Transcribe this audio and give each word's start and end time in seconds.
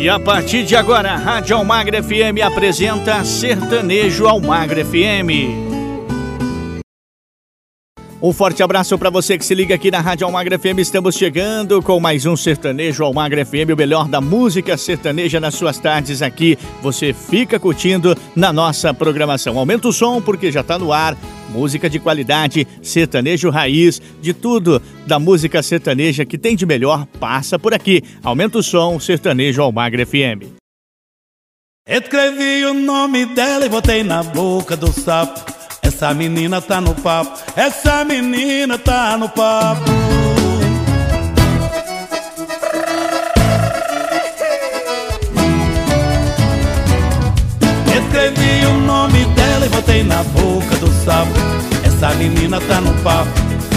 E 0.00 0.08
a 0.08 0.18
partir 0.18 0.64
de 0.64 0.74
agora, 0.74 1.12
a 1.12 1.16
Rádio 1.16 1.54
Almagra 1.54 1.98
FM 1.98 2.40
apresenta 2.40 3.22
Sertanejo 3.22 4.26
Almagra 4.26 4.80
FM. 4.80 5.69
Um 8.22 8.34
forte 8.34 8.62
abraço 8.62 8.98
para 8.98 9.08
você 9.08 9.38
que 9.38 9.44
se 9.46 9.54
liga 9.54 9.74
aqui 9.74 9.90
na 9.90 9.98
Rádio 9.98 10.26
Almagra 10.26 10.58
FM. 10.58 10.78
Estamos 10.80 11.14
chegando 11.14 11.80
com 11.80 11.98
mais 11.98 12.26
um 12.26 12.36
Sertanejo 12.36 13.02
Almagra 13.02 13.46
FM, 13.46 13.72
o 13.72 13.76
melhor 13.76 14.06
da 14.08 14.20
música 14.20 14.76
sertaneja 14.76 15.40
nas 15.40 15.54
suas 15.54 15.78
tardes 15.78 16.20
aqui. 16.20 16.58
Você 16.82 17.14
fica 17.14 17.58
curtindo 17.58 18.14
na 18.36 18.52
nossa 18.52 18.92
programação. 18.92 19.58
Aumenta 19.58 19.88
o 19.88 19.92
som 19.92 20.20
porque 20.20 20.52
já 20.52 20.60
está 20.60 20.78
no 20.78 20.92
ar. 20.92 21.16
Música 21.48 21.88
de 21.88 21.98
qualidade, 21.98 22.68
sertanejo 22.82 23.48
raiz, 23.48 24.02
de 24.20 24.34
tudo 24.34 24.82
da 25.06 25.18
música 25.18 25.62
sertaneja 25.62 26.26
que 26.26 26.36
tem 26.36 26.54
de 26.54 26.66
melhor 26.66 27.06
passa 27.18 27.58
por 27.58 27.72
aqui. 27.72 28.02
Aumenta 28.22 28.58
o 28.58 28.62
som, 28.62 29.00
Sertanejo 29.00 29.62
Almagra 29.62 30.04
FM. 30.04 30.44
Escrevi 31.88 32.66
o 32.66 32.74
nome 32.74 33.24
dela 33.24 33.64
e 33.64 33.68
botei 33.70 34.04
na 34.04 34.22
boca 34.22 34.76
do 34.76 34.92
sapo. 34.92 35.59
Essa 35.92 36.14
menina 36.14 36.62
tá 36.62 36.80
no 36.80 36.94
papo, 36.94 37.32
essa 37.56 38.04
menina 38.04 38.78
tá 38.78 39.18
no 39.18 39.28
papo. 39.28 39.90
Escrevi 47.88 48.66
o 48.66 48.78
nome 48.86 49.24
dela 49.34 49.66
e 49.66 49.68
botei 49.68 50.04
na 50.04 50.22
boca 50.22 50.76
do 50.76 50.88
sapo. 51.04 51.32
Essa 51.84 52.14
menina 52.14 52.60
tá 52.60 52.80
no 52.80 52.94
papo, 53.02 53.28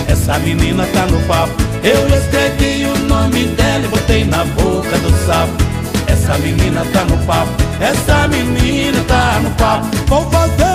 essa 0.07 0.37
menina 0.37 0.85
tá 0.93 1.07
no 1.07 1.19
papo. 1.23 1.51
Eu 1.83 2.07
escrevi 2.15 2.85
o 2.85 2.97
nome 3.07 3.47
dela 3.47 3.85
e 3.85 3.87
botei 3.87 4.23
na 4.23 4.45
boca 4.45 4.97
do 4.99 5.11
sapo. 5.25 5.51
Essa 6.07 6.37
menina 6.37 6.85
tá 6.93 7.03
no 7.05 7.17
papo, 7.25 7.51
essa 7.81 8.27
menina 8.27 9.03
tá 9.07 9.39
no 9.41 9.49
papo. 9.55 9.87
Vou 10.07 10.29
fazer 10.29 10.72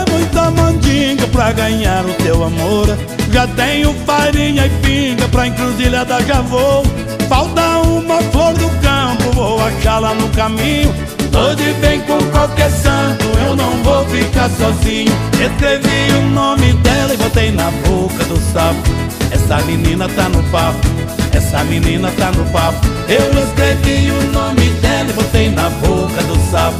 mandinga 0.50 1.26
pra 1.28 1.52
ganhar 1.52 2.04
o 2.04 2.14
teu 2.14 2.44
amor. 2.44 2.86
Já 3.32 3.46
tenho 3.46 3.94
farinha 4.06 4.66
e 4.66 4.70
pinga 4.82 5.28
pra 5.28 5.46
encruzilhada 5.46 6.20
já 6.24 6.40
vou. 6.40 6.84
Falta 7.28 7.78
uma 7.80 8.20
flor 8.32 8.54
do 8.54 8.68
campo, 8.80 9.30
vou 9.34 9.60
achá-la 9.62 10.14
no 10.14 10.28
caminho. 10.30 10.94
Tô 11.30 11.54
de 11.54 11.72
bem 11.74 12.00
com 12.00 12.18
qualquer 12.30 12.70
santo, 12.70 13.24
eu 13.46 13.54
não 13.54 13.82
vou 13.82 14.04
ficar 14.06 14.48
sozinho. 14.50 15.12
Escrevi 15.34 16.12
o 16.18 16.30
nome 16.30 16.72
dela 16.74 17.14
e 17.14 17.16
botei 17.18 17.50
na 17.50 17.70
boca 17.86 18.24
do 18.24 18.36
sapo. 18.52 18.80
Essa 19.30 19.58
menina 19.66 20.08
tá 20.08 20.28
no 20.30 20.42
papo, 20.44 20.88
essa 21.32 21.62
menina 21.64 22.10
tá 22.18 22.32
no 22.32 22.44
papo. 22.46 22.86
Eu 23.08 23.42
escrevi 23.44 24.10
o 24.10 24.32
nome 24.32 24.70
dela 24.80 25.10
e 25.10 25.12
botei 25.12 25.50
na 25.50 25.68
boca 25.68 26.22
do 26.22 26.50
sapo. 26.50 26.78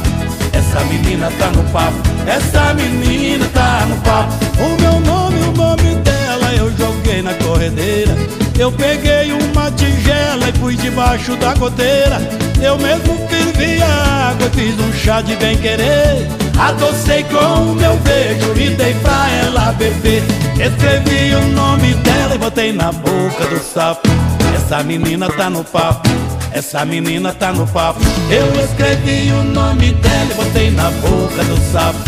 Essa 0.51 0.83
menina 0.85 1.31
tá 1.39 1.47
no 1.47 1.63
papo, 1.71 1.97
essa 2.27 2.73
menina 2.73 3.45
tá 3.53 3.85
no 3.87 3.95
papo. 3.97 4.33
O 4.59 4.81
meu 4.81 4.99
nome, 4.99 5.39
o 5.47 5.51
nome 5.51 5.95
dela 6.03 6.53
eu 6.55 6.71
joguei 6.77 7.21
na 7.21 7.33
corredeira. 7.35 8.15
Eu 8.57 8.71
peguei 8.71 9.31
uma 9.31 9.71
tigela 9.71 10.49
e 10.49 10.59
fui 10.59 10.75
debaixo 10.75 11.35
da 11.37 11.53
goteira. 11.53 12.19
Eu 12.61 12.77
mesmo 12.77 13.17
fervi 13.29 13.81
água 13.81 14.47
e 14.47 14.49
fiz 14.49 14.79
um 14.79 14.93
chá 14.93 15.21
de 15.21 15.35
bem 15.37 15.57
querer. 15.57 16.27
Adocei 16.59 17.23
com 17.23 17.71
o 17.71 17.75
meu 17.75 17.95
beijo 17.97 18.51
e 18.57 18.69
dei 18.75 18.93
pra 18.95 19.29
ela 19.45 19.71
beber. 19.71 20.21
Escrevi 20.59 21.35
o 21.35 21.47
nome 21.53 21.93
dela 21.93 22.35
e 22.35 22.37
botei 22.37 22.73
na 22.73 22.91
boca 22.91 23.45
do 23.49 23.59
sapo. 23.59 24.09
Essa 24.53 24.83
menina 24.83 25.29
tá 25.29 25.49
no 25.49 25.63
papo. 25.63 26.09
Essa 26.51 26.85
menina 26.85 27.33
tá 27.33 27.51
no 27.53 27.65
papo. 27.67 27.99
Eu 28.29 28.63
escrevi 28.63 29.31
o 29.31 29.43
nome 29.43 29.93
dela 29.93 30.31
e 30.31 30.33
botei 30.33 30.71
na 30.71 30.89
boca 30.91 31.43
do 31.43 31.57
sapo. 31.71 31.99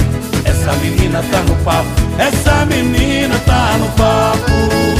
Essa 0.43 0.73
menina 0.73 1.23
tá 1.31 1.41
no 1.43 1.55
papo. 1.63 1.89
Essa 2.17 2.65
menina 2.65 3.39
tá 3.45 3.77
no 3.77 3.87
papo. 3.91 4.91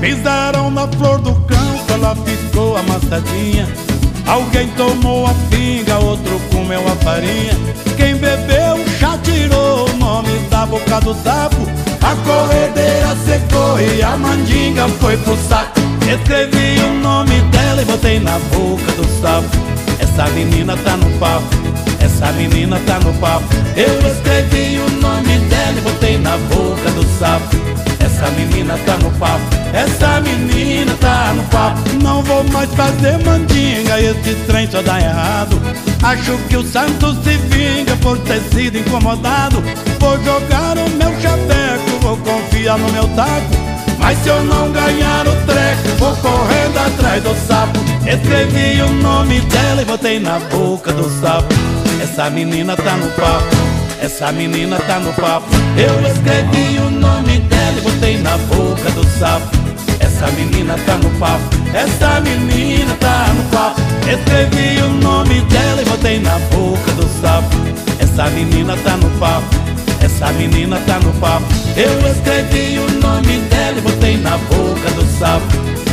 Pisaram 0.00 0.70
na 0.70 0.86
flor 0.86 1.18
do 1.18 1.34
campo, 1.46 1.75
ela 1.96 2.14
ficou 2.14 2.76
amassadinha. 2.76 3.66
Alguém 4.26 4.68
tomou 4.76 5.26
a 5.26 5.34
pinga, 5.50 5.98
outro 5.98 6.40
comeu 6.52 6.80
a 6.86 6.96
farinha. 6.96 7.54
Quem 7.96 8.16
bebeu 8.16 8.84
chá 8.98 9.18
tirou 9.22 9.88
o 9.88 9.96
nome 9.96 10.38
da 10.50 10.66
boca 10.66 11.00
do 11.00 11.14
sapo. 11.14 11.56
A 12.02 12.14
corredeira 12.24 13.16
secou 13.24 13.80
e 13.80 14.02
a 14.02 14.16
mandinga 14.16 14.88
foi 15.00 15.16
pro 15.18 15.36
saco. 15.48 15.80
Escrevi 16.02 16.80
o 16.80 16.94
nome 17.00 17.40
dela 17.52 17.82
e 17.82 17.84
botei 17.84 18.20
na 18.20 18.38
boca 18.50 18.92
do 18.92 19.04
sapo. 19.20 19.48
Essa 19.98 20.26
menina 20.32 20.76
tá 20.76 20.96
no 20.96 21.10
papo, 21.18 21.46
essa 22.16 22.32
menina 22.32 22.80
tá 22.86 22.98
no 23.00 23.12
papo. 23.14 23.44
Eu 23.76 24.10
escrevi 24.10 24.78
o 24.78 24.90
nome 25.02 25.38
dela 25.50 25.76
e 25.76 25.80
botei 25.82 26.18
na 26.18 26.36
boca 26.38 26.90
do 26.92 27.04
sapo. 27.18 27.56
Essa 28.00 28.30
menina 28.30 28.78
tá 28.86 28.96
no 28.96 29.10
papo, 29.18 29.44
essa 29.74 30.20
menina 30.22 30.94
tá 30.98 31.34
no 31.34 31.42
papo. 31.44 31.78
Não 32.02 32.22
vou 32.22 32.42
mais 32.44 32.72
fazer 32.74 33.18
mandinga, 33.22 34.00
esse 34.00 34.34
trem 34.46 34.66
só 34.70 34.80
dá 34.80 34.98
errado. 34.98 35.60
Acho 36.02 36.38
que 36.48 36.56
o 36.56 36.66
santo 36.66 37.12
se 37.22 37.36
vinga 37.48 37.94
por 37.96 38.16
ter 38.20 38.40
sido 38.50 38.78
incomodado. 38.78 39.62
Vou 40.00 40.16
jogar 40.24 40.78
o 40.78 40.88
meu 40.90 41.20
chaveco, 41.20 41.98
vou 42.00 42.16
confiar 42.16 42.78
no 42.78 42.90
meu 42.92 43.06
taco. 43.08 43.66
Mas 43.98 44.16
se 44.22 44.28
eu 44.28 44.42
não 44.44 44.72
ganhar 44.72 45.26
o 45.26 45.36
treco, 45.44 45.98
vou 45.98 46.16
correndo 46.16 46.78
atrás 46.78 47.22
do 47.22 47.34
sapo. 47.46 47.78
Escrevi 48.06 48.80
o 48.80 48.92
nome 49.02 49.40
dela 49.40 49.82
e 49.82 49.84
botei 49.84 50.18
na 50.18 50.38
boca 50.38 50.92
do 50.92 51.10
sapo. 51.20 51.54
Essa 52.08 52.30
menina 52.30 52.76
tá 52.76 52.96
no 52.96 53.10
papo, 53.10 53.44
essa 54.00 54.30
menina 54.30 54.78
tá 54.78 55.00
no 55.00 55.12
papo. 55.14 55.48
Eu 55.76 56.00
escrevi 56.08 56.78
o 56.78 56.88
nome 56.88 57.40
dela 57.40 57.78
e 57.78 57.80
botei 57.80 58.18
na 58.18 58.38
boca 58.38 58.90
do 58.92 59.04
sapo. 59.18 59.48
Essa 59.98 60.28
menina 60.28 60.76
tá 60.86 60.94
no 60.98 61.10
papo, 61.18 61.42
essa 61.74 62.20
menina 62.20 62.94
tá 63.00 63.26
no 63.34 63.42
papo. 63.50 63.80
Escrevi 64.08 64.82
o 64.82 64.88
nome 65.02 65.40
dela 65.42 65.82
e 65.82 65.84
botei 65.84 66.20
na 66.20 66.38
boca 66.38 66.92
do 66.92 67.08
sapo. 67.20 67.56
Essa 67.98 68.30
menina 68.30 68.76
tá 68.76 68.96
no 68.96 69.10
papo. 69.18 69.56
Essa 70.00 70.32
menina 70.32 70.78
tá 70.86 71.00
no 71.00 71.12
papo. 71.14 71.44
Eu 71.76 72.08
escrevi 72.08 72.78
o 72.78 73.00
nome 73.00 73.40
dela 73.50 73.78
e 73.78 73.80
botei 73.80 74.16
na 74.18 74.38
boca 74.38 74.90
do 74.92 75.04
sapo. 75.18 75.44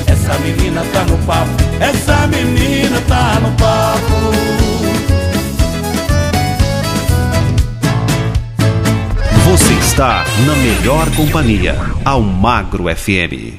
Essa 0.06 0.38
menina 0.40 0.86
tá 0.94 1.04
no 1.06 1.18
papo. 1.26 1.50
Essa 1.82 2.28
menina 2.28 3.02
tá 3.08 3.40
no 3.42 3.52
papo. 3.54 4.63
Está 9.94 10.26
na 10.48 10.56
melhor 10.56 11.08
companhia, 11.16 11.76
Almagro 12.04 12.86
FM. 12.86 13.54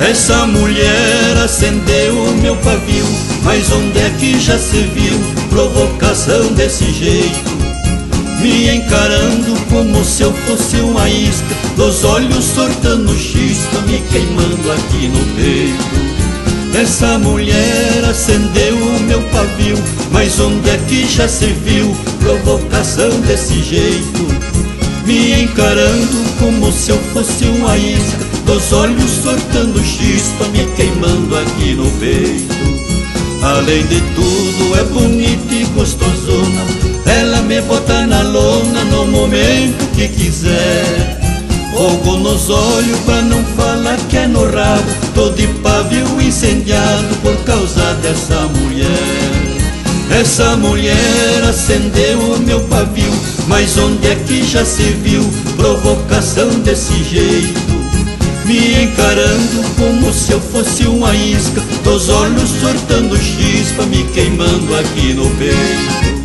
Essa 0.00 0.46
mulher 0.46 1.36
acendeu 1.44 2.14
o 2.16 2.36
meu 2.38 2.56
pavio, 2.56 3.04
mas 3.44 3.70
onde 3.70 3.98
é 3.98 4.08
que 4.18 4.40
já 4.40 4.58
se 4.58 4.78
viu 4.78 5.20
provocação 5.50 6.54
desse 6.54 6.90
jeito? 6.90 7.55
Me 8.40 8.68
encarando 8.76 9.56
como 9.70 10.04
se 10.04 10.22
eu 10.22 10.32
fosse 10.32 10.76
uma 10.76 11.08
isca, 11.08 11.54
dos 11.76 12.04
olhos 12.04 12.44
sortando 12.44 13.16
chispa, 13.16 13.80
me 13.86 13.98
queimando 14.10 14.72
aqui 14.72 15.08
no 15.08 15.24
peito. 15.34 16.78
Essa 16.78 17.18
mulher 17.18 18.04
acendeu 18.04 18.76
o 18.76 19.00
meu 19.00 19.22
pavio, 19.30 19.78
mas 20.12 20.38
onde 20.38 20.68
é 20.68 20.76
que 20.86 21.08
já 21.08 21.26
se 21.26 21.46
viu 21.46 21.96
provocação 22.20 23.08
desse 23.20 23.62
jeito? 23.62 24.26
Me 25.06 25.42
encarando 25.42 26.38
como 26.38 26.70
se 26.70 26.90
eu 26.90 26.98
fosse 27.14 27.44
uma 27.44 27.76
isca 27.78 28.26
dos 28.44 28.72
olhos 28.72 29.10
soltando 29.22 29.82
chispa, 29.82 30.44
me 30.48 30.64
queimando 30.76 31.36
aqui 31.36 31.74
no 31.74 31.90
peito. 31.92 32.75
Além 33.42 33.86
de 33.86 34.00
tudo, 34.14 34.78
é 34.78 34.84
bonita 34.84 35.54
e 35.54 35.64
gostosona. 35.74 36.64
Ela 37.04 37.42
me 37.42 37.60
bota 37.62 38.06
na 38.06 38.22
lona 38.22 38.84
no 38.84 39.06
momento 39.06 39.86
que 39.94 40.08
quiser. 40.08 41.26
Fogo 41.76 42.16
nos 42.16 42.48
olhos 42.48 42.98
pra 43.00 43.20
não 43.20 43.44
falar 43.54 43.98
que 44.08 44.16
é 44.16 44.26
no 44.26 44.50
rabo 44.50 44.90
Tô 45.14 45.28
de 45.28 45.46
pavio 45.62 46.06
incendiado 46.22 47.14
por 47.20 47.36
causa 47.44 47.92
dessa 48.00 48.48
mulher 48.48 48.88
Essa 50.10 50.56
mulher 50.56 51.44
acendeu 51.46 52.18
o 52.18 52.38
meu 52.38 52.60
pavio 52.60 53.12
Mas 53.46 53.76
onde 53.76 54.08
é 54.08 54.14
que 54.14 54.42
já 54.42 54.64
se 54.64 54.84
viu 54.84 55.22
provocação 55.58 56.48
desse 56.60 56.94
jeito? 57.04 57.75
Me 58.46 58.84
encarando 58.84 59.64
como 59.76 60.12
se 60.12 60.30
eu 60.30 60.40
fosse 60.40 60.86
uma 60.86 61.12
isca 61.16 61.60
Dos 61.82 62.08
olhos 62.08 62.48
sortando 62.60 63.16
chispa, 63.16 63.84
me 63.86 64.04
queimando 64.12 64.72
aqui 64.76 65.12
no 65.14 65.28
peito. 65.30 66.16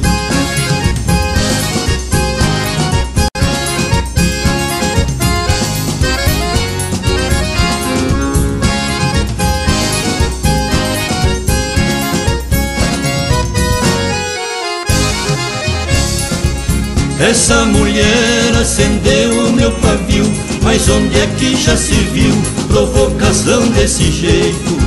Essa 17.20 17.66
mulher 17.66 18.56
acendeu 18.60 19.48
o 19.48 19.54
meu 19.54 19.72
pavio 19.74 19.91
Mas 20.82 20.90
onde 20.90 21.16
é 21.16 21.28
que 21.38 21.56
já 21.56 21.78
se 21.78 21.94
viu 21.94 22.34
provocação 22.68 23.68
desse 23.68 24.12
jeito? 24.12 24.80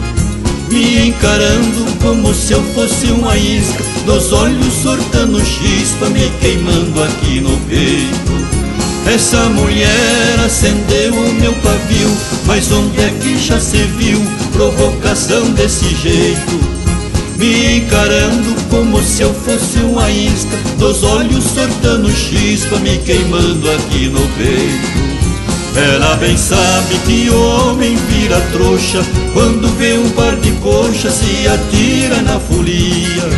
Me 0.68 1.06
encarando 1.06 1.86
como 2.02 2.34
se 2.34 2.52
eu 2.52 2.60
fosse 2.74 3.06
uma 3.12 3.36
isca 3.36 3.80
Dos 4.04 4.32
olhos 4.32 4.74
sortando 4.82 5.38
chispa, 5.38 6.06
me 6.06 6.28
queimando 6.40 7.00
aqui 7.00 7.40
no 7.40 7.56
peito 7.68 8.32
Essa 9.06 9.48
mulher 9.50 10.40
acendeu 10.44 11.14
o 11.14 11.32
meu 11.34 11.52
pavio 11.52 12.10
Mas 12.44 12.72
onde 12.72 13.00
é 13.00 13.14
que 13.22 13.38
já 13.38 13.60
se 13.60 13.76
viu 13.96 14.20
provocação 14.52 15.48
desse 15.50 15.94
jeito? 15.94 16.74
Me 17.36 17.76
encarando 17.76 18.56
como 18.68 19.00
se 19.00 19.22
eu 19.22 19.32
fosse 19.32 19.78
uma 19.78 20.10
isca 20.10 20.56
Dos 20.76 21.04
olhos 21.04 21.44
sortando 21.44 22.10
chispa 22.10 22.80
Me 22.80 22.98
queimando 22.98 23.70
aqui 23.70 24.08
no 24.08 24.26
peito 24.36 25.13
ela 25.76 26.16
bem 26.16 26.36
sabe 26.36 26.98
que 27.06 27.30
homem 27.30 27.96
vira 27.96 28.40
trouxa 28.52 29.02
Quando 29.32 29.68
vê 29.76 29.98
um 29.98 30.08
par 30.10 30.36
de 30.36 30.52
coxa 30.52 31.10
se 31.10 31.48
atira 31.48 32.22
na 32.22 32.38
folia 32.38 33.28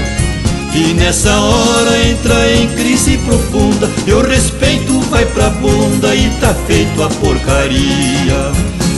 E 0.75 0.95
nessa 0.95 1.35
hora 1.41 2.09
entra 2.09 2.53
em 2.53 2.69
crise 2.69 3.17
profunda 3.19 3.91
E 4.07 4.13
o 4.13 4.21
respeito 4.21 5.01
vai 5.11 5.25
pra 5.27 5.51
bunda 5.51 6.15
e 6.15 6.29
tá 6.41 6.55
feito 6.67 7.03
a 7.03 7.09
porcaria 7.09 8.53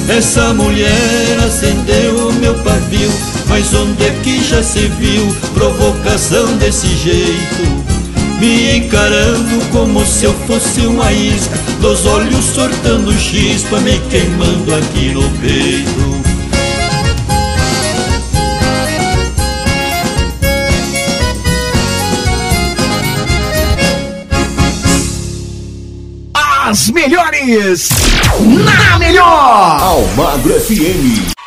Essa 0.09 0.53
mulher 0.53 1.39
acendeu 1.45 2.29
o 2.29 2.33
meu 2.35 2.55
pavio 2.55 3.11
mas 3.49 3.73
onde 3.73 4.05
é 4.05 4.11
que 4.23 4.45
já 4.45 4.63
se 4.63 4.89
viu 4.89 5.35
provocação 5.55 6.57
desse 6.59 6.87
jeito? 6.89 7.88
Me 8.39 8.77
encarando 8.77 9.65
como 9.73 10.07
se 10.07 10.25
eu 10.25 10.35
fosse 10.47 10.83
uma 10.83 11.13
isca 11.13 11.57
Dos 11.81 12.07
olhos 12.07 12.45
sortando 12.45 13.13
chispa, 13.13 13.81
me 13.81 13.99
queimando 14.11 14.75
aqui 14.75 15.13
no 15.13 15.29
peito. 15.39 16.19
As 26.35 26.91
melhores. 26.91 27.89
Na 28.41 28.99
melhor. 28.99 29.81
Almagro 29.81 30.61
FM 30.61 31.39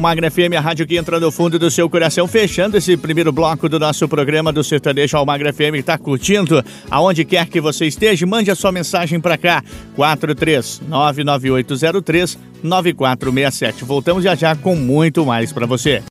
Almagra 0.00 0.30
FM, 0.30 0.54
a 0.56 0.60
rádio 0.60 0.86
que 0.86 0.96
entra 0.96 1.20
no 1.20 1.30
fundo 1.30 1.58
do 1.58 1.70
seu 1.70 1.90
coração, 1.90 2.26
fechando 2.26 2.78
esse 2.78 2.96
primeiro 2.96 3.30
bloco 3.30 3.68
do 3.68 3.78
nosso 3.78 4.08
programa 4.08 4.50
do 4.50 4.64
Sertanejo 4.64 5.14
Almagra 5.16 5.52
FM. 5.52 5.74
Está 5.74 5.96
curtindo? 5.98 6.64
Aonde 6.90 7.22
quer 7.24 7.46
que 7.46 7.60
você 7.60 7.86
esteja, 7.86 8.26
mande 8.26 8.50
a 8.50 8.54
sua 8.54 8.72
mensagem 8.72 9.20
para 9.20 9.36
cá. 9.36 9.62
4399803 9.96 12.38
9467. 12.62 13.84
Voltamos 13.84 14.24
já 14.24 14.34
já 14.34 14.56
com 14.56 14.74
muito 14.74 15.26
mais 15.26 15.52
para 15.52 15.66
você. 15.66 16.02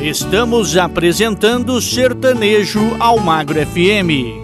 Estamos 0.00 0.76
apresentando 0.76 1.80
Sertanejo 1.80 2.96
Almagro 2.98 3.64
FM. 3.64 4.39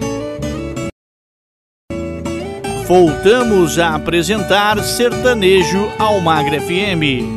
Voltamos 2.87 3.77
a 3.79 3.95
apresentar 3.95 4.81
Sertanejo 4.81 5.91
Almagre 5.99 6.61
FM. 6.61 7.27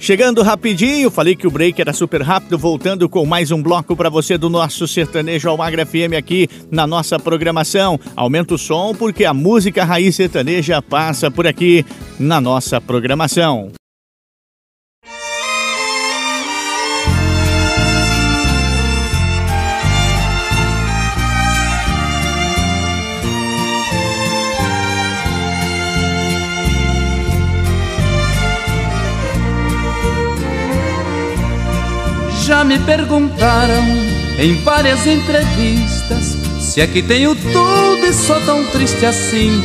Chegando 0.00 0.42
rapidinho, 0.42 1.08
falei 1.08 1.36
que 1.36 1.46
o 1.46 1.50
break 1.50 1.80
era 1.80 1.92
super 1.92 2.22
rápido, 2.22 2.58
voltando 2.58 3.08
com 3.08 3.24
mais 3.24 3.52
um 3.52 3.62
bloco 3.62 3.94
para 3.94 4.10
você 4.10 4.36
do 4.36 4.50
nosso 4.50 4.88
Sertanejo 4.88 5.48
Almagre 5.48 5.86
FM 5.86 6.18
aqui 6.18 6.48
na 6.68 6.88
nossa 6.88 7.20
programação. 7.20 8.00
Aumenta 8.16 8.54
o 8.54 8.58
som 8.58 8.92
porque 8.92 9.24
a 9.24 9.32
música 9.32 9.84
raiz 9.84 10.16
sertaneja 10.16 10.82
passa 10.82 11.30
por 11.30 11.46
aqui 11.46 11.86
na 12.18 12.40
nossa 12.40 12.80
programação. 12.80 13.70
Já 32.46 32.62
me 32.62 32.78
perguntaram 32.78 33.82
em 34.38 34.62
várias 34.62 35.04
entrevistas 35.04 36.36
se 36.60 36.80
é 36.80 36.86
que 36.86 37.02
tenho 37.02 37.34
tudo 37.34 38.06
e 38.06 38.12
sou 38.12 38.40
tão 38.42 38.64
triste 38.66 39.04
assim. 39.04 39.60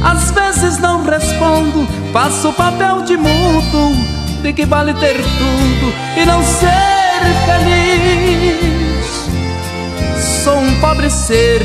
Às 0.00 0.30
vezes 0.30 0.78
não 0.78 1.02
respondo, 1.02 1.84
faço 2.12 2.50
o 2.50 2.52
papel 2.52 3.02
de 3.02 3.16
mudo, 3.16 3.96
de 4.40 4.52
que 4.52 4.64
vale 4.64 4.94
ter 4.94 5.16
tudo 5.16 5.92
e 6.16 6.24
não 6.24 6.40
ser 6.44 7.24
feliz. 7.44 8.94
Sou 10.44 10.60
um 10.60 10.80
pobre 10.80 11.10
ser 11.10 11.60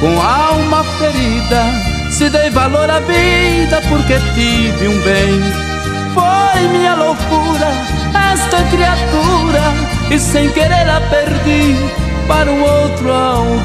com 0.00 0.20
alma 0.20 0.82
ferida, 0.98 1.62
se 2.10 2.28
dei 2.28 2.50
valor 2.50 2.90
à 2.90 2.98
vida 2.98 3.80
porque 3.88 4.14
tive 4.34 4.88
um 4.88 5.00
bem. 5.02 5.71
Foi 6.14 6.68
minha 6.68 6.94
loucura 6.94 7.68
esta 8.32 8.62
criatura 8.64 9.62
e 10.10 10.18
sem 10.18 10.50
querer 10.50 10.88
a 10.88 11.00
perdi 11.00 11.76
para 12.26 12.50
um 12.50 12.62
outro 12.62 13.12
alguém. 13.12 13.62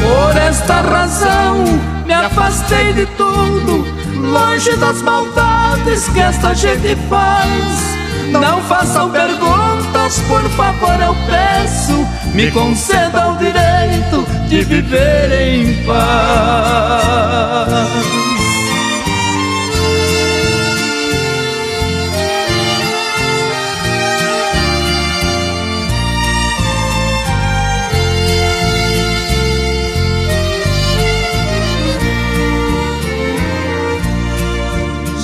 Por 0.00 0.36
esta 0.36 0.80
razão 0.80 1.64
me 2.06 2.12
afastei 2.12 2.92
de 2.92 3.06
tudo, 3.06 3.86
longe 4.16 4.76
das 4.76 5.02
maldades 5.02 6.08
que 6.08 6.20
esta 6.20 6.54
gente 6.54 6.96
faz. 7.08 8.00
Não 8.30 8.60
façam 8.62 9.10
perguntas, 9.10 10.20
por 10.28 10.42
favor, 10.50 11.00
eu 11.00 11.16
peço, 11.26 12.06
me 12.32 12.50
concedam 12.50 13.34
o 13.34 13.38
direito 13.38 14.24
de 14.48 14.62
viver 14.62 15.32
em 15.32 15.84
paz. 15.84 16.00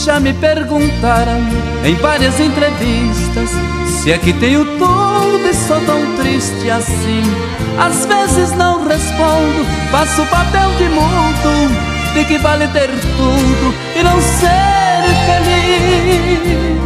Já 0.06 0.20
me 0.20 0.32
perguntaram 0.34 1.40
em 1.84 1.96
várias 1.96 2.38
entrevistas 2.38 3.50
se 3.88 4.12
é 4.12 4.18
que 4.18 4.32
tenho 4.34 4.64
tudo 4.78 5.48
e 5.50 5.52
sou 5.52 5.80
tão 5.80 6.14
triste 6.14 6.70
assim. 6.70 7.24
Às 7.76 8.06
vezes 8.06 8.52
não 8.52 8.86
respondo, 8.86 9.66
faço 9.90 10.22
o 10.22 10.26
papel 10.26 10.70
de 10.78 10.84
mudo, 10.90 11.74
de 12.14 12.24
que 12.24 12.38
vale 12.38 12.68
ter 12.68 12.88
tudo 13.16 13.74
e 13.98 14.02
não 14.04 14.20
ser 14.20 15.02
feliz. 15.26 16.76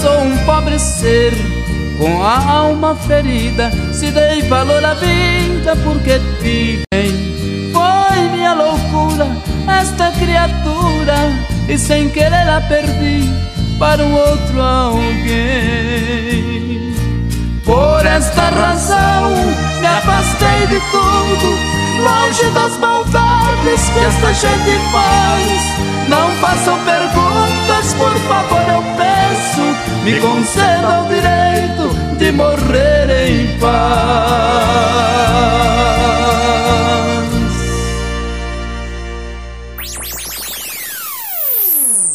Sou 0.00 0.20
um 0.20 0.38
pobre 0.46 0.78
ser 0.78 1.32
com 1.98 2.22
a 2.22 2.52
alma 2.52 2.94
ferida, 2.94 3.68
se 3.92 4.12
dei 4.12 4.42
valor 4.42 4.84
à 4.84 4.94
vida 4.94 5.74
porque 5.82 6.20
tive. 6.40 6.84
Foi 7.72 8.28
minha 8.28 8.54
loucura 8.54 9.26
esta 9.66 10.12
criatura 10.12 11.49
e 11.70 11.78
sem 11.78 12.10
querer 12.10 12.48
a 12.48 12.60
perdi 12.62 13.32
para 13.78 14.02
um 14.02 14.12
outro 14.12 14.60
alguém. 14.60 15.30
Por 17.64 18.04
esta 18.04 18.50
razão 18.50 19.30
me 19.80 19.86
afastei 19.86 20.66
de 20.66 20.80
tudo, 20.90 21.56
longe 22.02 22.50
das 22.52 22.76
maldades 22.78 23.88
que 23.88 24.00
esta 24.00 24.34
gente 24.34 24.80
faz. 24.90 26.08
Não 26.08 26.28
façam 26.40 26.76
perguntas, 26.84 27.94
por 27.94 28.16
favor, 28.26 28.68
eu 28.68 28.82
peço, 28.96 29.62
me 30.02 30.18
concedam 30.18 31.04
o 31.04 31.08
direito 31.08 31.88
de 32.18 32.32
morrer 32.32 33.28
em 33.28 33.46
paz. 33.60 34.80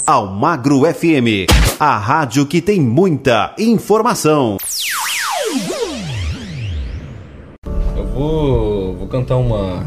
Almagro 0.08 0.82
FM, 0.82 1.50
a 1.80 1.98
rádio 1.98 2.46
que 2.46 2.62
tem 2.62 2.80
muita 2.80 3.56
informação. 3.58 4.58
Eu 7.98 8.06
vou, 8.14 8.96
vou 8.98 9.08
cantar 9.08 9.38
uma, 9.38 9.84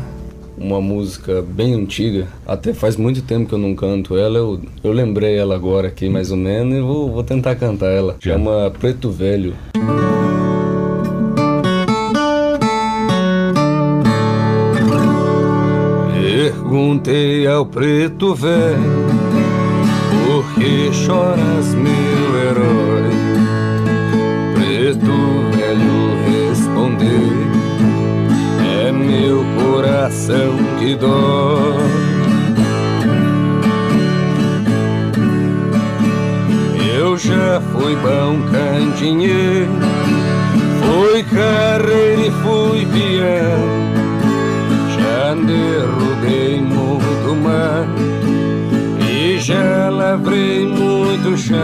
uma 0.59 0.81
música 0.81 1.40
bem 1.40 1.72
antiga. 1.72 2.26
Até 2.44 2.74
faz 2.74 2.96
muito 2.96 3.22
tempo 3.22 3.48
que 3.48 3.54
eu 3.54 3.61
não 3.61 3.76
canto 3.76 4.16
ela. 4.16 4.38
Eu, 4.38 4.61
eu 4.83 4.90
lembrei 4.90 5.38
ela 5.38 5.54
agora 5.54 5.87
aqui, 5.87 6.09
mais 6.09 6.33
ou 6.33 6.37
menos, 6.37 6.74
e 6.74 6.81
vou, 6.81 7.12
vou 7.12 7.22
tentar 7.22 7.54
cantar 7.54 7.92
ela. 7.92 8.16
Chama 8.18 8.72
Preto 8.76 9.12
Velho. 9.12 9.54
Perguntei 16.12 17.46
ao 17.46 17.64
preto 17.64 18.35
velho 18.35 19.27
por 20.48 20.54
que 20.54 20.92
choras, 20.92 21.74
meu 21.74 22.40
herói? 22.40 23.11
Preto 24.54 25.56
velho 25.56 26.50
respondeu: 26.50 27.32
É 28.87 28.92
meu 28.92 29.44
coração 29.61 30.56
que 30.78 30.94
dói. 30.94 32.08
Eu 36.96 37.16
já 37.16 37.61
fui 37.72 37.94
bom 37.96 38.40
cantinheiro, 38.50 39.70
fui 40.82 41.22
carreiro 41.24 42.20
e 42.20 42.30
fui 42.42 42.87
peão. 42.87 43.88
Já 44.96 45.34
derrubei 45.34 46.61
muito 46.61 47.37
mato 47.37 48.27
já 49.40 49.88
lavrei 49.90 50.66
muito 50.66 51.37
chão. 51.37 51.59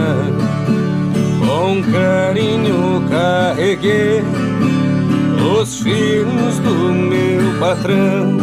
Com 1.39 1.83
carinho 1.91 3.03
carreguei 3.09 4.23
os 5.59 5.79
filhos 5.81 6.59
do 6.59 6.93
meu 6.93 7.59
patrão. 7.59 8.37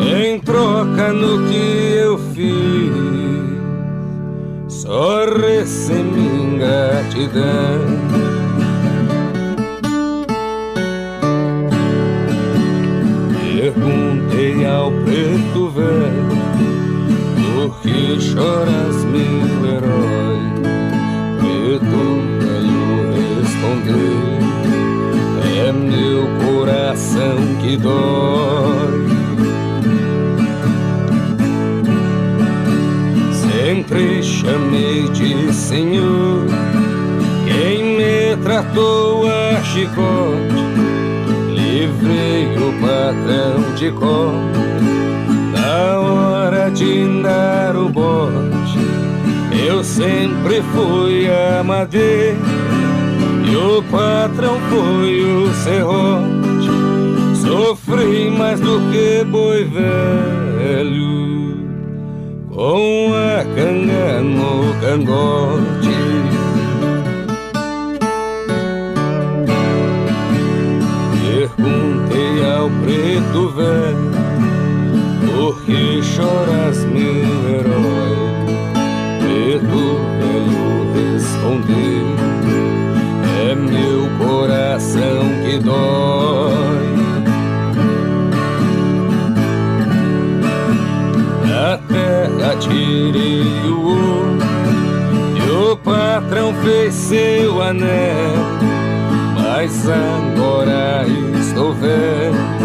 Entrou 0.00 0.46
troca 0.56 1.12
no 1.12 1.46
que 1.48 1.94
eu 1.96 2.18
fiz, 2.32 2.92
só 4.68 5.24
recebi 5.24 6.58
gratidão. 6.58 7.80
Perguntei 13.42 14.66
ao 14.66 14.92
preto 14.92 15.70
velho 15.70 16.65
Que 17.82 18.20
choras, 18.20 19.04
meu 19.06 19.66
herói? 19.66 20.38
Preto 21.40 21.98
velho 22.38 22.86
respondeu 23.42 24.38
É 25.42 25.72
meu 25.72 26.28
coração 26.46 27.36
que 27.60 27.76
dói. 27.76 29.06
Sempre 33.32 34.22
chamei 34.22 35.08
de 35.08 35.52
Senhor 35.52 36.46
Quem 37.48 37.96
me 37.96 38.36
tratou 38.44 39.26
a 39.26 39.60
chicote. 39.64 40.66
Livrei 41.50 42.56
o 42.58 42.72
patrão 42.80 43.74
de 43.74 43.90
cor 43.90 44.65
na 45.76 46.00
hora 46.00 46.70
de 46.70 47.22
dar 47.22 47.76
o 47.76 47.88
bote. 47.88 48.78
Eu 49.66 49.84
sempre 49.84 50.62
fui 50.72 51.28
a 51.28 51.62
madeira 51.62 52.38
e 53.44 53.56
o 53.56 53.82
patrão 53.90 54.58
foi 54.70 55.20
o 55.22 55.52
serrote. 55.52 56.70
Sofri 57.42 58.30
mais 58.30 58.58
do 58.60 58.80
que 58.90 59.24
boi 59.24 59.64
velho 59.64 61.16
com 62.50 63.12
a 63.12 63.44
canga 63.54 64.20
no 64.22 64.74
cangote. 64.80 65.96
Perguntei 71.22 72.50
ao 72.50 72.70
preto 72.82 73.48
velho 73.50 74.25
Por 75.46 75.62
que 75.62 76.02
choras, 76.02 76.84
meu 76.86 77.22
herói? 77.48 78.16
Preto 79.20 80.00
velho 80.18 80.92
respondeu 80.92 82.16
É 83.48 83.54
meu 83.54 84.10
coração 84.18 85.22
que 85.44 85.58
dói. 85.60 86.96
Na 91.44 91.78
terra 91.78 92.56
tirei 92.58 93.70
o 93.70 93.82
ouro 93.82 94.38
E 95.36 95.48
o 95.48 95.76
patrão 95.76 96.52
fez 96.54 96.92
seu 96.92 97.62
anel. 97.62 98.34
Mas 99.36 99.88
agora 99.88 101.06
estou 101.38 101.72
velho 101.72 102.55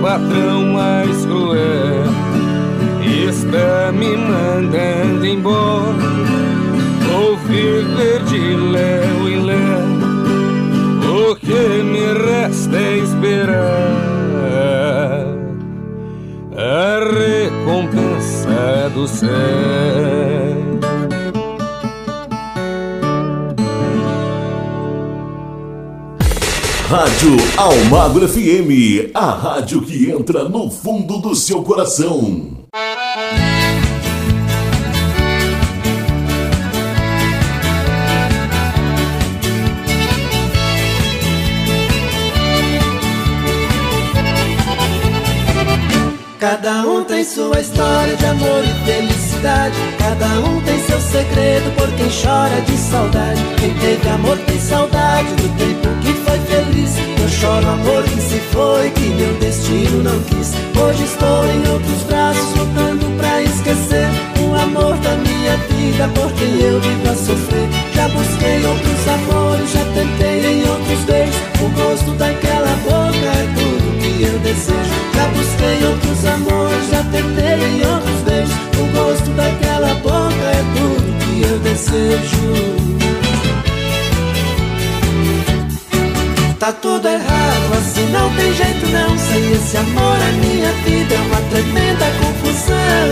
patrão 0.00 0.64
mais 0.64 1.26
cruel 1.26 2.04
está 3.28 3.92
me 3.92 4.16
mandando 4.16 5.26
embora. 5.26 6.10
Vou 7.06 7.36
viver 7.36 8.22
de 8.24 8.56
léu 8.56 9.28
em 9.28 9.44
léu, 9.44 9.84
o 11.30 11.36
que 11.36 11.82
me 11.82 12.12
resta 12.14 12.76
é 12.76 12.98
esperar 12.98 14.20
a 16.56 16.98
recompensa 16.98 18.90
do 18.94 19.06
céu. 19.06 20.39
Rádio 26.90 27.36
Almagro 27.56 28.28
FM, 28.28 29.14
a 29.14 29.30
rádio 29.30 29.80
que 29.80 30.10
entra 30.10 30.48
no 30.48 30.68
fundo 30.68 31.18
do 31.18 31.36
seu 31.36 31.62
coração. 31.62 32.66
Cada 46.40 46.82
um 46.88 47.04
tem 47.04 47.22
sua 47.22 47.60
história 47.60 48.16
de 48.16 48.26
amor 48.26 48.64
e 48.64 48.84
felicidade. 48.84 49.29
Cada 49.40 50.26
um 50.40 50.60
tem 50.60 50.78
seu 50.80 51.00
segredo 51.00 51.74
por 51.74 51.90
quem 51.92 52.10
chora 52.10 52.60
de 52.60 52.76
saudade. 52.76 53.40
Quem 53.58 53.72
teve 53.72 54.06
amor 54.10 54.36
tem 54.36 54.60
saudade 54.60 55.28
do 55.36 55.48
tempo 55.56 55.88
que 56.02 56.12
foi 56.12 56.38
feliz. 56.40 56.90
Eu 57.18 57.28
choro 57.28 57.66
amor 57.66 58.02
que 58.02 58.20
se 58.20 58.38
foi, 58.52 58.90
que 58.90 59.08
meu 59.08 59.32
destino 59.40 60.02
não 60.02 60.20
quis. 60.24 60.52
Hoje 60.78 61.04
estou 61.04 61.46
em 61.46 61.72
outros 61.72 62.02
braços, 62.02 62.54
lutando 62.54 63.06
pra 63.16 63.42
esquecer 63.42 64.08
o 64.42 64.54
amor 64.56 64.98
da 64.98 65.12
minha 65.16 65.56
vida 65.56 66.06
por 66.14 66.30
quem 66.32 66.60
eu 66.60 66.78
vivo 66.78 67.10
a 67.10 67.14
sofrer. 67.14 67.68
Já 67.94 68.08
busquei 68.08 68.62
outros 68.66 69.08
amores, 69.08 69.72
já 69.72 69.84
tentei 69.94 70.52
em 70.52 70.68
outros 70.68 71.00
beijos. 71.06 71.36
O 71.62 71.68
gosto 71.80 72.10
daquela 72.18 72.76
boca 72.84 73.26
é 73.40 73.48
tudo 73.56 74.00
que 74.02 74.22
eu 74.22 74.38
desejo. 74.40 75.00
Já 75.14 75.26
busquei 75.28 75.86
outros 75.88 76.24
amores, 76.26 76.90
já 76.90 77.02
tentei 77.04 77.64
em 77.64 77.86
outros 77.86 78.20
beijos. 78.24 78.39
O 78.90 78.92
gosto 78.92 79.30
daquela 79.30 79.94
boca 79.94 80.34
é 80.34 80.64
tudo 80.74 81.18
que 81.18 81.42
eu 81.42 81.58
desejo. 81.60 82.90
Tá 86.58 86.72
tudo 86.72 87.08
errado, 87.08 87.72
assim 87.78 88.06
não 88.12 88.28
tem 88.34 88.52
jeito 88.52 88.86
não. 88.88 89.16
Sem 89.18 89.52
esse 89.52 89.76
amor 89.76 90.16
a 90.16 90.32
minha 90.32 90.72
vida 90.84 91.14
é 91.14 91.18
uma 91.18 91.40
tremenda 91.50 92.04
confusão. 92.20 93.10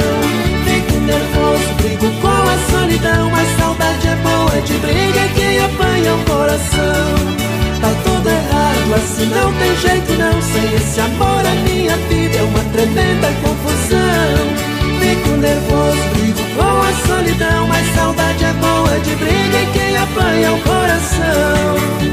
Fico 0.65 1.01
nervoso, 1.01 1.75
brigo 1.77 2.11
com 2.21 2.29
a 2.29 2.59
solidão. 2.71 3.31
Mas 3.31 3.49
saudade 3.59 4.09
é 4.09 4.17
boa 4.17 4.61
de 4.63 4.75
briga, 4.75 5.29
quem 5.35 5.61
apanha 5.65 6.15
o 6.15 6.25
coração. 6.25 7.39
Tá 7.81 7.91
tudo 8.05 8.29
errado, 8.29 8.95
assim 8.97 9.27
não 9.27 9.53
tem 9.55 9.77
jeito 9.77 10.13
não. 10.19 10.43
Sem 10.43 10.75
esse 10.75 11.01
amor 11.01 11.47
a 11.47 11.55
minha 11.71 11.97
vida 12.09 12.37
é 12.37 12.43
uma 12.43 12.65
tremenda 12.73 13.29
confusão. 13.43 14.68
Fico 15.09 15.31
nervoso, 15.39 16.03
brigo 16.13 16.39
com 16.55 16.83
a 16.83 17.07
solidão. 17.07 17.67
Mas 17.67 17.95
saudade 17.95 18.45
é 18.45 18.53
boa 18.53 19.01
de 19.01 19.15
briga, 19.17 19.57
é 19.57 19.71
quem 19.73 19.97
apanha 19.97 20.53
o 20.53 20.61
coração. 20.61 22.09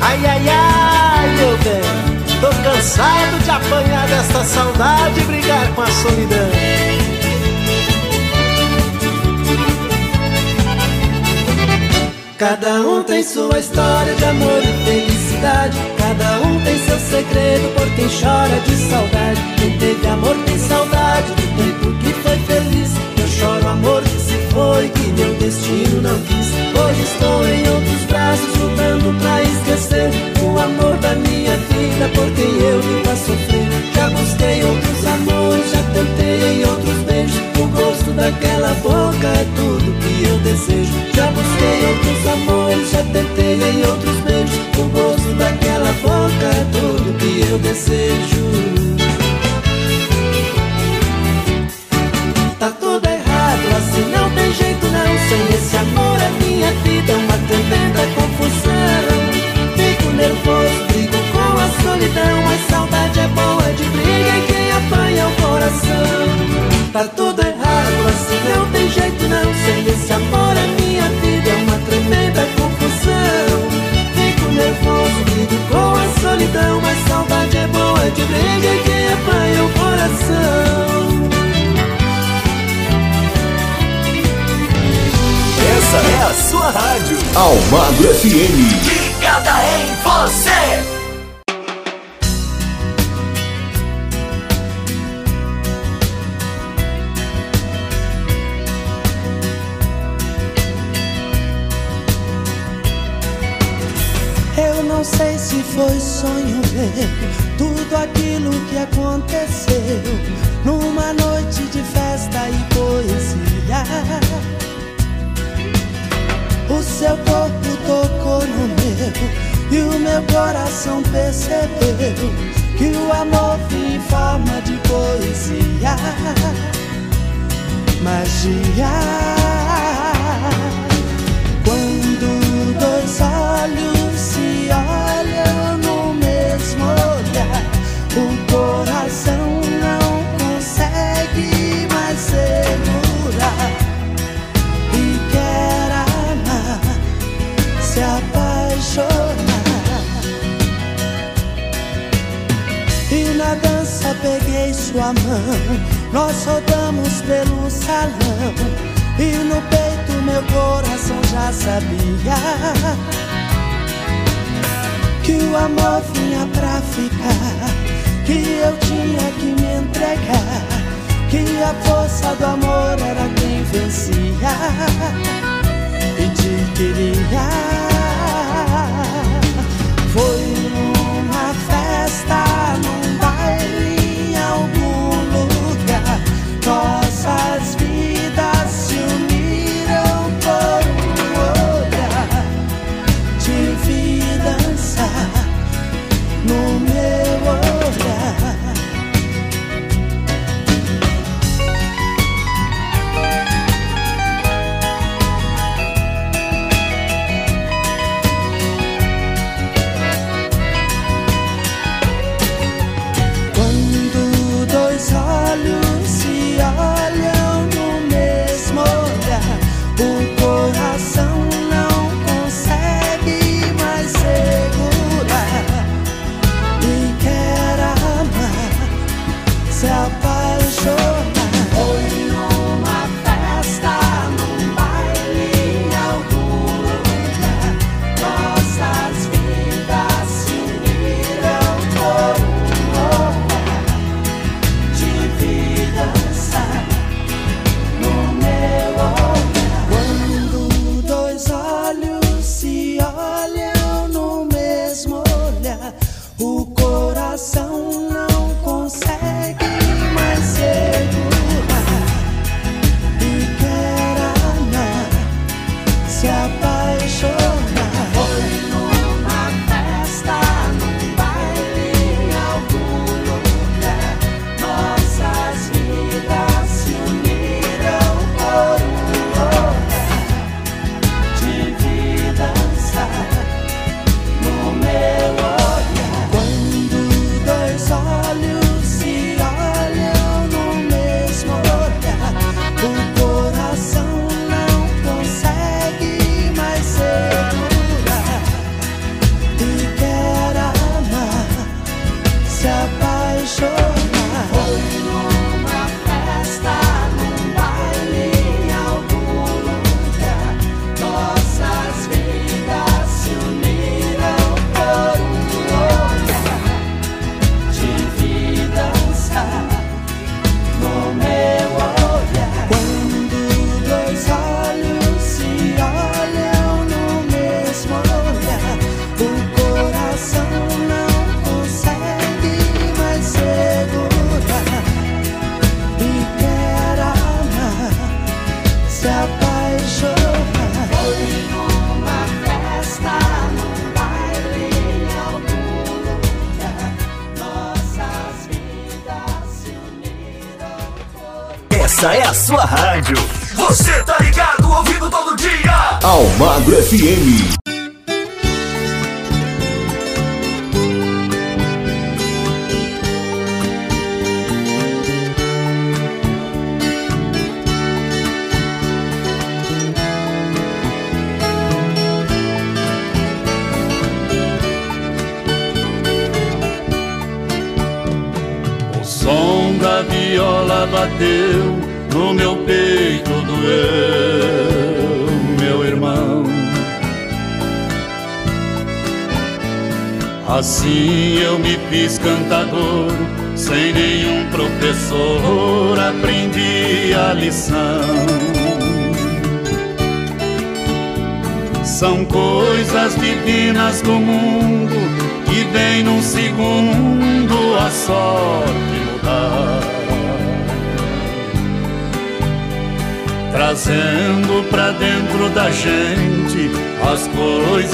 Ai, 0.00 0.18
ai, 0.26 0.48
ai, 0.48 1.28
meu 1.36 1.56
bem 1.58 2.40
Tô 2.40 2.48
cansado 2.48 3.38
de 3.44 3.50
apanhar 3.50 4.08
desta 4.08 4.44
saudade 4.44 5.20
e 5.20 5.24
brigar 5.24 5.68
com 5.74 5.82
a 5.82 5.86
solidão 5.86 6.50
Cada 12.36 12.80
um 12.80 13.02
tem 13.04 13.22
sua 13.22 13.58
história 13.58 14.14
de 14.14 14.24
amor 14.24 14.62
e 14.62 14.84
felicidade 14.84 15.78
Cada 15.96 16.46
um 16.46 16.60
tem 16.64 16.78
seu 16.84 16.98
segredo 16.98 17.74
por 17.74 17.88
quem 17.94 18.08
chora 18.08 18.60
de 18.60 18.76
saudade 18.76 19.40
Quem 19.56 19.78
teve 19.78 20.06
amor 20.06 20.36
tem 20.44 20.58
saudade 20.58 21.43
tempo 21.56 21.92
que 21.98 22.12
foi 22.22 22.36
feliz. 22.38 22.90
Eu 23.18 23.28
choro 23.28 23.68
amor 23.68 24.02
que 24.02 24.20
se 24.20 24.38
foi, 24.52 24.88
que 24.88 25.08
meu 25.12 25.34
destino 25.34 26.02
não 26.02 26.18
quis. 26.20 26.48
Hoje 26.78 27.02
estou 27.02 27.46
em 27.46 27.68
outros 27.68 28.04
braços 28.08 28.56
lutando 28.58 29.14
pra 29.20 29.42
esquecer 29.42 30.10
O 30.42 30.58
amor 30.58 30.96
da 30.98 31.14
minha 31.14 31.56
vida 31.56 32.08
por 32.14 32.30
quem 32.32 32.52
eu 32.60 32.80
vivo 32.82 33.10
a 33.10 33.16
sofrer. 33.16 33.68
Já 33.94 34.10
busquei 34.10 34.64
outros 34.64 35.06
amores, 35.06 35.70
já 35.70 35.82
tentei 35.94 36.52
em 36.52 36.64
outros 36.64 36.98
beijos. 37.06 37.40
O 37.58 37.66
gosto 37.68 38.10
daquela 38.12 38.74
boca 38.82 39.28
é 39.28 39.46
tudo 39.56 39.94
que 40.00 40.28
eu 40.28 40.38
desejo. 40.40 40.92
Já 41.14 41.26
busquei 41.30 41.86
outros 41.88 42.26
amores, 42.32 42.90
já 42.90 43.02
tentei 43.04 43.54
em 43.54 43.86
outros 43.86 44.16
beijos. 44.20 44.58
O 44.78 44.84
gosto 44.88 45.34
daquela 45.38 45.92
boca 46.02 46.46
é 46.46 46.66
tudo 46.72 47.18
que 47.18 47.50
eu 47.50 47.58
desejo 47.58 48.43
sua 86.34 86.70
rádio. 86.70 87.16
Almagro 87.34 88.14
FM. 88.14 88.54
Ligada 88.82 89.50
em 89.64 89.94
você. 90.02 90.93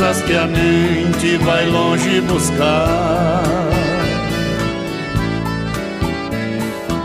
Coisas 0.00 0.22
que 0.22 0.34
a 0.34 0.46
mente 0.46 1.36
vai 1.44 1.66
longe 1.66 2.22
buscar. 2.22 3.42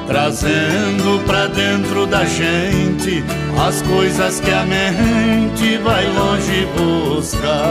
Trazendo 0.08 1.22
pra 1.26 1.48
dentro 1.48 2.08
da 2.08 2.24
gente 2.24 3.22
as 3.68 3.82
coisas 3.82 4.40
que 4.40 4.50
a 4.50 4.64
mente 4.64 5.78
vai 5.80 6.08
longe 6.08 6.66
buscar. 6.78 7.66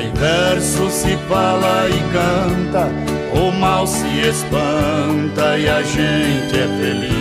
Em 0.00 0.12
verso 0.14 0.90
se 0.90 1.16
fala 1.28 1.88
e 1.88 1.98
canta 2.12 3.16
o 3.34 3.50
mal 3.50 3.84
se 3.86 4.06
espanta 4.20 5.58
e 5.58 5.68
a 5.68 5.82
gente 5.82 6.56
é 6.56 6.68
feliz. 6.80 7.15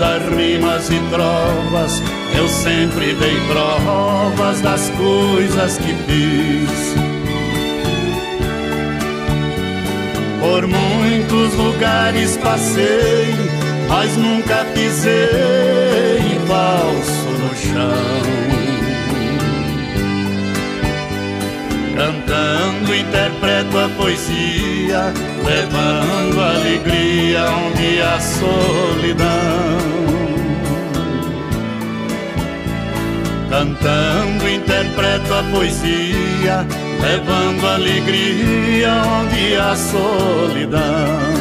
Das 0.00 0.22
rimas 0.34 0.88
e 0.88 0.98
trovas, 1.10 2.02
eu 2.34 2.48
sempre 2.48 3.12
dei 3.12 3.38
provas 3.48 4.60
das 4.62 4.90
coisas 4.96 5.76
que 5.76 5.94
fiz. 5.94 6.94
Por 10.40 10.66
muitos 10.66 11.54
lugares 11.54 12.38
passei, 12.38 13.34
mas 13.90 14.16
nunca 14.16 14.64
pisei 14.72 16.40
falso 16.48 17.28
no 17.38 17.54
chão. 17.54 18.09
Interpreto 23.80 23.84
a 23.84 23.88
poesia, 23.96 25.12
levando 25.44 26.40
alegria 26.40 27.50
onde 27.50 28.02
há 28.02 28.20
solidão. 28.20 29.30
Cantando 33.48 34.48
interpreto 34.48 35.34
a 35.34 35.42
poesia, 35.50 36.66
levando 37.00 37.66
alegria 37.66 38.92
onde 39.20 39.56
há 39.56 39.74
solidão. 39.74 41.39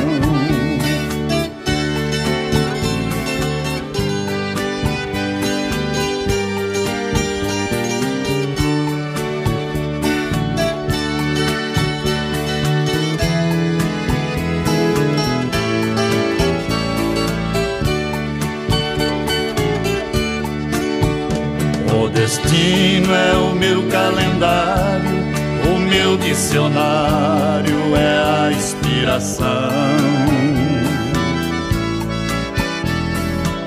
Calendário, 24.10 25.24
o 25.72 25.78
meu 25.78 26.17
dicionário 26.17 27.95
é 27.95 28.48
a 28.48 28.52
inspiração. 28.52 29.45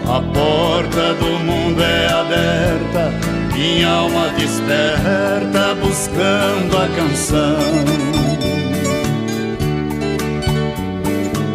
A 0.05 0.21
porta 0.35 1.15
do 1.15 1.39
mundo 1.45 1.81
é 1.81 2.09
aberta, 2.09 3.13
minha 3.55 3.89
alma 3.89 4.29
desperta 4.37 5.75
buscando 5.81 6.77
a 6.77 6.89
canção. 6.97 7.57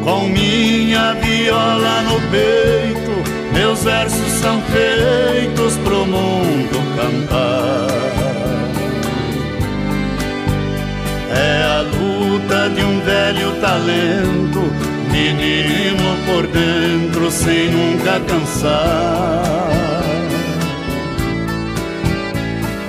Com 0.03 0.29
minha 0.29 1.13
viola 1.15 2.01
no 2.03 2.21
peito, 2.31 3.53
meus 3.53 3.83
versos 3.83 4.31
são 4.39 4.61
feitos 4.61 5.75
pro 5.83 6.05
mundo 6.05 6.77
cantar. 6.95 7.86
É 11.47 11.63
a 11.63 11.81
luta 11.81 12.69
de 12.75 12.83
um 12.83 12.99
velho 12.99 13.53
talento, 13.61 14.59
menino 15.09 16.17
por 16.25 16.45
dentro 16.47 17.31
sem 17.31 17.71
nunca 17.71 18.19
cansar. 18.19 19.71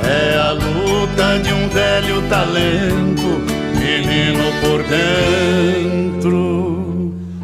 É 0.03 0.39
a 0.39 0.51
luta 0.51 1.39
de 1.39 1.53
um 1.53 1.69
velho 1.69 2.21
talento, 2.29 3.41
menino 3.79 4.43
por 4.61 4.83
dentro 4.83 6.35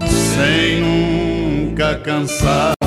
sem 0.08 0.80
nunca 0.80 1.94
cansar. 1.94 2.83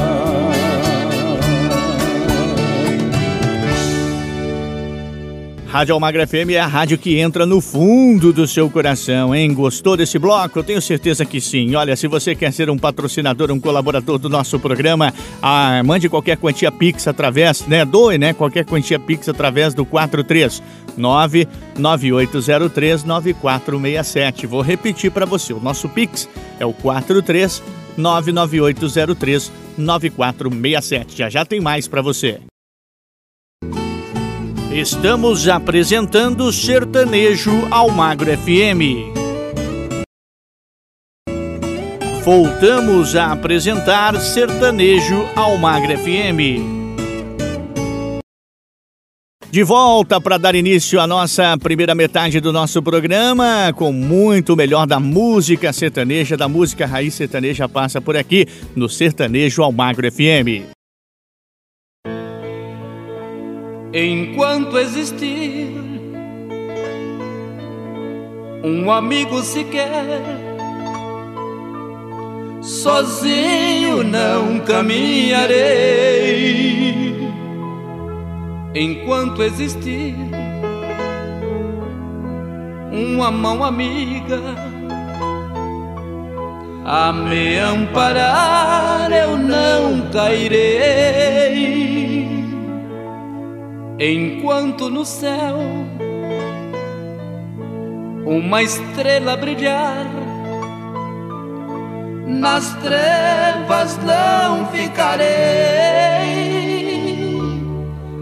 Rádio 5.68 5.94
Almagra 5.94 6.26
FM 6.26 6.52
é 6.52 6.60
a 6.60 6.66
rádio 6.66 6.98
que 6.98 7.18
entra 7.20 7.46
no 7.46 7.60
fundo 7.60 8.32
do 8.32 8.48
seu 8.48 8.70
coração, 8.70 9.36
hein? 9.36 9.54
Gostou 9.54 9.98
desse 9.98 10.18
bloco? 10.18 10.58
Eu 10.58 10.64
tenho 10.64 10.82
certeza 10.82 11.26
que 11.26 11.42
sim. 11.42 11.76
Olha, 11.76 11.94
se 11.98 12.08
você 12.08 12.34
quer 12.34 12.54
ser 12.54 12.70
um 12.70 12.78
patrocinador, 12.78 13.52
um 13.52 13.60
colaborador 13.60 14.18
do 14.18 14.30
nosso 14.30 14.58
programa, 14.60 15.14
ah, 15.42 15.84
mande 15.84 16.08
qualquer 16.08 16.38
quantia 16.38 16.72
Pix 16.72 17.06
através, 17.06 17.68
né? 17.68 17.84
Doe, 17.84 18.18
né? 18.18 18.34
Qualquer 18.34 18.64
quantia 18.64 18.98
Pix 18.98 19.28
através 19.28 19.74
do 19.74 19.86
439 19.86 21.48
9803 21.78 23.04
9467. 23.04 24.48
Vou 24.48 24.62
repetir 24.62 25.12
para 25.12 25.26
você. 25.26 25.52
O 25.52 25.60
nosso 25.60 25.90
Pix 25.90 26.30
é 26.62 26.66
o 26.66 26.72
43 26.72 27.62
99803 27.98 29.52
9467. 29.78 31.18
Já 31.18 31.30
já 31.30 31.44
tem 31.44 31.60
mais 31.60 31.90
para 31.90 32.02
você. 32.02 32.40
Estamos 34.78 35.48
apresentando 35.48 36.54
Sertanejo 36.54 37.68
ao 37.72 37.90
Magro 37.90 38.30
FM. 38.38 39.10
Voltamos 42.24 43.16
a 43.16 43.32
apresentar 43.32 44.16
Sertanejo 44.22 45.28
ao 45.36 45.58
Magro 45.58 45.98
FM. 45.98 46.62
De 49.50 49.64
volta 49.64 50.22
para 50.22 50.38
dar 50.38 50.54
início 50.54 51.02
à 51.02 51.08
nossa 51.08 51.58
primeira 51.58 51.96
metade 51.96 52.40
do 52.40 52.54
nosso 52.54 52.80
programa, 52.84 53.74
com 53.76 53.92
muito 53.92 54.56
melhor 54.56 54.86
da 54.86 55.00
música 55.00 55.74
sertaneja, 55.74 56.38
da 56.38 56.48
música 56.48 56.86
raiz 56.86 57.16
sertaneja 57.16 57.68
passa 57.68 58.00
por 58.00 58.16
aqui 58.16 58.46
no 58.76 58.88
Sertanejo 58.88 59.64
ao 59.64 59.72
Magro 59.72 60.08
FM. 60.12 60.77
Enquanto 64.00 64.78
existir 64.78 65.74
um 68.64 68.92
amigo 68.92 69.42
sequer, 69.42 70.22
sozinho 72.62 74.04
não 74.04 74.60
caminharei. 74.60 75.58
Enquanto 78.76 79.42
existir 79.42 80.14
uma 82.92 83.32
mão 83.32 83.64
amiga 83.64 84.40
a 86.86 87.12
me 87.12 87.58
amparar, 87.58 89.12
eu 89.12 89.40
não 89.40 90.08
cairei 90.12 91.68
enquanto 94.00 94.90
no 94.90 95.04
céu 95.04 95.58
uma 98.26 98.62
estrela 98.62 99.36
brilhar, 99.38 100.06
nas 102.28 102.74
trevas 102.76 103.98
não 104.04 104.68
ficarei. 104.68 105.28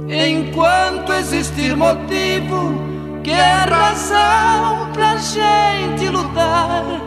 Enquanto 0.08 1.12
existir 1.12 1.76
motivo 1.76 3.22
que 3.24 3.32
é 3.32 3.54
razão 3.68 4.92
pra 4.94 5.18
gente 5.18 6.08
lutar, 6.08 7.02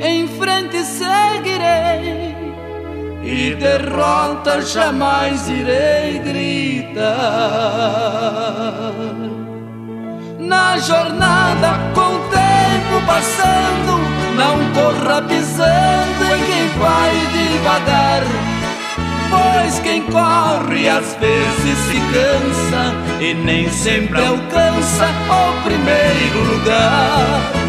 em 0.00 0.26
frente 0.26 0.82
seguirei 0.82 2.43
e 3.24 3.54
derrota 3.54 4.60
jamais 4.60 5.48
irei 5.48 6.18
gritar. 6.18 7.04
Na 10.38 10.76
jornada, 10.76 11.80
com 11.94 12.16
o 12.16 12.20
tempo 12.28 13.06
passando, 13.06 13.98
não 14.36 14.58
corra 14.74 15.22
pisando 15.22 16.24
em 16.36 16.44
quem 16.44 16.68
vai 16.78 17.12
devagar. 17.32 18.22
Pois 19.30 19.78
quem 19.80 20.02
corre 20.02 20.88
às 20.88 21.14
vezes 21.14 21.78
se 21.88 21.98
cansa 22.12 22.94
e 23.20 23.34
nem 23.34 23.68
sempre 23.70 24.20
alcança 24.24 25.08
o 25.30 25.62
primeiro 25.64 26.44
lugar 26.52 27.63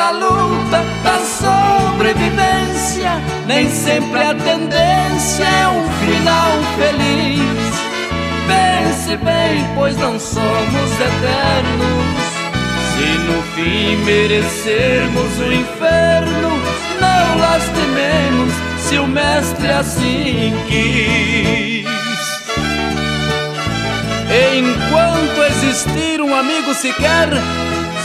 pela 0.00 0.12
luta 0.12 0.82
da 1.04 1.18
sobrevivência. 1.18 3.20
Nem 3.46 3.70
sempre 3.70 4.22
a 4.22 4.34
tendência 4.34 5.44
é 5.44 5.68
um 5.68 5.86
final 5.90 6.52
feliz. 6.78 7.74
Pense 8.46 9.14
bem, 9.18 9.68
pois 9.74 9.94
não 9.98 10.18
somos 10.18 10.92
eternos. 10.92 12.16
Se 12.94 13.04
no 13.26 13.42
fim 13.54 13.96
merecermos 14.04 15.38
o 15.38 15.52
inferno, 15.52 16.58
não 16.98 17.36
lastimemos 17.38 18.54
se 18.78 18.98
o 18.98 19.06
mestre 19.06 19.70
assim 19.70 20.54
quis. 20.66 21.84
Enquanto 24.56 25.42
existir 25.42 26.22
um 26.22 26.34
amigo 26.34 26.72
sequer, 26.72 27.28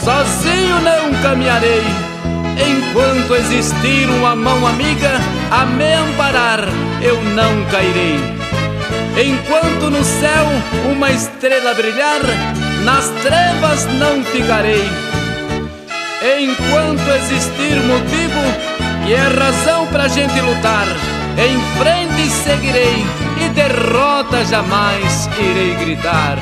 Sozinho 0.05 0.81
não 0.81 1.19
caminharei, 1.23 1.81
enquanto 2.61 3.33
existir 3.37 4.07
uma 4.07 4.35
mão 4.35 4.67
amiga 4.67 5.19
a 5.49 5.65
me 5.65 5.93
amparar, 5.93 6.59
eu 7.01 7.19
não 7.33 7.65
cairei. 7.71 8.19
Enquanto 9.17 9.89
no 9.89 10.03
céu 10.03 10.45
uma 10.91 11.09
estrela 11.11 11.73
brilhar, 11.73 12.21
nas 12.83 13.09
trevas 13.23 13.87
não 13.97 14.23
ficarei. 14.25 14.87
Enquanto 16.39 17.09
existir 17.15 17.75
motivo 17.87 19.07
e 19.07 19.13
é 19.13 19.21
razão 19.21 19.87
pra 19.87 20.07
gente 20.07 20.39
lutar, 20.39 20.85
em 21.35 21.59
frente 21.79 22.29
seguirei 22.29 23.03
e 23.43 23.49
derrota 23.49 24.45
jamais 24.45 25.27
irei 25.39 25.73
gritar 25.83 26.37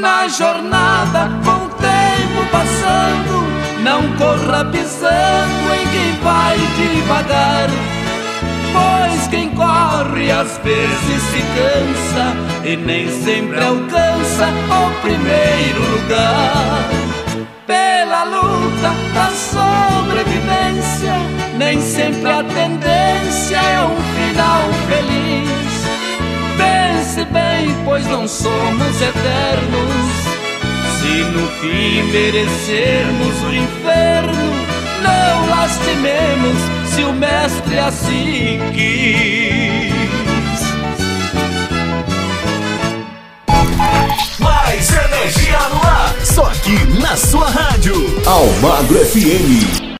na 0.00 0.28
jornada 0.28 1.30
com 1.44 1.64
o 1.64 1.68
tempo 1.70 2.50
passando. 2.50 3.46
Não 3.82 4.02
corra 4.16 4.64
pisando 4.64 5.74
em 5.74 5.86
quem 5.88 6.12
vai 6.22 6.56
devagar. 6.76 7.68
Pois 8.72 9.28
quem 9.28 9.50
corre 9.50 10.30
às 10.30 10.58
vezes 10.58 11.22
se 11.22 11.42
cansa 11.56 12.36
e 12.64 12.76
nem 12.76 13.08
sempre 13.08 13.58
alcança 13.62 14.48
o 14.70 15.00
primeiro 15.00 15.80
lugar. 15.92 16.90
Pela 17.66 18.24
luta 18.24 18.92
da 19.14 19.30
sobrevivência, 19.30 21.14
nem 21.56 21.80
sempre 21.80 22.30
a 22.30 22.44
tendência 22.44 23.56
é 23.56 23.80
um 23.80 23.96
final 24.14 24.62
feliz. 24.88 25.65
Pense 27.16 27.32
bem, 27.32 27.74
pois 27.86 28.06
não 28.08 28.28
somos 28.28 29.00
eternos. 29.00 30.06
Se 31.00 31.24
no 31.32 31.48
fim 31.62 32.02
merecermos 32.12 33.42
o 33.42 33.54
inferno, 33.54 34.52
não 35.02 35.48
lastimemos 35.48 36.58
se 36.94 37.04
o 37.04 37.14
mestre 37.14 37.78
assim 37.78 38.60
quis. 38.74 39.94
Mais 44.38 44.90
energia 44.90 45.68
no 45.70 45.88
ar, 45.88 46.14
só 46.22 46.44
aqui 46.48 47.00
na 47.00 47.16
sua 47.16 47.48
rádio. 47.48 47.94
Almagro 48.26 48.98
FM. 49.06 49.96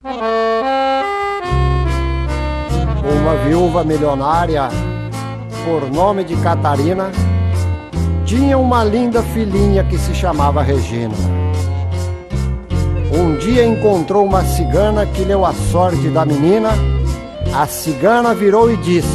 Uma 3.22 3.36
viúva 3.36 3.82
milionária 3.84 4.68
por 5.66 5.90
nome 5.90 6.22
de 6.22 6.36
Catarina, 6.36 7.10
tinha 8.24 8.56
uma 8.56 8.84
linda 8.84 9.20
filhinha 9.20 9.82
que 9.82 9.98
se 9.98 10.14
chamava 10.14 10.62
Regina. 10.62 11.12
Um 13.12 13.36
dia 13.36 13.66
encontrou 13.66 14.24
uma 14.24 14.44
cigana 14.44 15.04
que 15.06 15.24
leu 15.24 15.44
a 15.44 15.52
sorte 15.52 16.08
da 16.08 16.24
menina. 16.24 16.70
A 17.52 17.66
cigana 17.66 18.32
virou 18.32 18.70
e 18.72 18.76
disse: 18.76 19.08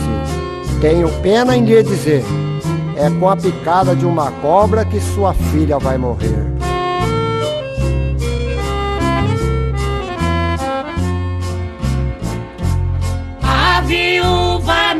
Tenho 0.81 1.07
pena 1.21 1.55
em 1.55 1.63
lhe 1.63 1.81
dizer, 1.83 2.21
é 2.97 3.09
com 3.17 3.29
a 3.29 3.37
picada 3.37 3.95
de 3.95 4.05
uma 4.05 4.29
cobra 4.41 4.83
que 4.83 4.99
sua 4.99 5.33
filha 5.33 5.79
vai 5.79 5.97
morrer. 5.97 6.51
A 13.41 13.81
viúva 13.81 14.95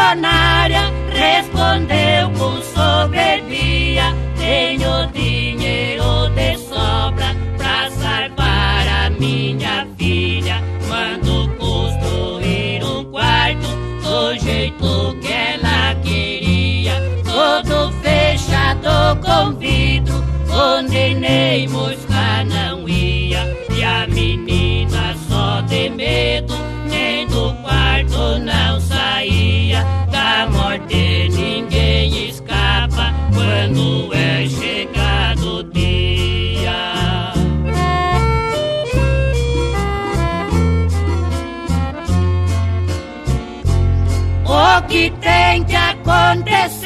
milionária 0.00 0.90
respondeu 1.12 2.30
com 2.30 2.60
soberbia: 2.62 4.14
Tenho 4.38 5.06
dinheiro 5.12 6.30
de 6.34 6.56
sobra 6.58 7.36
pra 7.58 7.90
salvar 7.90 8.88
a 8.88 9.10
minha 9.10 9.86
filha. 9.98 10.62
Mando 10.88 11.48
construir 11.56 12.82
um 12.82 13.04
quarto 13.04 13.68
do 14.02 14.38
jeito 14.38 15.18
que 15.20 15.32
ela 15.32 15.94
queria, 15.96 16.94
todo 17.24 17.92
fechado 18.00 19.20
com 19.20 19.52
vidro, 19.58 20.24
onde 20.50 21.14
nem 21.14 21.68
mosca 21.68 22.44
não 22.44 22.88
ia. 22.88 23.40
E 23.76 23.84
a 23.84 24.06
menina 24.06 25.14
só 25.28 25.60
de 25.62 25.90
medo, 25.90 26.54
nem 26.88 27.26
do 27.26 27.52
quarto 27.62 28.38
não 28.38 28.80
quando 33.70 34.12
é 34.14 34.48
chegado 34.48 35.58
o 35.58 35.62
dia. 35.62 37.32
O 44.44 44.82
que 44.88 45.10
tem 45.20 45.64
que 45.64 45.76
acontecer 45.76 46.79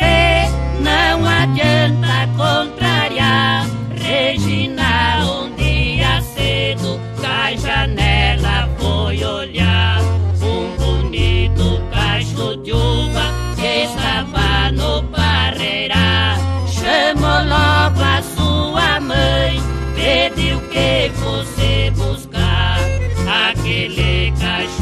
Angelica 23.64 24.73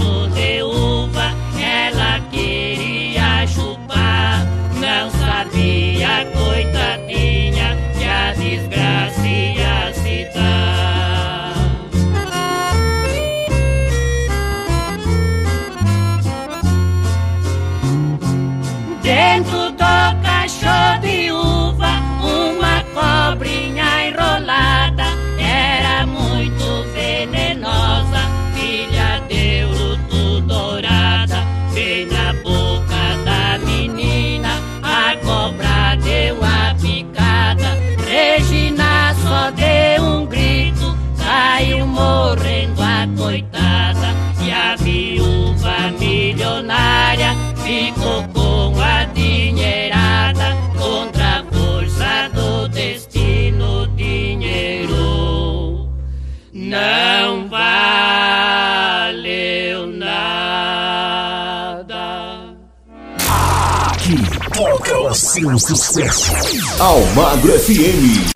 seu 65.14 65.58
sucesso. 65.58 66.32
Almagro 66.78 67.52
FM. 67.58 68.32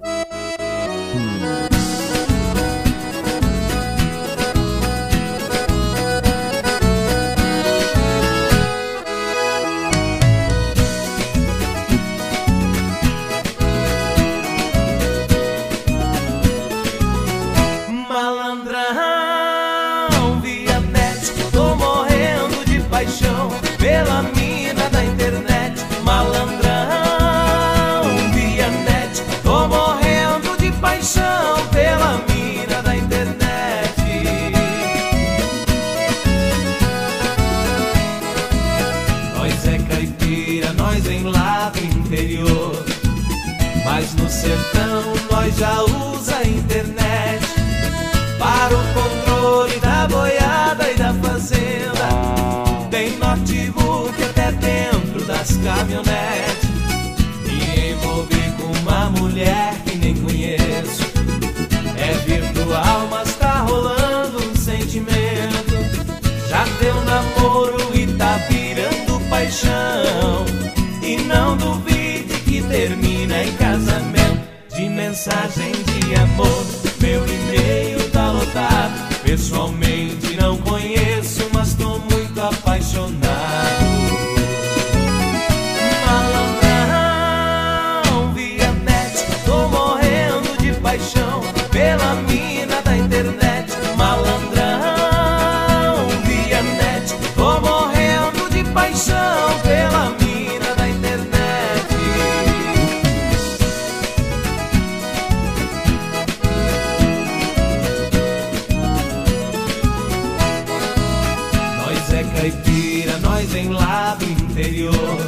É 112.17 112.25
caipira, 112.25 113.19
nós 113.19 113.55
em 113.55 113.69
do 113.69 114.25
interior. 114.25 115.19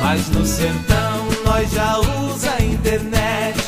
Mas 0.00 0.28
no 0.30 0.44
sertão 0.44 1.26
nós 1.44 1.70
já 1.70 1.98
usa 1.98 2.50
a 2.58 2.62
internet 2.62 3.58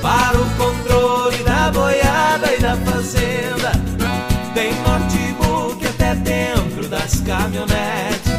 para 0.00 0.40
o 0.40 0.50
controle 0.56 1.42
da 1.44 1.70
boiada 1.72 2.54
e 2.54 2.60
da 2.60 2.76
fazenda. 2.76 3.72
Tem 4.54 4.72
notebook 4.82 5.84
até 5.86 6.14
dentro 6.14 6.88
das 6.88 7.20
caminhonetes. 7.20 8.32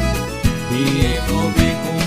Me 0.70 1.16
envolvi 1.16 1.76
com 1.84 2.05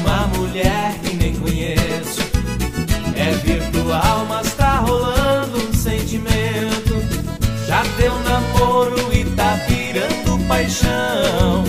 paixão. 10.70 11.64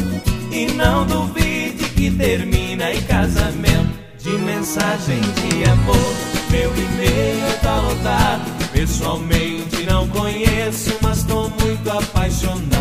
E 0.52 0.66
não 0.72 1.06
duvide 1.06 1.84
que 1.96 2.10
termina 2.10 2.92
em 2.92 3.00
casamento. 3.02 3.98
De 4.18 4.30
mensagem 4.32 5.18
de 5.20 5.64
amor, 5.70 6.14
meu 6.50 6.70
e-mail 6.76 7.58
tá 7.62 7.80
lotado. 7.80 8.70
Pessoalmente 8.70 9.86
não 9.86 10.06
conheço, 10.08 10.94
mas 11.00 11.22
tô 11.24 11.48
muito 11.48 11.90
apaixonado. 11.90 12.79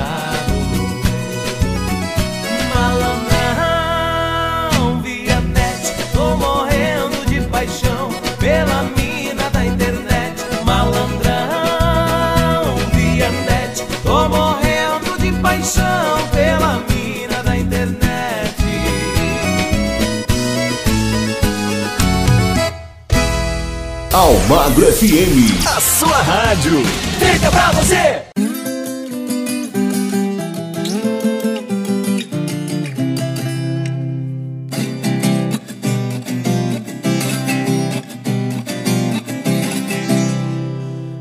Almagro 24.11 24.91
FM. 24.91 25.67
A 25.67 25.79
sua 25.79 26.17
rádio. 26.17 26.83
Feita 27.19 27.51
pra 27.51 27.71
você. 27.73 28.23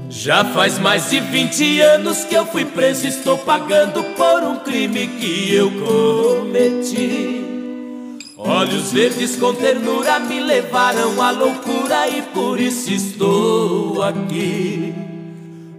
Já 0.09 0.47
faz 0.47 0.79
mais 0.79 1.11
de 1.11 1.21
20 1.21 1.81
anos 1.83 2.25
que 2.25 2.35
eu 2.35 2.47
fui 2.47 2.65
preso 2.65 3.07
estou 3.07 3.37
pagando 3.37 4.03
por 4.03 4.43
um 4.43 4.57
crime 4.61 5.09
que 5.09 5.55
eu 5.55 5.71
cometi. 5.73 7.38
Olhos 8.59 8.91
verdes 8.91 9.37
com 9.37 9.55
ternura 9.55 10.19
me 10.19 10.41
levaram 10.41 11.23
à 11.23 11.31
loucura 11.31 12.09
e 12.09 12.23
por 12.23 12.59
isso 12.59 12.93
estou 12.93 14.03
aqui. 14.03 14.93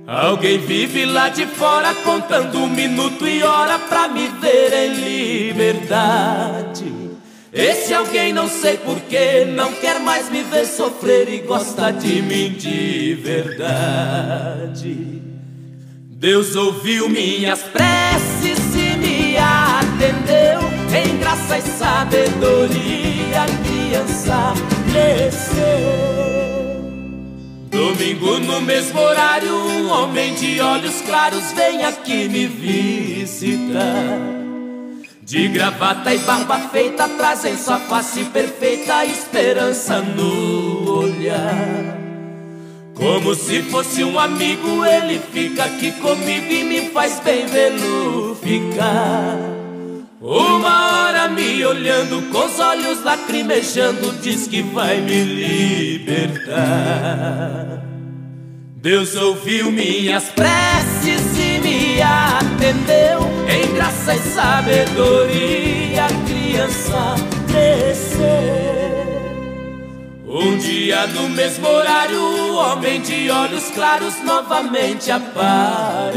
Alguém 0.07 0.59
vive 0.59 1.03
lá 1.03 1.27
de 1.27 1.45
fora 1.45 1.93
contando 1.93 2.65
minuto 2.67 3.27
e 3.27 3.43
hora 3.43 3.77
pra 3.79 4.07
me 4.07 4.29
ver 4.29 4.71
em 4.71 4.93
liberdade. 5.49 6.89
Esse 7.51 7.93
alguém 7.93 8.31
não 8.31 8.47
sei 8.47 8.77
porquê 8.77 9.43
não 9.43 9.73
quer 9.73 9.99
mais 9.99 10.29
me 10.29 10.41
ver 10.43 10.65
sofrer 10.65 11.27
e 11.27 11.39
gosta 11.39 11.91
de 11.91 12.21
mim 12.21 12.53
de 12.53 13.13
verdade. 13.15 14.95
Deus 16.11 16.55
ouviu 16.55 17.09
minhas 17.09 17.61
preces 17.61 18.73
e 18.73 18.95
me 18.95 19.35
atendeu. 19.37 20.48
Em 20.91 21.17
graça 21.17 21.57
e 21.57 21.61
sabedoria, 21.61 23.43
a 23.43 23.45
criança 23.63 24.53
cresceu. 24.91 26.19
Domingo 27.69 28.39
no 28.39 28.59
mesmo 28.61 28.99
horário, 28.99 29.53
um 29.53 29.91
homem 29.91 30.33
de 30.33 30.59
olhos 30.59 31.01
claros 31.01 31.51
vem 31.51 31.85
aqui 31.85 32.27
me 32.27 32.47
visitar. 32.47 34.19
De 35.21 35.47
gravata 35.49 36.11
e 36.11 36.17
barba 36.17 36.57
feita, 36.71 37.07
trazem 37.07 37.55
sua 37.55 37.77
face 37.77 38.23
perfeita, 38.25 39.05
esperança 39.05 40.01
no 40.01 41.01
olhar. 41.01 41.99
Como 42.95 43.35
se 43.35 43.61
fosse 43.61 44.03
um 44.03 44.19
amigo, 44.19 44.83
ele 44.83 45.21
fica 45.31 45.65
aqui 45.65 45.91
comigo 45.91 46.51
e 46.51 46.63
me 46.63 46.89
faz 46.89 47.19
bem 47.19 47.45
vê-lo 47.45 48.35
ficar. 48.41 49.58
Uma 50.21 51.05
hora 51.05 51.29
me 51.29 51.65
olhando 51.65 52.21
com 52.29 52.45
os 52.45 52.59
olhos 52.59 53.01
lacrimejando, 53.05 54.11
diz 54.21 54.47
que 54.47 54.61
vai 54.61 54.99
me 54.99 55.23
libertar. 56.03 56.59
Deus 58.75 59.15
ouviu 59.15 59.71
minhas 59.71 60.25
preces 60.25 61.21
e 61.37 61.59
me 61.59 62.01
atendeu. 62.01 63.21
Em 63.47 63.73
graça 63.75 64.13
e 64.13 64.19
sabedoria, 64.19 66.03
a 66.03 66.09
criança 66.27 67.15
cresceu. 67.47 68.59
Um 70.27 70.57
dia 70.57 71.07
no 71.07 71.29
mesmo 71.29 71.65
horário, 71.65 72.19
o 72.19 72.55
homem 72.55 72.99
de 73.01 73.31
olhos 73.31 73.71
claros 73.71 74.21
novamente 74.25 75.09
apareceu. 75.11 76.09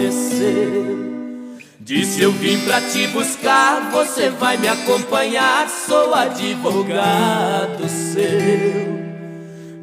Disse 1.93 2.23
eu 2.23 2.33
vim 2.33 2.59
pra 2.61 2.81
te 2.81 3.07
buscar, 3.09 3.91
você 3.91 4.31
vai 4.31 4.57
me 4.57 4.67
acompanhar, 4.67 5.69
sou 5.69 6.15
advogado 6.15 7.87
seu. 7.87 8.99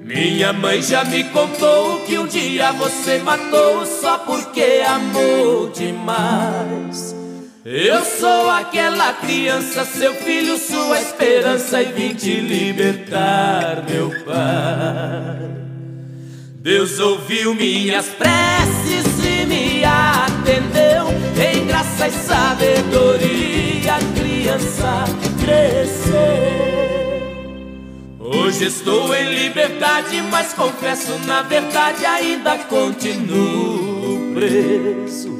Minha 0.01 0.51
mãe 0.51 0.81
já 0.81 1.03
me 1.03 1.23
contou 1.25 1.99
que 2.07 2.17
um 2.17 2.25
dia 2.25 2.71
você 2.71 3.19
matou 3.19 3.85
só 3.85 4.17
porque 4.17 4.81
amou 4.87 5.69
demais. 5.69 7.15
Eu 7.63 8.03
sou 8.03 8.49
aquela 8.49 9.13
criança, 9.13 9.85
seu 9.85 10.15
filho, 10.15 10.57
sua 10.57 10.99
esperança, 10.99 11.79
e 11.79 11.91
vim 11.91 12.15
te 12.15 12.39
libertar, 12.39 13.83
meu 13.87 14.09
pai. 14.25 15.68
Deus 16.61 16.99
ouviu 16.99 17.55
minhas 17.55 18.07
preces 18.07 19.05
e 19.23 19.45
me 19.45 19.81
atendeu. 19.85 21.07
Em 21.41 21.65
graça 21.65 22.09
e 22.09 22.11
sabedoria, 22.11 23.95
a 23.95 23.99
criança 24.19 25.05
cresceu. 25.39 26.19
Hoje 28.19 28.65
estou 28.65 29.15
em 29.15 29.35
liberdade, 29.35 30.21
mas 30.29 30.53
confesso, 30.53 31.17
na 31.25 31.43
verdade, 31.43 32.05
ainda 32.05 32.57
continuo 32.57 34.33
preso. 34.33 35.39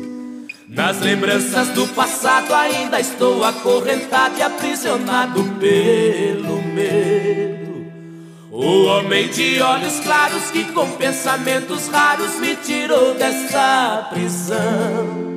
Nas 0.70 1.02
lembranças 1.02 1.68
do 1.70 1.86
passado, 1.90 2.54
ainda 2.54 2.98
estou 2.98 3.44
acorrentado 3.44 4.40
e 4.40 4.42
aprisionado 4.42 5.44
pelo 5.60 6.62
medo. 6.62 7.09
O 8.62 8.88
homem 8.88 9.30
de 9.30 9.62
olhos 9.62 10.02
claros 10.02 10.52
que 10.52 10.66
com 10.74 10.92
pensamentos 10.98 11.88
raros 11.88 12.36
me 12.42 12.58
tirou 12.58 13.14
dessa 13.14 14.10
prisão. 14.12 15.30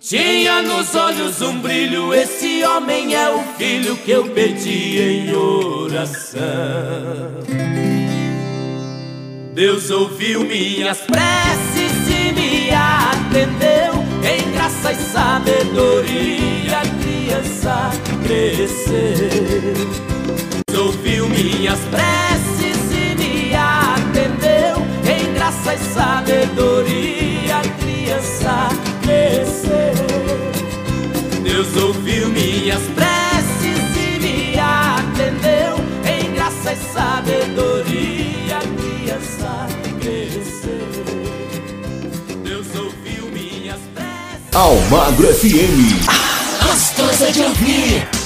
Tinha 0.00 0.60
nos 0.60 0.92
olhos 0.96 1.40
um 1.42 1.60
brilho, 1.60 2.12
esse 2.12 2.64
homem 2.64 3.14
é 3.14 3.30
o 3.30 3.38
filho 3.56 3.96
que 3.98 4.10
eu 4.10 4.24
pedi 4.30 5.00
em 5.00 5.32
oração. 5.32 6.40
Deus 9.54 9.88
ouviu 9.92 10.40
minhas 10.40 10.98
preces 11.02 11.92
e 12.08 12.32
me 12.32 12.70
atendeu. 12.74 13.94
Em 14.28 14.50
graça 14.50 14.90
e 14.90 14.96
sabedoria, 14.96 16.78
a 16.78 16.82
criança 17.00 17.92
cresceu. 18.26 20.09
Minhas 21.42 21.80
preces 21.90 22.76
e 22.92 23.14
me 23.16 23.54
atendeu. 23.56 24.76
Em 25.10 25.32
graça 25.32 25.74
e 25.74 25.78
sabedoria, 25.94 27.56
a 27.56 27.62
criança 27.82 28.68
cresceu. 29.00 29.94
Deus 31.42 31.76
ouviu 31.82 32.28
minhas 32.28 32.82
preces 32.94 33.96
e 33.96 34.20
me 34.20 34.60
atendeu. 34.60 35.78
Em 36.04 36.30
graça 36.34 36.74
e 36.74 36.76
sabedoria, 36.92 38.58
a 38.58 38.60
criança 38.76 39.66
cresceu. 39.98 40.90
Deus 42.44 42.66
ouviu 42.76 43.24
minhas 43.32 43.80
preces. 43.94 44.54
Almagro 44.54 45.26
FM. 45.26 46.04
Gostosa 46.66 47.32
de 47.32 47.40
ouvir. 47.40 48.19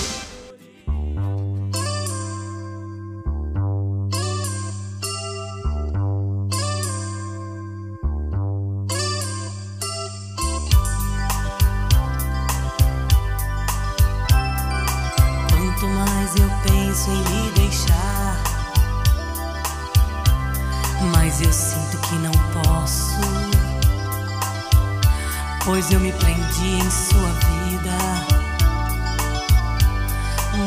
Pois 25.84 25.92
eu 25.92 26.00
me 26.00 26.12
prendi 26.12 26.76
em 26.76 26.90
sua 26.90 27.28
vida, 27.44 27.92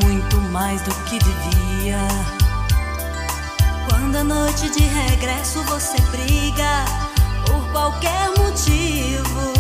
muito 0.04 0.38
mais 0.52 0.80
do 0.84 0.94
que 1.06 1.18
devia. 1.18 2.08
Quando 3.90 4.18
a 4.18 4.24
noite 4.24 4.70
de 4.70 4.84
regresso 4.84 5.64
você 5.64 6.00
briga 6.12 6.86
por 7.48 7.68
qualquer 7.72 8.30
motivo. 8.38 9.54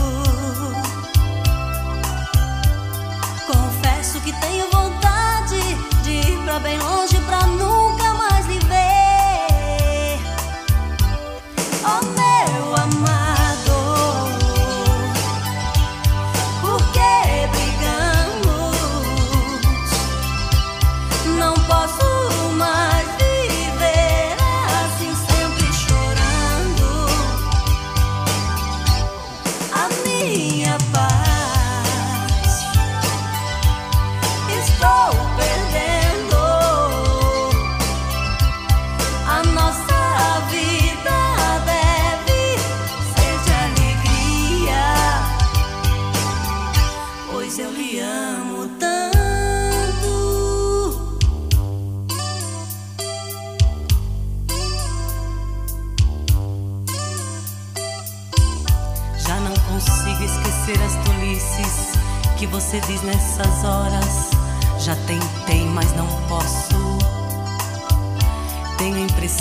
Confesso 3.48 4.22
que 4.22 4.34
tenho 4.34 4.70
vontade 4.70 5.60
de 6.04 6.12
ir 6.12 6.38
pra 6.44 6.60
bem 6.60 6.78
longe 6.78 7.18
pra 7.22 7.48
nunca 7.48 7.87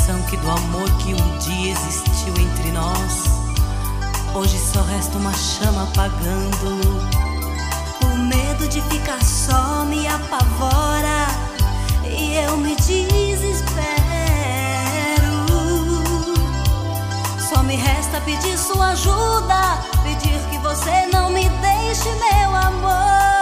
Que 0.07 0.37
do 0.37 0.51
amor 0.51 0.89
que 0.99 1.15
um 1.15 1.39
dia 1.39 1.73
existiu 1.73 2.33
entre 2.39 2.71
nós, 2.71 3.25
hoje 4.35 4.57
só 4.57 4.81
resta 4.83 5.19
uma 5.19 5.33
chama 5.33 5.83
apagando. 5.83 6.81
O 8.03 8.17
medo 8.17 8.69
de 8.69 8.81
ficar 8.83 9.21
só 9.23 9.85
me 9.85 10.07
apavora 10.07 11.27
e 12.05 12.37
eu 12.37 12.57
me 12.57 12.77
desespero. 12.77 13.87
Só 17.49 17.63
me 17.65 17.75
resta 17.75 18.21
pedir 18.21 18.57
sua 18.57 18.91
ajuda, 18.91 19.79
pedir 20.05 20.41
que 20.51 20.59
você 20.59 21.07
não 21.13 21.31
me 21.31 21.49
deixe, 21.49 22.09
meu 22.15 22.55
amor. 22.55 23.36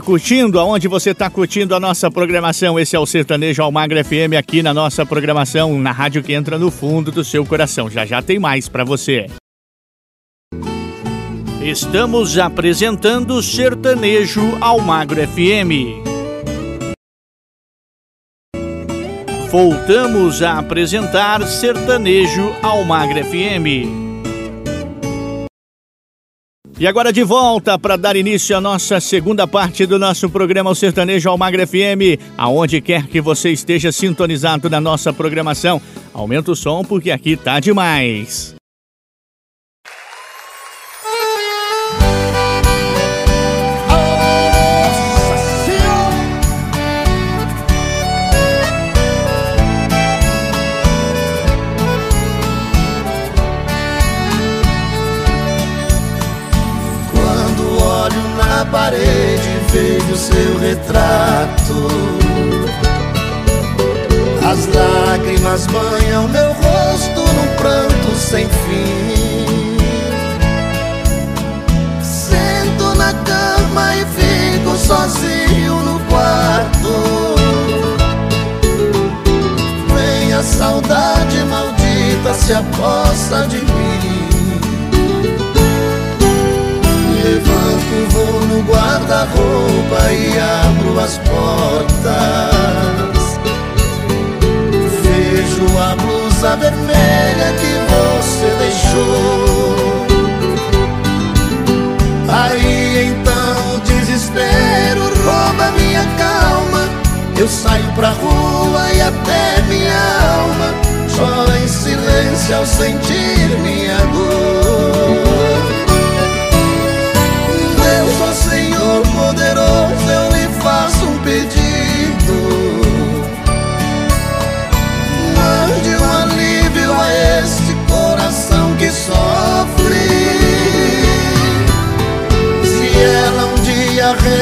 Curtindo? 0.00 0.58
Aonde 0.58 0.88
você 0.88 1.14
tá 1.14 1.28
curtindo 1.30 1.74
a 1.74 1.80
nossa 1.80 2.10
programação? 2.10 2.78
Esse 2.78 2.96
é 2.96 2.98
o 2.98 3.06
Sertanejo 3.06 3.62
Almagra 3.62 4.04
FM 4.04 4.36
aqui 4.38 4.62
na 4.62 4.74
nossa 4.74 5.04
programação, 5.06 5.78
na 5.78 5.92
rádio 5.92 6.22
que 6.22 6.32
entra 6.32 6.58
no 6.58 6.70
fundo 6.70 7.12
do 7.12 7.24
seu 7.24 7.44
coração. 7.44 7.90
Já 7.90 8.04
já 8.04 8.22
tem 8.22 8.38
mais 8.38 8.68
para 8.68 8.84
você. 8.84 9.26
Estamos 11.62 12.38
apresentando 12.38 13.42
Sertanejo 13.42 14.56
Almagro 14.60 15.20
FM. 15.26 16.08
Voltamos 19.50 20.42
a 20.42 20.58
apresentar 20.58 21.46
Sertanejo 21.46 22.54
Almagro 22.62 23.24
FM. 23.24 24.09
E 26.80 26.86
agora 26.86 27.12
de 27.12 27.22
volta 27.22 27.78
para 27.78 27.94
dar 27.94 28.16
início 28.16 28.56
à 28.56 28.60
nossa 28.60 28.98
segunda 29.00 29.46
parte 29.46 29.84
do 29.84 29.98
nosso 29.98 30.30
programa 30.30 30.70
O 30.70 30.74
Sertanejo 30.74 31.28
Almagre 31.28 31.66
FM. 31.66 32.18
Aonde 32.38 32.80
quer 32.80 33.06
que 33.06 33.20
você 33.20 33.50
esteja 33.50 33.92
sintonizado 33.92 34.70
na 34.70 34.80
nossa 34.80 35.12
programação, 35.12 35.78
aumenta 36.14 36.52
o 36.52 36.56
som 36.56 36.82
porque 36.82 37.10
aqui 37.10 37.36
tá 37.36 37.60
demais. 37.60 38.59
Parede 58.70 59.60
vejo 59.70 60.16
seu 60.16 60.58
retrato. 60.58 61.88
As 64.48 64.66
lágrimas 64.66 65.66
banham 65.66 66.28
meu 66.28 66.52
rosto 66.52 67.20
num 67.20 67.56
pranto 67.56 68.16
sem 68.16 68.48
fim. 68.48 69.76
Sento 72.02 72.94
na 72.96 73.12
cama 73.12 73.96
e 73.96 74.04
fico 74.06 74.76
sozinho 74.76 75.74
no 75.82 76.00
quarto. 76.08 77.34
Vem 79.94 80.32
a 80.32 80.42
saudade 80.42 81.38
maldita 81.44 82.34
se 82.34 82.52
aposta 82.52 83.46
de 83.46 83.58
mim. 83.58 84.09
Levanto, 87.22 87.96
vou 88.10 88.40
no 88.46 88.62
guarda-roupa 88.62 90.12
e 90.12 90.38
abro 90.38 91.00
as 91.00 91.18
portas. 91.18 92.00
Vejo 95.02 95.66
a 95.78 95.96
blusa 95.96 96.56
vermelha 96.56 97.52
que 97.60 97.72
você 97.92 98.48
deixou. 98.58 100.06
Aí 102.28 103.08
então 103.08 103.74
o 103.74 103.80
desespero 103.80 105.02
rouba 105.24 105.70
minha 105.78 106.04
calma. 106.16 106.88
Eu 107.38 107.48
saio 107.48 107.92
pra 107.92 108.10
rua 108.10 108.92
e 108.94 109.00
até 109.00 109.62
minha 109.68 110.00
alma 110.36 110.74
chora 111.16 111.58
em 111.58 111.68
silêncio 111.68 112.56
ao 112.56 112.66
sentir 112.66 113.58
minha 113.62 113.96
dor. 114.06 114.59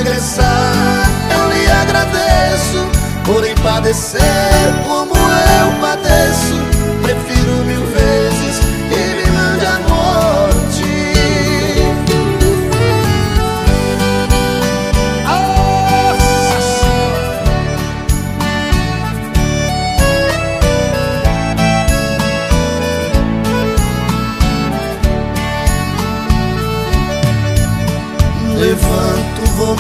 Regressar, 0.08 1.10
eu 1.30 1.52
lhe 1.52 1.70
agradeço 1.70 2.88
por 3.24 3.44
padecer 3.62 4.20
como 4.86 5.12
eu 5.14 5.80
padeço. 5.80 6.67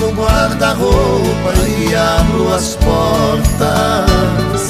No 0.00 0.10
guarda-roupa 0.12 1.52
e 1.66 1.94
abro 1.94 2.54
as 2.54 2.76
portas. 2.76 4.68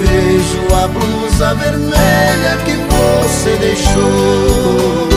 Vejo 0.00 0.74
a 0.74 0.88
blusa 0.88 1.54
vermelha 1.54 2.56
que 2.64 2.72
você 2.72 3.56
deixou. 3.56 5.08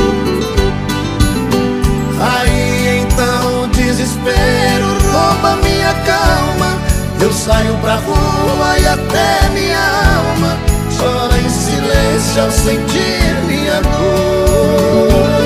Aí 2.19 3.03
então 3.03 3.63
o 3.63 3.67
desespero 3.67 4.87
rouba 5.11 5.55
minha 5.63 5.93
calma. 6.05 6.77
Eu 7.21 7.31
saio 7.33 7.75
pra 7.77 7.95
rua 7.95 8.79
e 8.79 8.87
até 8.87 9.49
minha 9.53 9.79
alma 9.79 10.57
chora 10.97 11.37
em 11.37 11.49
silêncio 11.49 12.43
ao 12.43 12.51
sentir 12.51 13.35
minha 13.47 13.81
dor. 13.81 15.36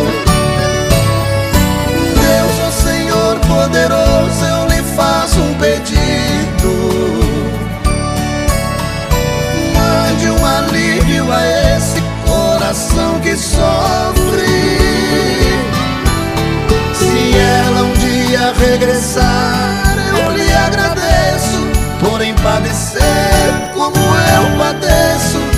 Coração 12.71 13.19
que 13.19 13.35
sofre. 13.35 14.47
Se 16.93 17.37
ela 17.37 17.83
um 17.83 17.93
dia 17.93 18.53
regressar, 18.53 19.97
eu 20.07 20.31
lhe 20.31 20.53
agradeço 20.53 21.59
por 21.99 22.21
padecer 22.41 23.73
como 23.73 23.97
eu 23.97 24.57
padeço. 24.57 25.50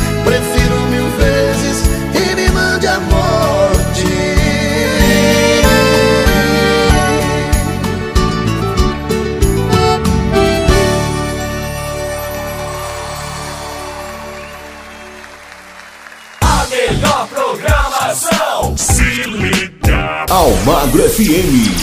Almagro 20.30 21.04
FM. 21.04 21.83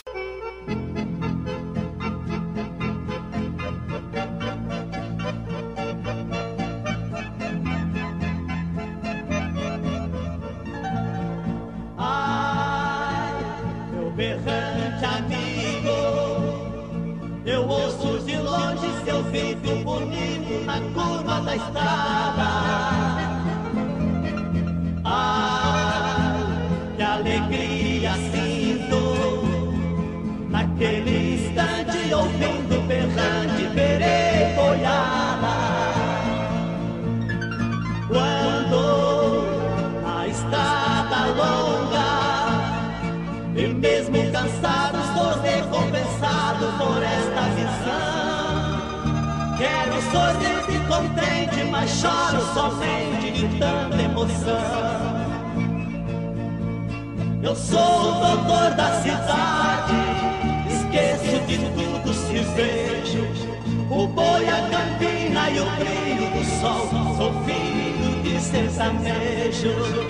De 68.99 70.10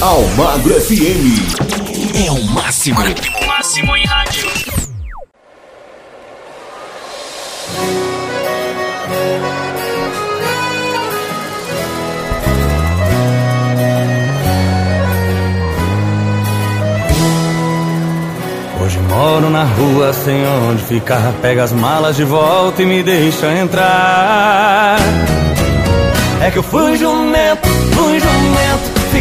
Almagro 0.00 0.74
FM. 0.74 2.26
É 2.26 2.30
o 2.30 2.42
máximo. 2.52 3.00
O 3.00 3.46
máximo 3.46 3.96
em 3.96 4.04
rádio. 4.04 4.46
Hoje 18.82 18.98
moro 18.98 19.50
na 19.50 19.64
rua 19.64 20.12
sem 20.12 20.46
onde 20.46 20.82
ficar. 20.84 21.32
Pega 21.40 21.64
as 21.64 21.72
malas 21.72 22.16
de 22.16 22.24
volta 22.24 22.82
e 22.82 22.86
me 22.86 23.02
deixa 23.02 23.50
entrar. 23.52 24.98
É 26.42 26.50
que 26.50 26.58
eu 26.58 26.62
fui 26.62 26.96
jumento, 26.96 27.66
fui 27.94 28.20
jumento. 28.20 28.35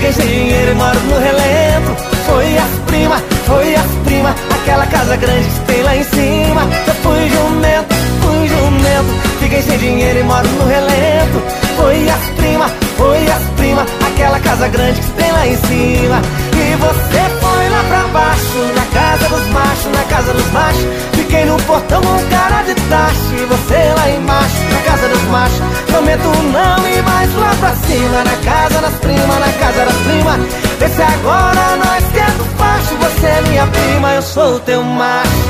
Fiquei 0.05 0.23
sem 0.23 0.69
e 0.69 0.73
moro 0.75 0.99
no 0.99 1.17
relento. 1.17 1.95
Foi 2.27 2.57
as 2.57 2.69
prima, 2.85 3.17
foi 3.47 3.75
as 3.75 3.87
prima. 4.05 4.35
Aquela 4.51 4.85
casa 4.85 5.15
grande 5.15 5.49
que 5.49 5.59
tem 5.61 5.81
lá 5.81 5.95
em 5.95 6.03
cima. 6.03 6.61
Eu 6.87 6.93
fui 6.95 7.29
jumento, 7.29 7.95
fui 8.21 8.47
jumento. 8.47 9.39
Fiquei 9.39 9.61
sem 9.63 9.77
dinheiro 9.79 10.19
e 10.19 10.23
moro 10.23 10.47
no 10.47 10.65
relento. 10.67 11.41
Foi 11.75 12.07
as 12.07 12.21
prima, 12.37 12.69
foi 12.97 13.31
as 13.31 13.43
prima. 13.57 13.85
Aquela 14.05 14.39
casa 14.41 14.67
grande 14.67 15.01
que 15.01 15.11
tem 15.11 15.31
lá 15.31 15.47
em 15.47 15.55
cima. 15.55 16.21
E 16.53 16.75
você 16.75 17.21
foi 17.41 17.69
lá 17.69 17.83
pra 17.87 18.07
baixo, 18.09 18.74
casa 18.95 19.27
dos 19.27 19.47
machos, 19.47 19.91
na 19.91 20.03
casa 20.05 20.33
dos 20.33 20.51
machos. 20.51 20.85
Fiquei 21.13 21.45
no 21.45 21.57
portão 21.63 22.01
com 22.01 22.29
cara 22.29 22.63
de 22.63 22.73
taxa. 22.75 23.35
E 23.35 23.45
você 23.45 23.93
lá 23.97 24.09
embaixo, 24.09 24.55
na 24.71 24.79
casa 24.89 25.09
dos 25.09 25.23
machos. 25.23 25.59
Prometo 25.87 26.27
não 26.27 26.87
ir 26.87 27.03
mais 27.03 27.35
lá 27.35 27.53
pra 27.59 27.75
cima. 27.75 28.23
Na 28.23 28.37
casa 28.51 28.81
das 28.81 28.95
primas, 28.95 29.39
na 29.39 29.51
casa 29.59 29.85
das 29.85 29.95
primas. 30.07 30.39
Vê 30.79 30.87
se 30.87 31.01
agora 31.01 31.75
nós 31.83 32.03
tendo 32.13 32.57
facho. 32.57 32.95
Você 32.95 33.25
é 33.27 33.41
minha 33.49 33.67
prima, 33.67 34.13
eu 34.13 34.21
sou 34.21 34.55
o 34.55 34.59
teu 34.61 34.81
macho. 34.81 35.45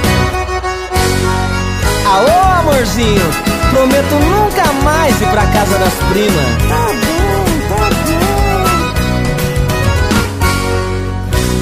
Aô, 2.08 2.60
amorzinho, 2.60 3.30
prometo 3.72 4.16
nunca 4.16 4.74
mais 4.84 5.22
ir 5.22 5.28
pra 5.28 5.46
casa 5.48 5.78
das 5.78 5.94
primas. 6.10 7.05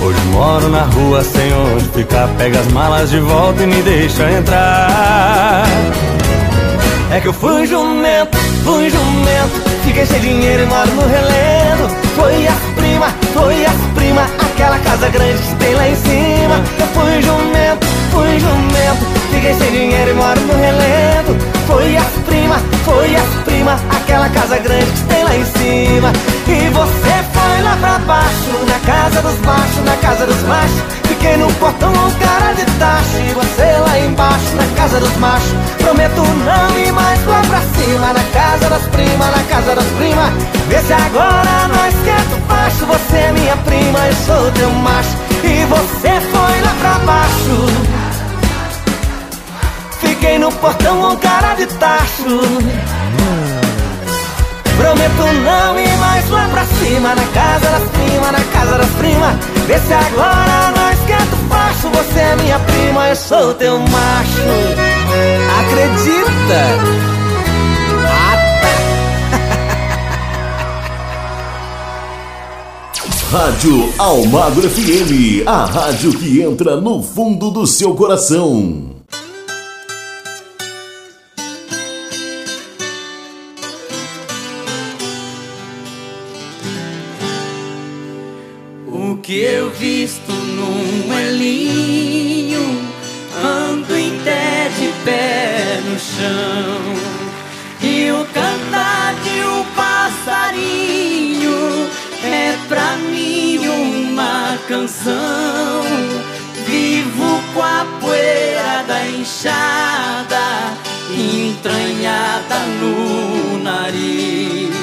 Hoje 0.03 0.19
moro 0.33 0.67
na 0.67 0.81
rua 0.81 1.23
sem 1.23 1.53
onde 1.53 1.85
ficar. 1.89 2.27
Pega 2.37 2.59
as 2.59 2.67
malas 2.73 3.09
de 3.09 3.19
volta 3.21 3.63
e 3.63 3.67
me 3.67 3.81
deixa 3.81 4.29
entrar. 4.31 5.63
É 7.09 7.21
que 7.21 7.27
eu 7.27 7.33
fui 7.33 7.65
jumento, 7.65 8.37
fui 8.65 8.89
jumento. 8.89 9.73
Fiquei 9.85 10.05
sem 10.05 10.19
dinheiro 10.19 10.63
e 10.63 10.65
moro 10.65 10.91
no 10.91 11.07
relento. 11.07 11.95
Foi 12.17 12.47
as 12.47 12.59
prima, 12.75 13.07
foi 13.33 13.65
as 13.65 13.75
prima. 13.95 14.23
Aquela 14.51 14.77
casa 14.79 15.07
grande 15.07 15.41
que 15.41 15.55
tem 15.55 15.73
lá 15.73 15.87
em 15.87 15.95
cima. 15.95 16.55
Eu 16.79 16.87
fui 16.87 17.21
jumento, 17.21 17.87
fui 18.11 18.39
jumento. 18.39 19.23
Fiquei 19.31 19.53
sem 19.53 19.71
dinheiro 19.71 20.11
e 20.11 20.13
moro 20.15 20.41
no 20.41 20.53
relento. 20.53 21.37
Foi 21.65 21.95
as 21.95 22.11
prima, 22.25 22.55
foi 22.83 23.15
as 23.15 23.43
prima. 23.45 23.79
Aquela 23.89 24.27
casa 24.29 24.57
grande 24.57 24.91
que 24.91 25.03
tem 25.03 25.23
lá 25.23 25.35
em 25.35 25.45
cima. 25.45 26.11
E 26.47 26.69
você 26.71 27.23
foi 27.31 27.42
lá 27.61 27.77
pra 27.77 27.99
baixo, 27.99 28.65
na 28.67 28.79
casa 28.79 29.21
dos 29.21 29.39
machos, 29.39 29.85
na 29.85 29.97
casa 29.97 30.25
dos 30.25 30.41
machos. 30.43 30.83
Fiquei 31.07 31.37
no 31.37 31.51
portão 31.53 31.91
com 31.93 32.11
cara 32.11 32.53
de 32.53 32.65
taxa. 32.77 33.19
E 33.19 33.33
você 33.33 33.77
lá 33.79 33.99
embaixo, 33.99 34.55
na 34.55 34.75
casa 34.75 34.99
dos 34.99 35.15
machos. 35.17 35.53
Prometo 35.77 36.21
não 36.21 36.79
ir 36.79 36.91
mais 36.91 37.25
lá 37.25 37.41
pra 37.47 37.61
cima. 37.61 38.13
Na 38.13 38.23
casa 38.33 38.69
das 38.69 38.83
primas, 38.87 39.37
na 39.37 39.43
casa 39.43 39.75
das 39.75 39.85
primas. 39.97 40.33
Vê 40.67 40.79
se 40.79 40.93
agora 40.93 41.67
nós 41.67 41.93
quieto 42.03 42.47
baixo. 42.47 42.85
Você 42.85 43.17
é 43.17 43.31
minha 43.31 43.57
prima, 43.57 43.99
eu 43.99 44.13
sou 44.25 44.51
teu 44.51 44.69
macho. 44.71 45.17
E 45.43 45.65
você 45.65 46.21
foi 46.31 46.61
lá 46.61 46.75
pra 46.79 46.99
baixo. 47.05 48.03
Fiquei 49.99 50.37
no 50.39 50.51
portão 50.51 51.01
com 51.01 51.17
cara 51.17 51.53
de 51.55 51.65
tacho. 51.67 52.39
Prometo 54.83 55.23
não 55.45 55.79
ir 55.79 55.97
mais 55.97 56.29
lá 56.29 56.45
pra 56.49 56.65
cima 56.65 57.15
Na 57.15 57.25
casa 57.27 57.71
das 57.71 57.89
primas, 57.89 58.31
na 58.33 58.43
casa 58.51 58.77
das 58.79 58.89
primas 58.89 59.33
Vê 59.65 59.79
se 59.79 59.93
agora 59.93 60.73
nós 60.75 60.99
quieto 61.07 61.37
facho 61.47 61.87
Você 61.87 62.19
é 62.19 62.35
minha 62.35 62.59
prima, 62.59 63.07
eu 63.07 63.15
sou 63.15 63.53
teu 63.53 63.79
macho 63.79 64.43
Acredita? 65.61 66.67
Rádio 73.31 73.93
Almagro 73.97 74.69
FM. 74.69 75.47
A 75.47 75.65
rádio 75.65 76.11
que 76.19 76.41
entra 76.41 76.79
no 76.79 77.01
fundo 77.01 77.49
do 77.49 77.65
seu 77.65 77.95
coração. 77.95 78.92
Canção 105.03 105.83
Vivo 106.65 107.41
com 107.53 107.61
a 107.61 107.85
poeira 107.99 108.83
da 108.87 109.05
enxada 109.07 110.73
Entranhada 111.11 112.59
no 112.79 113.59
nariz. 113.61 114.73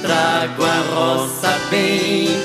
Trago 0.00 0.64
a 0.64 0.94
roça 0.94 1.56
bem 1.70 2.42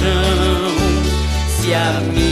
chão. 0.00 0.74
Se 1.48 1.74
a 1.74 2.00
minha 2.14 2.29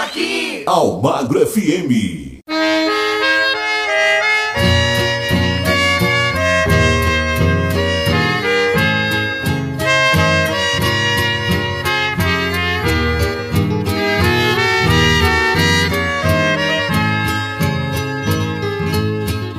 aqui. 0.00 0.62
Almagro 0.66 1.46
FM. 1.46 2.40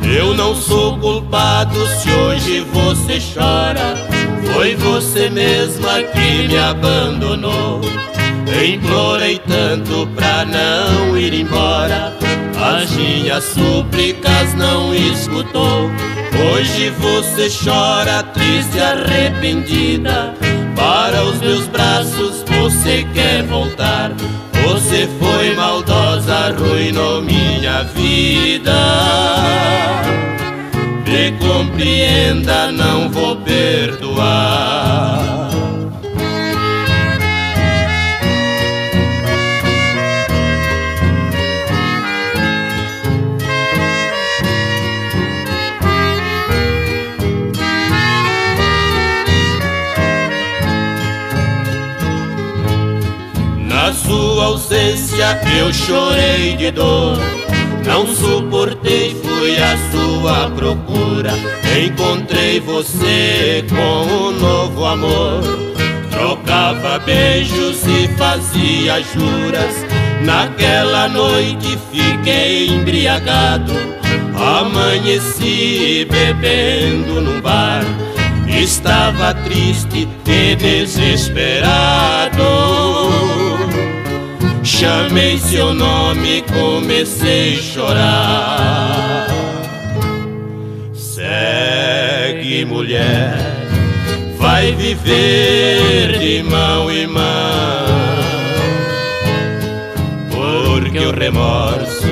Eu 0.03 0.33
não 0.35 0.55
sou 0.55 0.97
culpado 0.99 1.87
se 1.87 2.11
hoje 2.11 2.61
você 2.61 3.19
chora. 3.33 3.95
Foi 4.53 4.75
você 4.75 5.29
mesma 5.29 6.03
que 6.03 6.47
me 6.47 6.57
abandonou. 6.57 7.81
Implorei 8.47 9.39
tanto 9.39 10.07
pra 10.15 10.45
não 10.45 11.17
ir 11.17 11.33
embora. 11.33 12.13
As 12.61 12.91
minhas 12.91 13.43
súplicas 13.43 14.53
não 14.55 14.93
escutou. 14.93 15.89
Hoje 16.51 16.89
você 16.99 17.49
chora 17.63 18.23
triste 18.23 18.79
arrependida. 18.79 20.33
Para 20.75 21.23
os 21.23 21.39
meus 21.39 21.67
braços 21.67 22.43
você 22.43 23.05
quer 23.13 23.43
voltar. 23.43 24.11
Você 24.63 25.09
foi 25.19 25.55
maldosa, 25.55 26.33
arruinou 26.33 27.21
minha 27.21 27.83
vida. 27.83 28.73
Me 31.07 31.31
compreenda, 31.39 32.71
não 32.71 33.09
vou 33.09 33.35
perdoar. 33.37 35.20
Sua 54.41 54.47
ausência 54.47 55.39
eu 55.55 55.71
chorei 55.71 56.55
de 56.55 56.71
dor. 56.71 57.15
Não 57.85 58.07
suportei, 58.07 59.15
fui 59.15 59.55
à 59.57 59.77
sua 59.91 60.49
procura. 60.49 61.31
Encontrei 61.85 62.59
você 62.59 63.63
com 63.69 64.07
um 64.11 64.31
novo 64.31 64.83
amor. 64.85 65.43
Trocava 66.09 66.97
beijos 66.99 67.83
e 67.85 68.07
fazia 68.17 69.01
juras. 69.13 69.75
Naquela 70.23 71.07
noite 71.07 71.77
fiquei 71.91 72.67
embriagado. 72.69 73.73
Amanheci 74.35 76.07
bebendo 76.09 77.21
num 77.21 77.39
bar. 77.41 77.83
Estava 78.47 79.35
triste 79.35 80.07
e 80.25 80.55
desesperado. 80.55 82.41
Chamei 84.81 85.37
seu 85.37 85.75
nome 85.75 86.43
comecei 86.51 87.53
a 87.53 87.61
chorar. 87.61 89.27
Segue, 90.91 92.65
mulher, 92.65 93.37
vai 94.39 94.71
viver 94.71 96.17
de 96.17 96.41
mão 96.41 96.89
em 96.89 97.05
mão. 97.05 97.21
Porque 100.31 100.97
o 100.97 101.11
remorso, 101.11 102.07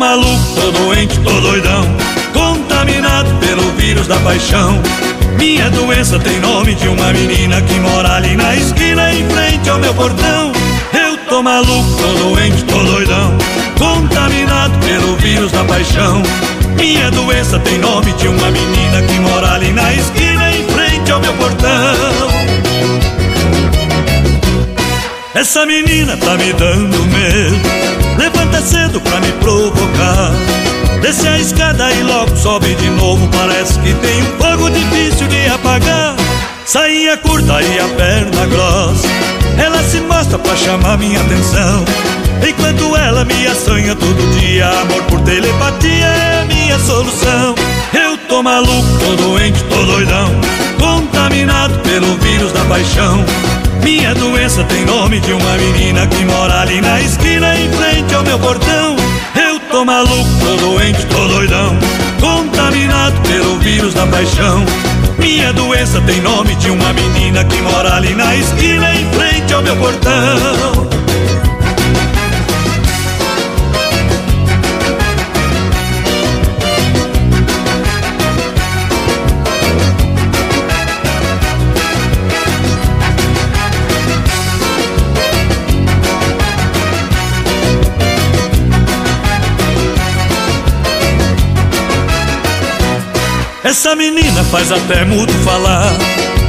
Maluco, 0.05 0.55
tô 0.55 0.71
doente, 0.71 1.19
tô 1.21 1.41
doidão. 1.41 1.83
Contaminado 2.35 3.33
pelo 3.37 3.63
vírus 3.73 4.07
da 4.07 4.17
paixão. 4.17 4.79
Minha 5.39 5.71
doença 5.71 6.19
tem 6.19 6.39
nome 6.41 6.75
de 6.75 6.89
uma 6.89 7.11
menina 7.11 7.63
que 7.63 7.81
mora 7.81 8.17
ali 8.17 8.37
na 8.37 8.55
esquina 8.55 9.15
em 9.15 9.27
frente 9.31 9.71
ao 9.71 9.79
meu 9.79 9.95
portão. 9.95 10.53
Eu 10.93 11.17
tô 11.29 11.43
maluco, 11.43 11.89
tô 11.97 12.13
doente, 12.23 12.63
tô 12.65 12.83
doidão. 12.83 13.33
Contaminado 13.79 14.79
pelo 14.85 15.17
vírus 15.17 15.51
da 15.53 15.65
paixão. 15.65 16.23
Minha 16.77 17.11
doença 17.11 17.59
tem 17.61 17.79
nome 17.79 18.13
de 18.13 18.29
uma 18.29 18.51
menina 18.51 19.01
que 19.09 19.19
mora 19.21 19.53
ali 19.55 19.73
na 19.73 19.91
esquina 19.95 20.53
em 20.53 20.65
frente 20.69 21.11
ao 21.11 21.21
meu 21.21 21.33
portão. 21.33 22.29
Essa 25.35 25.65
menina 25.65 26.15
tá 26.19 26.37
me 26.37 26.53
dando 26.53 26.99
medo 27.07 27.94
Levanta 28.55 28.63
cedo 28.63 29.01
pra 29.01 29.21
me 29.21 29.33
provocar. 29.33 30.31
Desce 31.01 31.27
a 31.27 31.39
escada 31.39 31.93
e 31.93 32.03
logo 32.05 32.37
sobe 32.37 32.75
de 32.77 32.89
novo. 32.91 33.29
Parece 33.29 33.79
que 33.81 33.93
tem 33.95 34.23
um 34.23 34.39
fogo 34.39 34.71
difícil 34.71 35.27
de 35.27 35.47
apagar. 35.49 36.15
Sainha 36.65 37.17
curta 37.17 37.61
e 37.63 37.81
a 37.81 37.89
perna 37.89 38.47
grossa. 38.47 39.09
Ela 39.59 39.83
se 39.83 40.01
mostra 40.01 40.39
pra 40.39 40.57
chamar 40.57 40.99
minha 40.99 41.21
atenção. 41.21 41.85
Enquanto 42.49 42.97
ela 42.97 43.25
me 43.25 43.47
assanha 43.47 43.95
todo 43.95 44.39
dia 44.39 44.69
Amor 44.69 45.03
por 45.05 45.21
telepatia 45.23 46.07
é 46.07 46.43
a 46.43 46.45
minha 46.45 46.79
solução. 46.79 47.55
Eu 47.93 48.17
tô 48.29 48.43
maluco, 48.43 48.99
tô 49.01 49.17
doente, 49.17 49.63
tô 49.65 49.83
doidão. 49.85 50.31
Contaminado 50.79 51.77
pelo 51.81 52.17
vírus 52.19 52.53
da 52.53 52.65
paixão 52.67 53.25
minha 53.85 54.15
doença 54.15 54.65
tem 54.65 54.85
nome 54.87 55.21
de 55.21 55.33
uma 55.33 55.57
menina 55.59 56.07
que 56.07 56.25
mora 56.25 56.63
ali 56.63 56.81
na 56.81 57.01
esquina 57.01 57.55
em 57.55 57.71
frente 57.71 58.15
ao 58.15 58.25
meu 58.25 58.39
portão. 58.39 58.97
Eu 59.37 59.61
tô 59.71 59.85
maluco, 59.85 60.29
tô 60.41 60.57
doente, 60.57 61.05
tô 61.07 61.29
doidão, 61.29 61.77
contaminado 62.19 63.21
pelo 63.29 63.59
vírus 63.59 63.93
da 63.93 64.07
paixão. 64.07 64.65
Minha 65.19 65.53
doença 65.53 66.01
tem 66.01 66.21
nome 66.23 66.55
de 66.57 66.71
uma 66.71 66.93
menina 66.95 67.45
que 67.45 67.61
mora 67.61 67.95
ali 67.95 68.15
na 68.15 68.35
esquina 68.35 68.95
em 68.95 69.05
frente 69.13 69.53
ao 69.53 69.63
meu 69.63 69.77
portão. 69.77 70.89
Essa 93.65 93.97
menina 93.97 94.45
faz 94.45 94.71
até 94.71 95.07
mudo 95.07 95.33
falar 95.43 95.91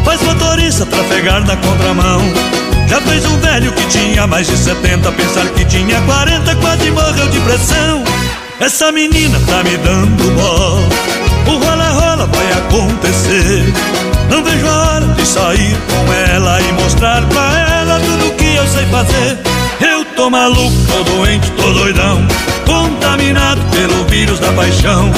Faz 0.03 0.21
motorista 0.21 0.85
trafegar 0.85 1.45
na 1.47 1.55
contramão. 1.55 2.21
Já 2.89 2.99
fez 2.99 3.25
um 3.25 3.39
velho 3.39 3.71
que 3.71 3.87
tinha 3.87 4.27
mais 4.27 4.45
de 4.47 4.57
70 4.57 5.09
Pensar 5.13 5.47
que 5.51 5.63
tinha 5.63 6.01
40 6.01 6.55
quase 6.57 6.91
morreu 6.91 7.27
de 7.29 7.39
pressão. 7.39 8.03
Essa 8.59 8.91
menina 8.91 9.39
tá 9.47 9.63
me 9.63 9.77
dando 9.77 10.35
bola 10.35 10.89
O 11.47 11.57
rola-rola 11.57 12.27
vai 12.27 12.51
acontecer. 12.51 13.63
Não 14.29 14.43
vejo 14.43 14.67
a 14.67 14.95
hora 14.95 15.05
de 15.07 15.25
sair 15.25 15.77
com 15.87 16.13
ela 16.33 16.61
E 16.61 16.73
mostrar 16.73 17.25
pra 17.27 17.79
ela 17.79 17.97
tudo 17.97 18.35
que 18.35 18.55
eu 18.55 18.67
sei 18.67 18.85
fazer. 18.87 19.39
Eu 19.79 20.03
tô 20.17 20.29
maluco, 20.29 20.75
tô 20.91 21.03
doente, 21.03 21.49
tô 21.51 21.71
doidão 21.71 22.27
Contaminado 22.65 23.61
pelo 23.71 24.03
vírus 24.05 24.39
da 24.39 24.51
paixão 24.51 25.11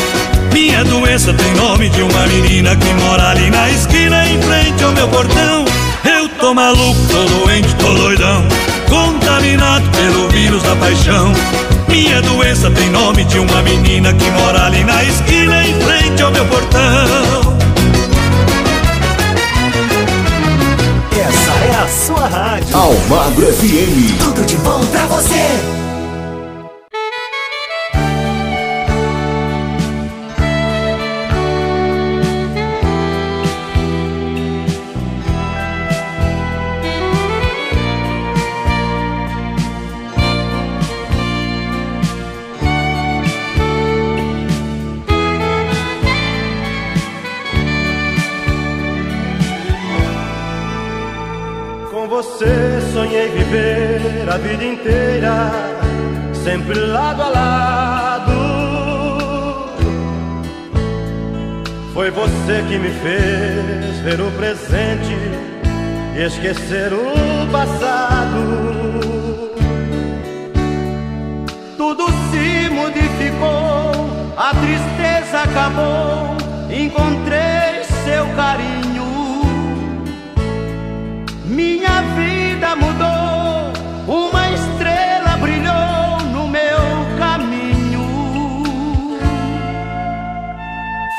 minha 0.57 0.84
doença 0.85 1.31
tem 1.35 1.53
nome 1.53 1.88
de 1.88 2.01
uma 2.01 2.25
menina 2.25 2.75
que 2.75 2.91
mora 2.95 3.29
ali 3.29 3.47
na 3.51 3.69
esquina 3.69 4.27
em 4.27 4.41
frente 4.41 4.84
ao 4.84 4.91
meu 4.91 5.07
portão. 5.07 5.63
Eu 6.03 6.27
tô 6.29 6.51
maluco, 6.51 6.99
tô 7.11 7.25
doente, 7.25 7.75
tô 7.75 7.93
doidão, 7.93 8.43
contaminado 8.89 9.88
pelo 9.91 10.27
vírus 10.29 10.63
da 10.63 10.75
paixão. 10.77 11.31
Minha 11.88 12.23
doença 12.23 12.71
tem 12.71 12.89
nome 12.89 13.23
de 13.25 13.38
uma 13.38 13.61
menina 13.61 14.11
que 14.15 14.31
mora 14.31 14.65
ali 14.65 14.84
na 14.84 15.03
esquina 15.03 15.63
em 15.63 15.79
frente 15.79 16.23
ao 16.23 16.31
meu 16.31 16.45
portão. 16.47 17.57
Essa 21.11 21.51
é 21.51 21.84
a 21.84 21.88
sua 21.88 22.27
rádio. 22.27 22.75
Almagro 22.75 23.45
FM. 23.45 24.17
Tudo 24.17 24.43
de 24.43 24.55
bom 24.57 24.84
pra 24.88 25.05
você. 25.05 25.97
Sonhei 52.93 53.30
viver 53.30 54.30
a 54.30 54.38
vida 54.38 54.64
inteira, 54.64 55.51
sempre 56.43 56.80
lado 56.80 57.23
a 57.23 57.30
lado. 57.30 58.31
Foi 61.93 62.11
você 62.11 62.64
que 62.68 62.77
me 62.77 62.89
fez 62.89 63.97
ver 64.03 64.22
o 64.22 64.30
presente 64.31 65.18
e 66.15 66.22
esquecer 66.22 66.93
o 66.93 67.47
passado. 67.51 68.38
Tudo 71.76 72.05
se 72.30 72.69
modificou, 72.69 73.91
a 74.38 74.53
tristeza 74.53 75.41
acabou, 75.41 76.38
encontrei 76.69 77.84
seu 78.05 78.27
carinho. 78.35 78.86
Minha 81.57 82.01
vida 82.15 82.75
mudou, 82.75 83.73
uma 84.07 84.47
estrela 84.51 85.38
brilhou 85.41 86.19
no 86.31 86.47
meu 86.47 86.77
caminho. 87.17 88.63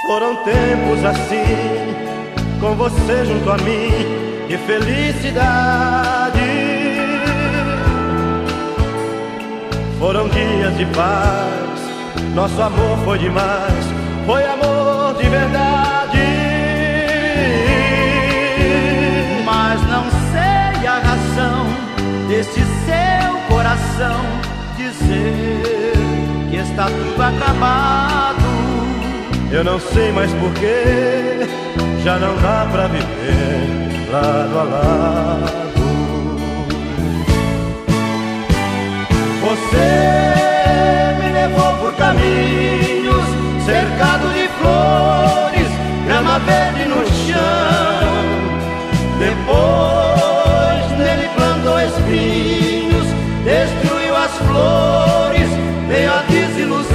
Foram 0.07 0.37
tempos 0.45 1.05
assim, 1.05 1.93
com 2.61 2.77
você 2.77 3.25
junto 3.25 3.51
a 3.51 3.57
mim, 3.57 4.47
de 4.47 4.57
felicidade. 4.59 6.39
Foram 9.99 10.29
dias 10.29 10.77
de 10.77 10.87
paz, 10.95 11.81
nosso 12.37 12.63
amor 12.63 12.97
foi 13.05 13.19
demais, 13.19 13.85
foi 14.25 14.45
amor 14.45 15.15
de 15.21 15.29
verdade. 15.29 15.78
Desse 22.29 22.61
seu 22.61 23.39
coração 23.49 24.21
dizer 24.77 25.93
que 26.51 26.57
está 26.57 26.85
tudo 26.85 27.23
acabado. 27.23 28.45
Eu 29.51 29.65
não 29.65 29.81
sei 29.81 30.13
mais 30.13 30.31
porquê, 30.35 31.49
já 32.05 32.19
não 32.19 32.37
dá 32.37 32.69
pra 32.71 32.87
viver 32.87 34.11
lado 34.13 34.59
a 34.59 34.63
lado. 34.63 35.59
Você 39.41 41.17
me 41.19 41.33
levou 41.33 41.73
por 41.79 41.95
caminhos 41.97 43.25
cercado 43.65 44.29
de 44.35 44.49
flores, 44.59 45.69
grama 46.05 46.39
verde 46.41 46.85
no 46.85 47.07
chão. 47.07 47.99
Depois 49.19 50.08
espinhos, 52.09 53.07
destruiu 53.45 54.17
as 54.17 54.33
flores, 54.39 55.49
veio 55.87 56.11
a 56.11 56.23
desilusão. 56.23 56.89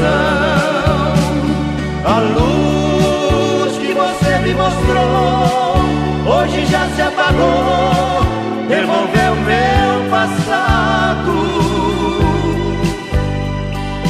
A 2.05 2.19
luz 2.19 3.77
que 3.77 3.93
você 3.93 4.37
me 4.39 4.53
mostrou, 4.53 5.77
hoje 6.25 6.65
já 6.65 6.87
se 6.95 7.01
apagou, 7.01 8.23
devolveu 8.67 9.35
meu 9.35 10.09
passado. 10.09 11.33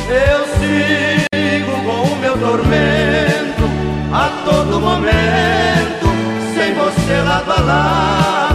Eu 0.09 0.45
sigo 0.59 1.71
com 1.85 2.13
o 2.13 2.15
meu 2.17 2.37
tormento 2.37 3.63
a 4.11 4.29
todo 4.45 4.79
momento, 4.79 6.07
sem 6.55 6.73
você 6.73 7.21
lado 7.27 7.51
a 7.51 7.61
lado. 7.61 8.52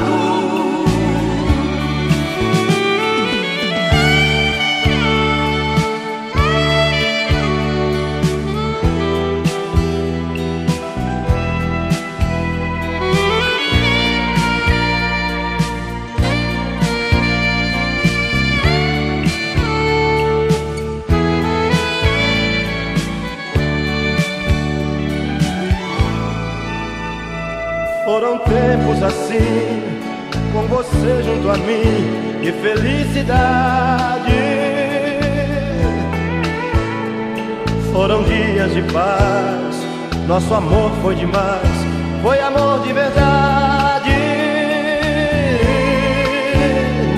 Tempos 28.48 29.02
assim, 29.02 29.82
com 30.52 30.62
você 30.66 31.22
junto 31.22 31.50
a 31.50 31.56
mim, 31.58 32.40
de 32.42 32.52
felicidade. 32.52 34.32
Foram 37.92 38.22
dias 38.22 38.72
de 38.72 38.82
paz, 38.92 39.76
nosso 40.26 40.54
amor 40.54 40.90
foi 41.02 41.14
demais, 41.14 41.68
foi 42.22 42.40
amor 42.40 42.80
de 42.80 42.92
verdade. 42.92 44.10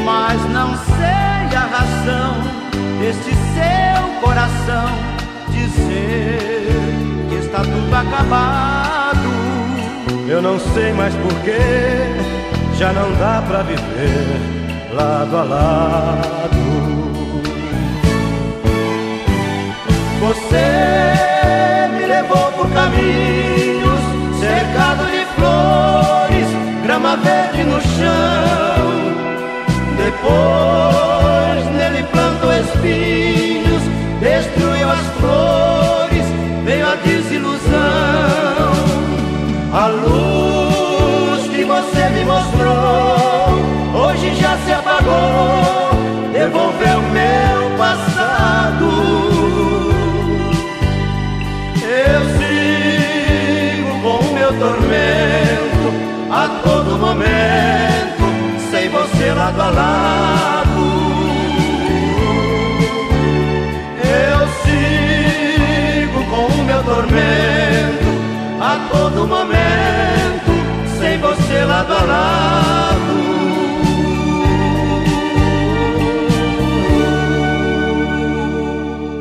Mas 0.05 0.43
não 0.51 0.77
sei 0.77 1.57
a 1.57 1.66
razão 1.66 2.35
deste 2.98 3.31
seu 3.31 4.20
coração 4.20 4.90
dizer 5.51 6.78
que 7.28 7.35
está 7.36 7.62
tudo 7.62 7.94
acabado. 7.94 8.99
Eu 10.31 10.40
não 10.40 10.61
sei 10.61 10.93
mais 10.93 11.12
porquê, 11.16 11.59
já 12.78 12.93
não 12.93 13.11
dá 13.19 13.43
pra 13.48 13.62
viver 13.62 14.94
lado 14.94 15.36
a 15.36 15.43
lado. 15.43 16.31
Você 20.20 20.66
me 21.98 22.07
levou 22.07 22.52
por 22.52 22.70
caminhos 22.70 24.01
cercado 24.39 25.05
de 25.11 25.27
flores, 25.35 26.47
grama 26.85 27.16
verde 27.16 27.65
no 27.65 27.81
chão. 27.81 28.86
Depois 29.97 31.66
nele 31.74 32.05
plantou 32.05 32.52
espinhos, 32.52 33.49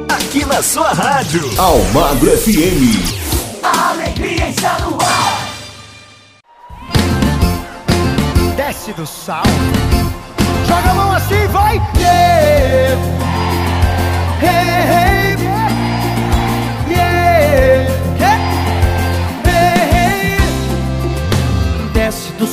Aqui 0.10 0.46
na 0.46 0.62
sua 0.62 0.94
rádio. 0.94 1.42
Almagro 1.58 2.30
FM. 2.38 3.64
A 3.64 3.90
alegria 3.90 4.50
está 4.50 4.78
no 4.80 4.98
ar. 5.02 5.50
Desce 8.56 8.94
do 8.94 9.06
sal. 9.06 9.44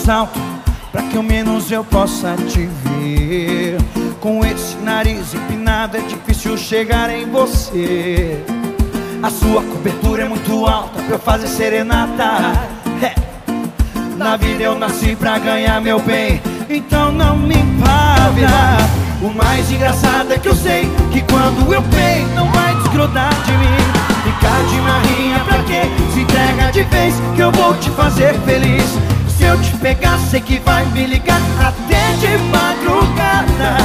Salto 0.07 0.39
pra 0.93 1.03
que 1.03 1.17
ao 1.17 1.23
menos 1.25 1.73
eu 1.73 1.83
possa 1.83 2.37
te 2.49 2.69
ver. 2.85 3.77
Com 4.21 4.45
esse 4.45 4.77
nariz 4.77 5.35
empinado 5.35 5.97
é 5.97 6.01
difícil 6.01 6.57
chegar 6.57 7.11
em 7.11 7.29
você. 7.29 8.41
A 9.21 9.29
sua 9.29 9.65
cobertura 9.65 10.23
é 10.23 10.29
muito 10.29 10.65
alta 10.65 11.03
pra 11.03 11.17
eu 11.17 11.19
fazer 11.19 11.49
serenata. 11.49 12.53
É. 13.03 13.15
Na 14.17 14.37
vida 14.37 14.63
eu 14.63 14.79
nasci 14.79 15.17
pra 15.17 15.41
ganhar 15.41 15.81
meu 15.81 15.99
bem, 15.99 16.41
então 16.71 17.11
não 17.11 17.37
me 17.37 17.57
empalha. 17.57 18.77
O 19.21 19.35
mais 19.37 19.69
engraçado 19.73 20.33
é 20.33 20.39
que 20.39 20.47
eu 20.47 20.55
sei 20.55 20.89
que 21.13 21.21
quando 21.23 21.75
eu 21.75 21.83
peito 21.83 22.31
não 22.37 22.49
vai 22.53 22.77
desgrudar 22.77 23.35
de 23.43 23.51
mim. 23.51 23.77
Ficar 24.23 24.63
de 24.69 24.81
marrinha 24.83 25.41
pra 25.41 25.65
quê? 25.65 25.83
Se 26.15 26.21
entrega 26.21 26.71
de 26.71 26.85
vez 26.85 27.15
que 27.35 27.43
eu 27.43 27.51
vou 27.51 27.75
te 27.79 27.91
fazer 27.91 28.35
feliz. 28.43 29.16
Eu 29.47 29.61
te 29.63 29.77
pegar, 29.77 30.19
sei 30.19 30.41
que 30.41 30.59
vai 30.59 30.85
me 30.87 31.07
ligar 31.07 31.41
até 31.61 32.13
de 32.17 32.37
madrugada. 32.51 33.77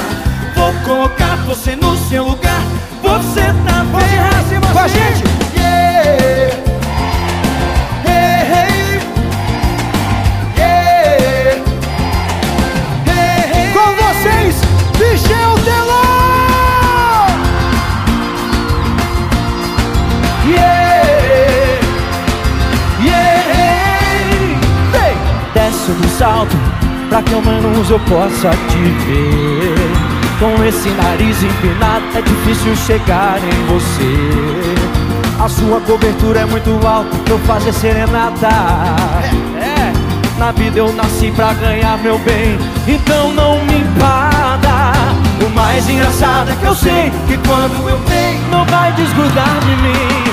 Vou 0.55 0.73
colocar 0.83 1.35
você 1.45 1.75
no 1.75 1.95
seu 2.09 2.23
lugar. 2.29 2.61
Você 3.03 3.41
tá 3.41 3.83
bem 3.83 4.71
com 4.73 4.79
a 4.79 4.87
gente. 4.87 5.23
Yeah. 5.55 6.70
Salto 26.21 26.55
pra 27.09 27.19
que 27.23 27.33
ao 27.33 27.41
menos 27.41 27.89
eu 27.89 27.99
possa 28.01 28.51
te 28.51 28.77
ver. 28.77 29.75
Com 30.37 30.63
esse 30.63 30.89
nariz 30.89 31.41
empinado 31.41 32.05
é 32.13 32.21
difícil 32.21 32.75
chegar 32.75 33.39
em 33.39 33.65
você. 33.65 35.43
A 35.43 35.49
sua 35.49 35.81
cobertura 35.81 36.41
é 36.41 36.45
muito 36.45 36.69
alta 36.85 37.17
pra 37.25 37.33
eu 37.33 37.39
fazer 37.39 37.73
serenata. 37.73 38.49
É, 39.57 39.65
é. 39.65 39.93
Na 40.37 40.51
vida 40.51 40.77
eu 40.77 40.93
nasci 40.93 41.31
pra 41.31 41.53
ganhar 41.53 41.97
meu 41.97 42.19
bem, 42.19 42.55
então 42.87 43.33
não 43.33 43.57
me 43.65 43.79
empada. 43.79 44.91
O 45.43 45.49
mais 45.55 45.89
engraçado 45.89 46.51
é 46.51 46.55
que 46.55 46.65
eu 46.67 46.75
sei 46.75 47.11
que 47.27 47.35
quando 47.47 47.89
eu 47.89 47.99
tenho 48.01 48.47
não 48.51 48.63
vai 48.65 48.91
desgrudar 48.91 49.59
de 49.61 49.75
mim. 49.81 50.30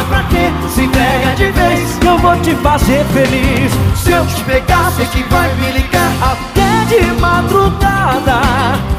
De 0.00 0.04
marrinha 0.04 0.04
pra 0.04 0.22
quê? 0.24 0.50
Se 0.68 0.82
entrega 0.82 1.34
de 1.36 1.50
vez 1.52 1.98
eu 2.06 2.18
vou 2.18 2.36
te 2.40 2.54
fazer 2.56 3.04
feliz. 3.06 3.72
Se 3.96 4.10
eu 4.10 4.26
te 4.26 4.42
pegar, 4.44 4.90
sei 4.92 5.06
que 5.06 5.22
vai 5.24 5.52
me 5.56 5.72
ligar 5.72 6.12
até 6.22 6.84
de 6.86 7.12
madrugada. 7.20 8.40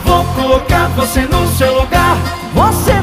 Vou 0.05 0.23
colocar 0.35 0.87
você 0.95 1.21
no 1.21 1.47
seu 1.47 1.81
lugar. 1.81 2.17
Você 2.53 2.93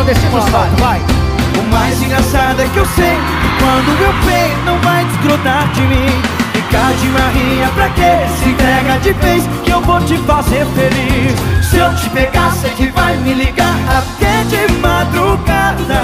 agora 0.00 0.50
salto, 0.50 0.80
vai! 0.80 1.00
O 1.58 1.62
mais 1.72 2.02
engraçado 2.02 2.60
é 2.60 2.68
que 2.68 2.76
eu 2.76 2.86
sei 2.86 3.16
que 3.16 3.64
quando 3.64 4.02
eu 4.02 4.12
pego 4.26 4.62
não 4.64 4.78
vai 4.80 5.04
desgrudar 5.04 5.72
de 5.72 5.80
mim. 5.82 6.22
Ficar 6.52 6.92
de 6.94 7.08
marrinha 7.08 7.68
pra 7.74 7.88
quê? 7.90 8.26
Se 8.38 8.48
entrega 8.50 8.98
de 8.98 9.12
vez 9.12 9.44
que 9.64 9.70
eu 9.70 9.80
vou 9.80 10.00
te 10.00 10.16
fazer 10.18 10.66
feliz. 10.74 11.66
Se 11.68 11.78
eu 11.78 11.94
te 11.94 12.10
pegar, 12.10 12.52
sei 12.52 12.70
que 12.70 12.88
vai 12.88 13.16
me 13.16 13.34
ligar 13.34 13.74
até 13.88 14.44
de 14.44 14.72
madrugada. 14.74 16.02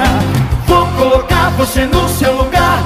Vou 0.67 0.87
colocar 0.99 1.51
você 1.51 1.85
no 1.87 2.09
seu 2.09 2.35
lugar. 2.37 2.83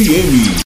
FM. 0.00 0.59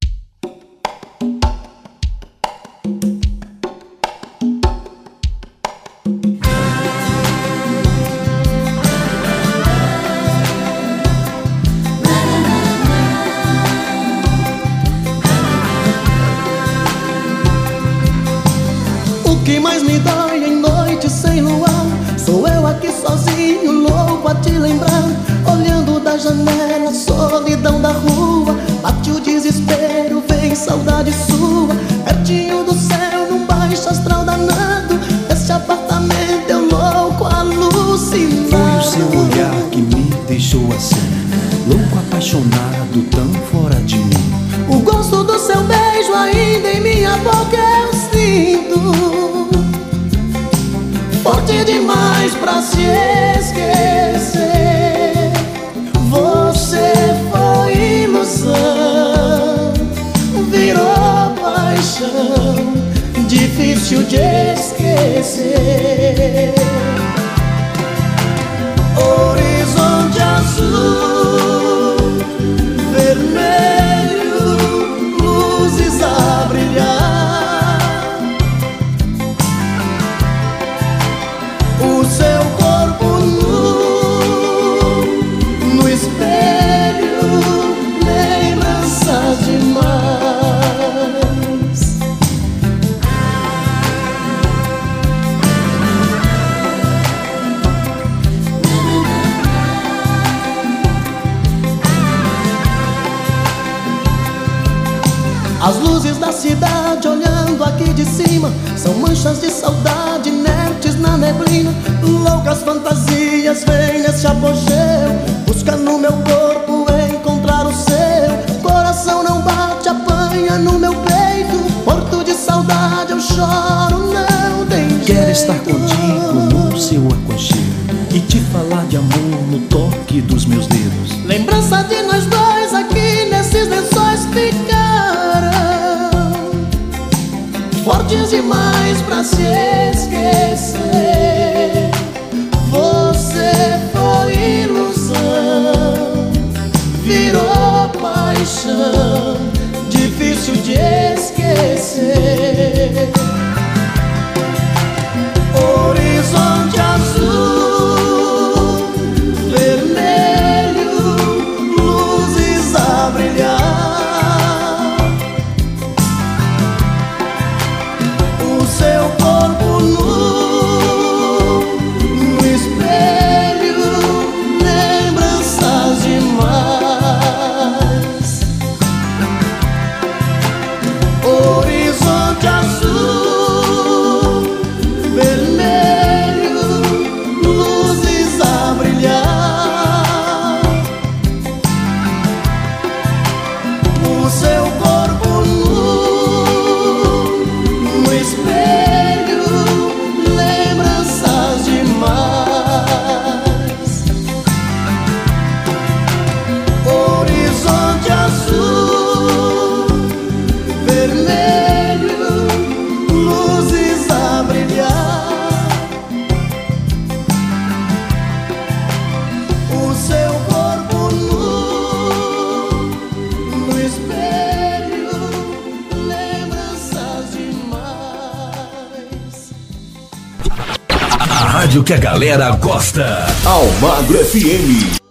A 231.94 231.98
galera 231.98 232.50
gosta. 232.56 233.24
Almagro 233.44 234.18
FM. 234.18 235.03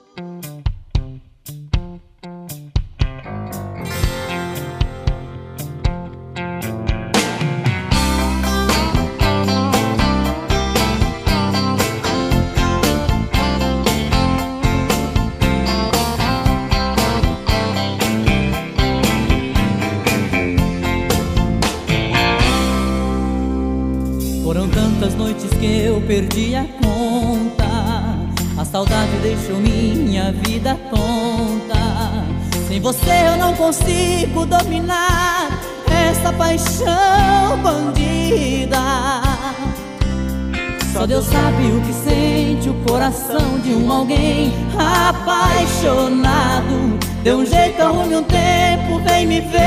Apaixonado. 44.77 46.99
Deu 47.23 47.38
um 47.38 47.45
jeito, 47.45 47.81
arrume 47.81 48.15
um 48.15 48.23
tempo, 48.23 48.99
vem 48.99 49.25
me 49.25 49.41
ver. 49.41 49.63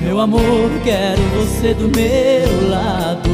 Meu 0.00 0.20
amor, 0.20 0.70
quero 0.82 1.22
você 1.36 1.72
do 1.74 1.88
meu 1.88 2.68
lado. 2.68 3.33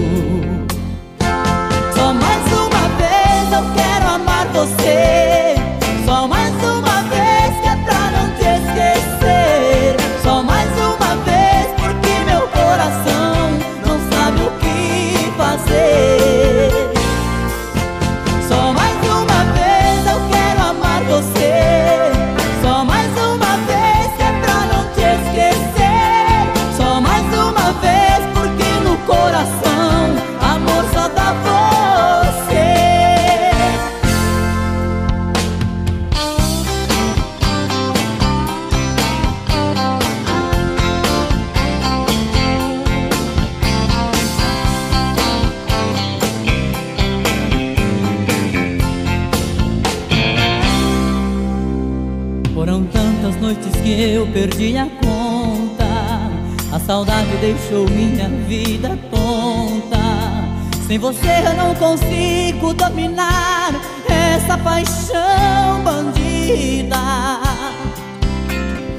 Consigo 61.81 62.74
dominar 62.74 63.73
essa 64.07 64.57
paixão 64.59 65.82
bandida. 65.82 66.97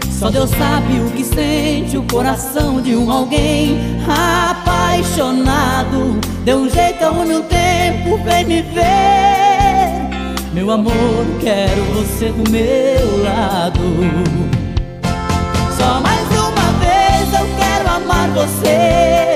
Só 0.10 0.32
Deus 0.32 0.50
sabe 0.50 1.00
o 1.00 1.12
que 1.12 1.24
sente 1.24 1.96
o 1.96 2.04
coração 2.04 2.82
de 2.82 2.96
um 2.96 3.12
alguém 3.12 3.78
apaixonado. 4.50 6.20
Deu 6.44 6.58
um 6.58 6.70
jeito, 6.70 7.06
arrume 7.06 7.36
um 7.36 7.44
tempo, 7.44 8.18
vem 8.24 8.46
me 8.46 8.62
ver. 8.64 10.10
Meu 10.52 10.72
amor, 10.72 10.94
quero 11.40 11.84
você 11.94 12.30
do 12.30 12.50
meu 12.50 13.24
lado. 13.24 13.80
Só 15.78 16.02
mais 16.02 16.28
uma 16.32 16.72
vez 16.80 17.32
eu 17.40 17.48
quero 17.58 17.90
amar 17.90 18.30
você. 18.32 19.31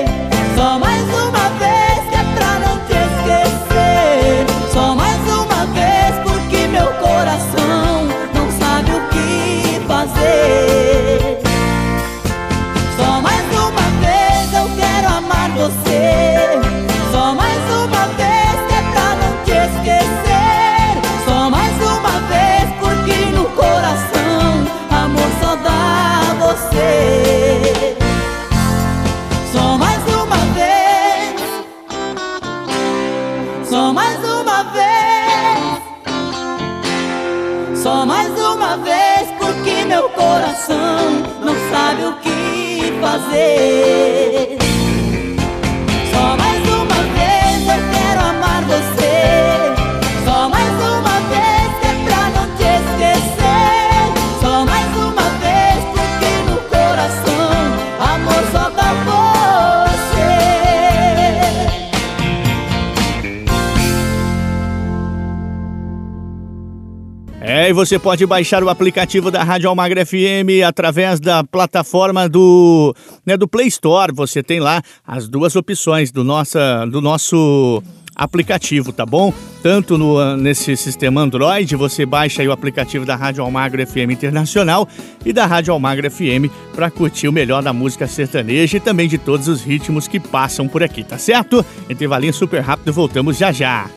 Você 67.76 67.98
pode 67.98 68.24
baixar 68.24 68.64
o 68.64 68.70
aplicativo 68.70 69.30
da 69.30 69.44
Rádio 69.44 69.68
Almagra 69.68 70.04
FM 70.04 70.64
através 70.66 71.20
da 71.20 71.44
plataforma 71.44 72.26
do, 72.26 72.96
né, 73.24 73.36
do 73.36 73.46
Play 73.46 73.66
Store. 73.66 74.14
Você 74.14 74.42
tem 74.42 74.60
lá 74.60 74.82
as 75.06 75.28
duas 75.28 75.54
opções 75.54 76.10
do, 76.10 76.24
nossa, 76.24 76.86
do 76.86 77.02
nosso 77.02 77.82
aplicativo, 78.14 78.94
tá 78.94 79.04
bom? 79.04 79.30
Tanto 79.62 79.98
no, 79.98 80.38
nesse 80.38 80.74
sistema 80.74 81.20
Android, 81.20 81.76
você 81.76 82.06
baixa 82.06 82.42
o 82.44 82.50
aplicativo 82.50 83.04
da 83.04 83.14
Rádio 83.14 83.44
Almagro 83.44 83.86
FM 83.86 84.10
Internacional 84.10 84.88
e 85.22 85.30
da 85.30 85.44
Rádio 85.44 85.74
Almagro 85.74 86.10
FM 86.10 86.50
para 86.74 86.90
curtir 86.90 87.28
o 87.28 87.32
melhor 87.32 87.62
da 87.62 87.74
música 87.74 88.06
sertaneja 88.06 88.78
e 88.78 88.80
também 88.80 89.06
de 89.06 89.18
todos 89.18 89.48
os 89.48 89.62
ritmos 89.62 90.08
que 90.08 90.18
passam 90.18 90.66
por 90.66 90.82
aqui, 90.82 91.04
tá 91.04 91.18
certo? 91.18 91.62
Intervalinho 91.90 92.32
super 92.32 92.62
rápido, 92.62 92.90
voltamos 92.90 93.36
já 93.36 93.52
já. 93.52 93.95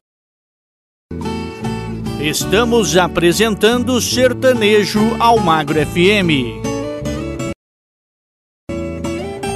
Estamos 2.20 2.98
apresentando 2.98 4.02
Sertanejo 4.02 5.00
Almagro 5.22 5.80
FM. 5.86 6.60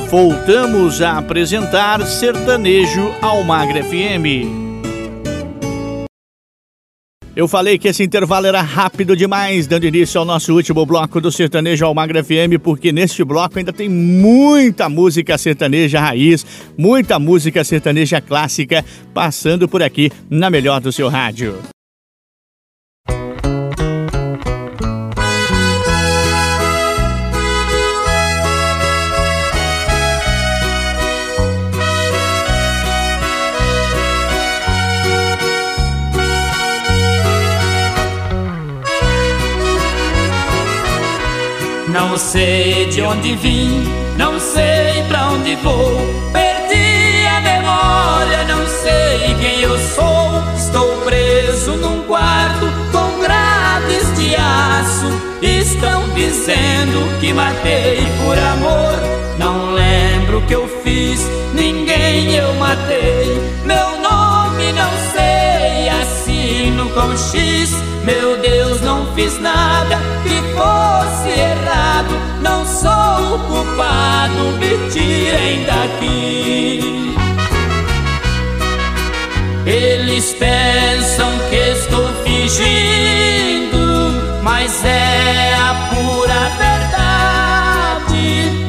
Voltamos 0.10 1.02
a 1.02 1.18
apresentar 1.18 2.08
Sertanejo 2.08 3.14
Almagro 3.22 3.84
FM. 3.84 4.48
Eu 7.36 7.50
falei 7.50 7.78
que 7.78 7.90
esse 7.90 8.02
intervalo 8.02 8.48
era 8.48 8.62
rápido 8.62 9.14
demais, 9.14 9.68
dando 9.68 9.86
início 9.86 10.18
ao 10.18 10.26
nosso 10.26 10.54
último 10.54 10.86
bloco 10.86 11.20
do 11.20 11.34
Sertanejo 11.34 11.86
Almagro 11.86 12.24
FM, 12.24 12.62
porque 12.64 12.94
neste 12.94 13.26
bloco 13.26 13.60
ainda 13.60 13.74
tem 13.74 13.90
muita 13.90 14.88
música 14.88 15.38
sertaneja 15.38 16.00
raiz, 16.00 16.46
muita 16.78 17.20
música 17.20 17.62
sertaneja 17.62 18.22
clássica 18.22 18.86
passando 19.14 19.68
por 19.68 19.84
aqui 19.84 20.10
na 20.30 20.50
melhor 20.50 20.80
do 20.80 20.94
seu 20.94 21.10
rádio. 21.10 21.73
Não 42.14 42.20
sei 42.20 42.86
de 42.90 43.02
onde 43.02 43.36
vim, 43.38 43.92
não 44.20 44.40
sei 44.40 45.02
pra 45.08 45.30
onde 45.30 45.56
vou. 45.56 45.98
Perdi 46.32 47.26
a 47.26 47.42
memória, 47.42 48.44
não 48.44 48.68
sei 48.68 49.36
quem 49.42 49.62
eu 49.62 49.76
sou. 49.80 50.44
Estou 50.56 50.96
preso 51.06 51.72
num 51.72 52.04
quarto 52.04 52.68
com 52.92 53.20
grades 53.20 54.16
de 54.16 54.36
aço. 54.36 55.08
Estão 55.42 56.08
dizendo 56.14 57.20
que 57.20 57.34
matei 57.34 58.06
por 58.24 58.38
amor. 58.38 58.94
Não 59.40 59.74
lembro 59.74 60.38
o 60.38 60.46
que 60.46 60.54
eu 60.54 60.68
fiz, 60.84 61.20
ninguém 61.56 62.36
eu 62.36 62.54
matei. 62.54 63.42
Meu 63.66 64.00
nome 64.00 64.72
não 64.72 64.92
sei, 65.16 65.90
assino 65.90 66.92
com 66.92 67.18
X. 67.18 67.72
Meu 68.06 68.38
Deus, 68.38 68.82
não 68.82 69.12
fiz 69.16 69.40
nada 69.40 69.98
fosse 70.56 71.30
errado. 71.30 72.14
Não 72.42 72.66
sou 72.66 73.36
o 73.36 73.40
culpado, 73.48 74.58
me 74.60 74.90
tirem 74.92 75.66
daqui. 75.66 77.14
Eles 79.66 80.34
pensam 80.34 81.32
que 81.50 81.56
estou 81.56 82.08
fingindo, 82.24 83.78
mas 84.42 84.84
é 84.84 85.56
a 85.56 85.74
pura 85.90 86.50
verdade. 86.58 88.26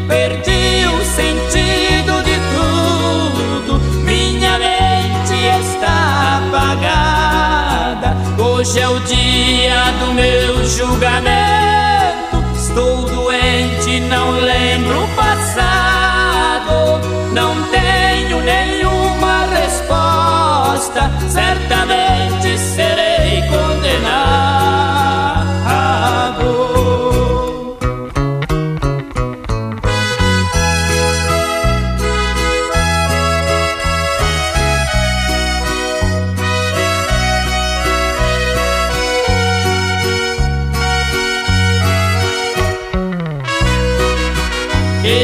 Perdi 0.07 0.87
o 0.87 1.05
sentido 1.05 2.23
de 2.23 2.37
tudo, 2.55 3.81
minha 4.05 4.57
mente 4.59 5.35
está 5.61 6.39
apagada. 6.47 8.17
Hoje 8.41 8.79
é 8.79 8.89
o 8.89 9.01
dia 9.01 9.93
do 9.99 10.15
meu 10.15 10.65
julgamento. 10.65 11.44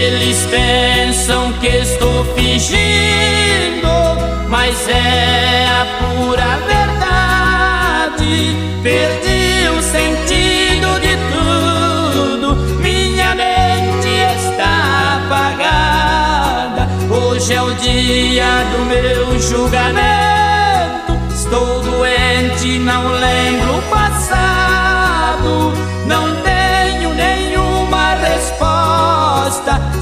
Eles 0.03 0.47
pensam 0.47 1.53
que 1.61 1.67
estou 1.67 2.25
fingindo, 2.35 3.87
mas 4.49 4.89
é 4.89 5.67
a 5.69 5.85
pura 5.99 6.57
verdade. 6.67 8.57
Perdi 8.83 9.69
o 9.69 9.83
sentido 9.83 10.99
de 11.01 11.19
tudo, 11.35 12.57
minha 12.81 13.35
mente 13.35 14.09
está 14.39 15.21
apagada. 15.27 16.89
Hoje 17.15 17.53
é 17.53 17.61
o 17.61 17.75
dia 17.75 18.65
do 18.73 18.87
meu 18.87 19.39
julgamento. 19.39 21.13
Estou 21.31 21.83
doente, 21.83 22.79
não 22.79 23.07
lembro 23.21 23.40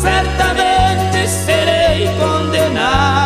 Certamente 0.01 1.29
serei 1.29 2.09
condenado. 2.19 3.19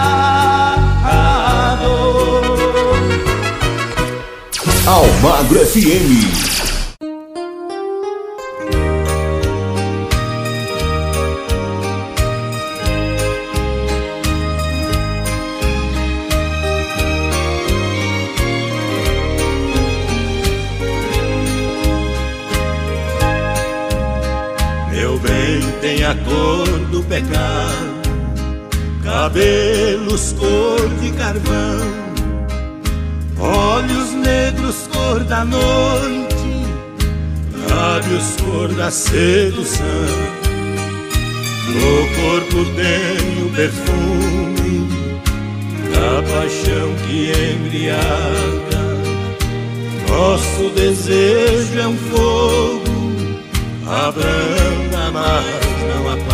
Almagro 4.86 5.60
FM. 5.66 6.52
Meu 24.90 25.18
bem 25.18 25.60
tem 25.80 26.04
a 26.04 26.14
cor 26.14 26.61
cabelos 29.32 30.34
cor 30.38 30.88
de 31.00 31.12
carvão, 31.12 31.80
olhos 33.38 34.12
negros 34.12 34.88
cor 34.92 35.20
da 35.24 35.44
noite, 35.44 36.66
lábios 37.70 38.36
cor 38.42 38.68
da 38.74 38.90
sedução. 38.90 39.86
No 41.68 42.08
corpo 42.20 42.64
tem 42.74 43.46
o 43.46 43.50
perfume 43.54 44.88
da 45.94 46.22
paixão 46.30 46.94
que 47.06 47.32
embriaga. 47.54 48.82
Nosso 50.08 50.68
desejo 50.74 51.78
é 51.78 51.88
um 51.88 51.96
fogo 51.96 52.82
abranda, 53.86 55.10
mas 55.12 55.44
não 55.94 56.12
apaga. 56.12 56.31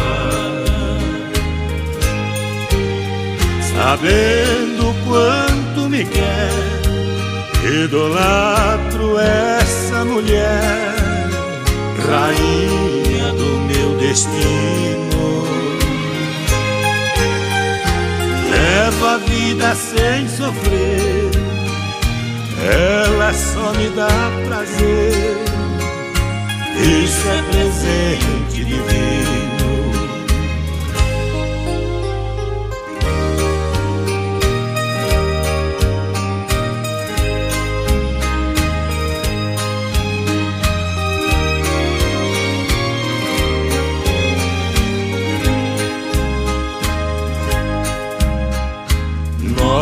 Sabendo 3.80 4.92
quanto 5.06 5.88
me 5.88 6.04
quer, 6.04 6.50
idolatro 7.84 9.16
essa 9.20 10.04
mulher, 10.04 10.96
rainha 12.04 13.32
do 13.34 13.60
meu 13.68 13.96
destino. 13.98 15.44
Leva 18.50 19.14
a 19.14 19.18
vida 19.18 19.74
sem 19.76 20.28
sofrer, 20.28 21.30
ela 22.68 23.32
só 23.32 23.72
me 23.74 23.90
dá 23.90 24.08
prazer. 24.48 25.36
Isso 26.80 27.28
é 27.28 27.42
presente 27.52 28.64
divino. 28.64 29.17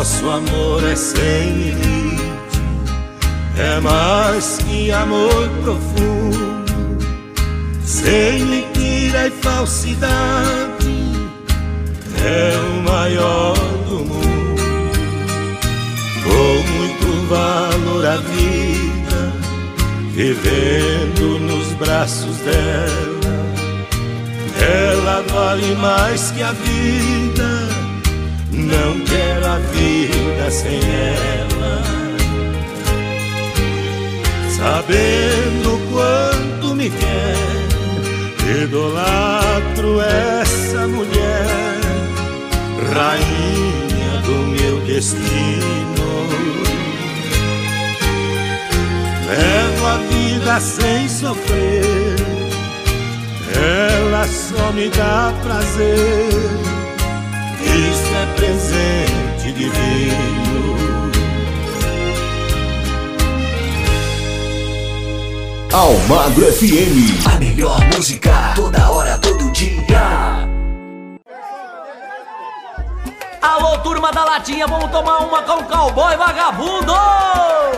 Nosso 0.07 0.29
amor 0.29 0.81
é 0.89 0.95
sem 0.95 1.51
limite, 1.51 2.61
é 3.57 3.77
mais 3.81 4.57
que 4.59 4.89
amor 4.89 5.49
profundo, 5.61 6.97
sem 7.83 8.45
mentira 8.45 9.27
e 9.27 9.31
falsidade, 9.31 10.87
é 12.23 12.53
o 12.57 12.89
maior 12.89 13.53
do 13.89 13.99
mundo. 14.05 14.61
Com 16.23 16.71
muito 16.71 17.27
valor 17.27 18.05
a 18.05 18.15
vida, 18.15 19.33
vivendo 20.13 21.37
nos 21.41 21.67
braços 21.73 22.37
dela, 22.37 23.45
ela 24.61 25.21
vale 25.33 25.75
mais 25.75 26.31
que 26.31 26.41
a 26.41 26.53
vida. 26.53 27.56
Não 28.67 28.99
quero 29.05 29.47
a 29.47 29.59
vida 29.59 30.51
sem 30.51 30.79
ela. 30.79 31.81
Sabendo 34.57 35.79
quanto 35.91 36.75
me 36.75 36.89
quer, 36.89 38.63
idolatro 38.63 40.01
essa 40.01 40.85
mulher, 40.87 41.47
rainha 42.93 44.21
do 44.25 44.47
meu 44.47 44.81
destino. 44.81 46.27
Levo 49.27 49.85
a 49.85 49.97
vida 50.09 50.59
sem 50.59 51.07
sofrer, 51.07 52.15
ela 53.55 54.27
só 54.27 54.71
me 54.73 54.89
dá 54.89 55.33
prazer. 55.41 56.76
Isso 57.67 58.15
é 58.15 58.25
presente 58.35 59.51
divino. 59.51 60.47
Almagro 65.71 66.51
FM. 66.53 67.27
A 67.27 67.39
melhor 67.39 67.79
música, 67.95 68.53
toda 68.55 68.89
hora, 68.89 69.17
todo 69.19 69.51
dia. 69.51 70.46
Turma 73.83 74.11
da 74.11 74.25
latinha, 74.25 74.67
vamos 74.67 74.91
tomar 74.91 75.19
uma 75.19 75.41
com 75.41 75.63
cowboy 75.63 76.15
vagabundo! 76.17 76.93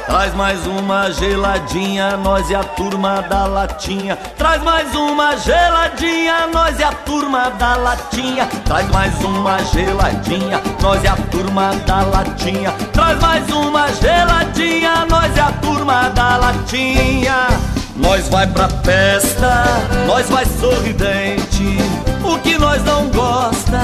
Traz 0.06 0.34
mais 0.34 0.66
uma 0.66 1.12
geladinha, 1.12 2.18
nós 2.18 2.50
e 2.50 2.56
a 2.56 2.64
turma 2.64 3.22
da 3.22 3.46
latinha. 3.46 4.16
Traz 4.38 4.62
mais 4.64 4.94
uma 4.96 5.38
geladinha, 5.38 6.48
nós 6.48 6.80
e 6.80 6.84
a 6.84 6.92
turma 6.92 7.52
da 7.52 7.76
latinha. 7.76 8.48
Traz 8.66 8.90
mais 8.90 9.14
uma 9.24 9.60
geladinha, 9.66 10.62
nós 10.82 11.04
e 11.04 11.08
a 11.08 11.16
turma 11.16 11.76
da 11.86 12.02
latinha. 12.02 12.72
Traz 12.92 13.20
mais 13.20 13.50
uma 13.50 13.88
geladinha, 13.94 15.06
nós 15.06 15.36
e 15.36 15.40
a 15.40 15.52
turma 15.62 16.10
da 16.10 16.38
latinha. 16.38 17.79
Nós 18.00 18.30
vai 18.30 18.48
pra 18.48 18.68
festa, 18.70 19.64
nós 20.08 20.28
vai 20.30 20.46
sorridente. 20.60 21.78
O 22.24 22.40
que 22.40 22.58
nós 22.58 22.84
não 22.84 23.08
gosta 23.10 23.80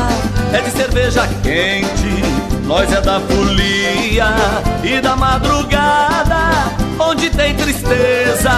é 0.53 0.61
de 0.61 0.71
cerveja 0.71 1.27
quente. 1.43 2.23
Nós 2.65 2.91
é 2.91 3.01
da 3.01 3.19
folia 3.19 4.33
e 4.83 5.01
da 5.01 5.15
madrugada, 5.15 6.71
onde 6.99 7.29
tem 7.29 7.53
tristeza. 7.55 8.51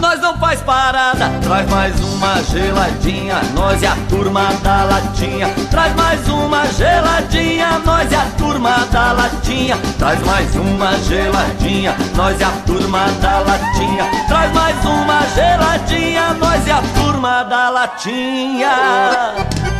Nós 0.00 0.20
não 0.20 0.36
faz 0.38 0.60
parada. 0.60 1.30
Traz 1.42 1.68
mais 1.68 2.00
uma 2.00 2.42
geladinha, 2.42 3.40
nós 3.54 3.82
e 3.82 3.86
a 3.86 3.96
turma 4.08 4.52
da 4.62 4.84
latinha. 4.84 5.48
Traz 5.70 5.94
mais 5.94 6.26
uma 6.28 6.66
geladinha, 6.66 7.80
nós 7.84 8.10
e 8.10 8.14
a 8.14 8.26
turma 8.36 8.86
da 8.90 9.12
latinha. 9.12 9.76
Traz 9.98 10.20
mais 10.24 10.54
uma 10.56 10.96
geladinha, 10.98 11.94
nós 12.14 12.40
e 12.40 12.44
a 12.44 12.50
turma 12.66 13.06
da 13.20 13.38
latinha. 13.40 14.04
Traz 14.28 14.52
mais 14.52 14.84
uma 14.84 15.20
geladinha, 15.34 16.34
nós 16.34 16.66
e 16.66 16.70
a 16.70 16.82
turma 16.94 17.42
da 17.44 17.70
latinha. 17.70 19.73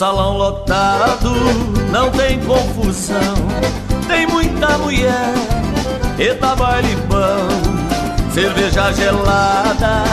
Salão 0.00 0.38
lotado 0.38 1.30
não 1.92 2.10
tem 2.10 2.40
confusão, 2.40 3.34
tem 4.08 4.26
muita 4.26 4.78
mulher, 4.78 5.34
eta 6.18 6.56
baile 6.56 6.96
bom, 7.06 8.32
cerveja 8.32 8.90
gelada, 8.92 10.04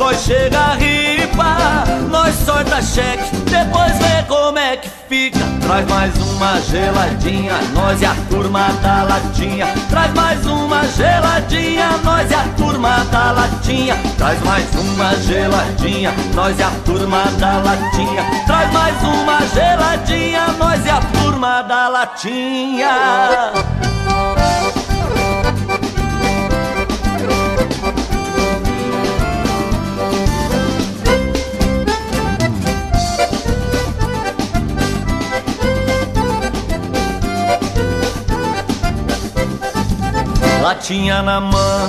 nós 0.00 0.22
chega 0.22 0.58
a 0.58 0.74
ripa, 0.76 1.84
nós 2.08 2.34
sorta 2.34 2.80
cheque, 2.80 3.36
depois 3.44 3.92
vê 3.98 4.22
como 4.26 4.58
é 4.58 4.78
que 4.78 4.88
fica. 5.06 5.38
Traz 5.60 5.86
mais 5.88 6.16
uma 6.16 6.58
geladinha, 6.62 7.52
nós 7.74 8.00
e 8.00 8.06
a 8.06 8.14
turma 8.30 8.68
da 8.82 9.02
latinha. 9.02 9.66
Traz 9.90 10.10
mais 10.14 10.46
uma 10.46 10.86
geladinha, 10.86 11.90
nós 12.02 12.30
e 12.30 12.34
a 12.34 12.44
turma 12.56 13.04
da 13.12 13.32
latinha. 13.32 13.94
Traz 14.16 14.42
mais 14.42 14.66
uma 14.74 15.14
geladinha, 15.16 16.14
nós 16.34 16.58
e 16.58 16.62
a 16.62 16.70
turma 16.86 17.24
da 17.38 17.58
latinha. 17.58 18.24
Traz 18.46 18.72
mais 18.72 19.02
uma 19.02 19.40
geladinha, 19.54 20.46
nós 20.58 20.86
e 20.86 20.88
a 20.88 21.00
turma 21.12 21.60
da 21.60 21.88
latinha. 21.88 22.88
Latinha 40.62 41.22
na 41.22 41.40
mão, 41.40 41.88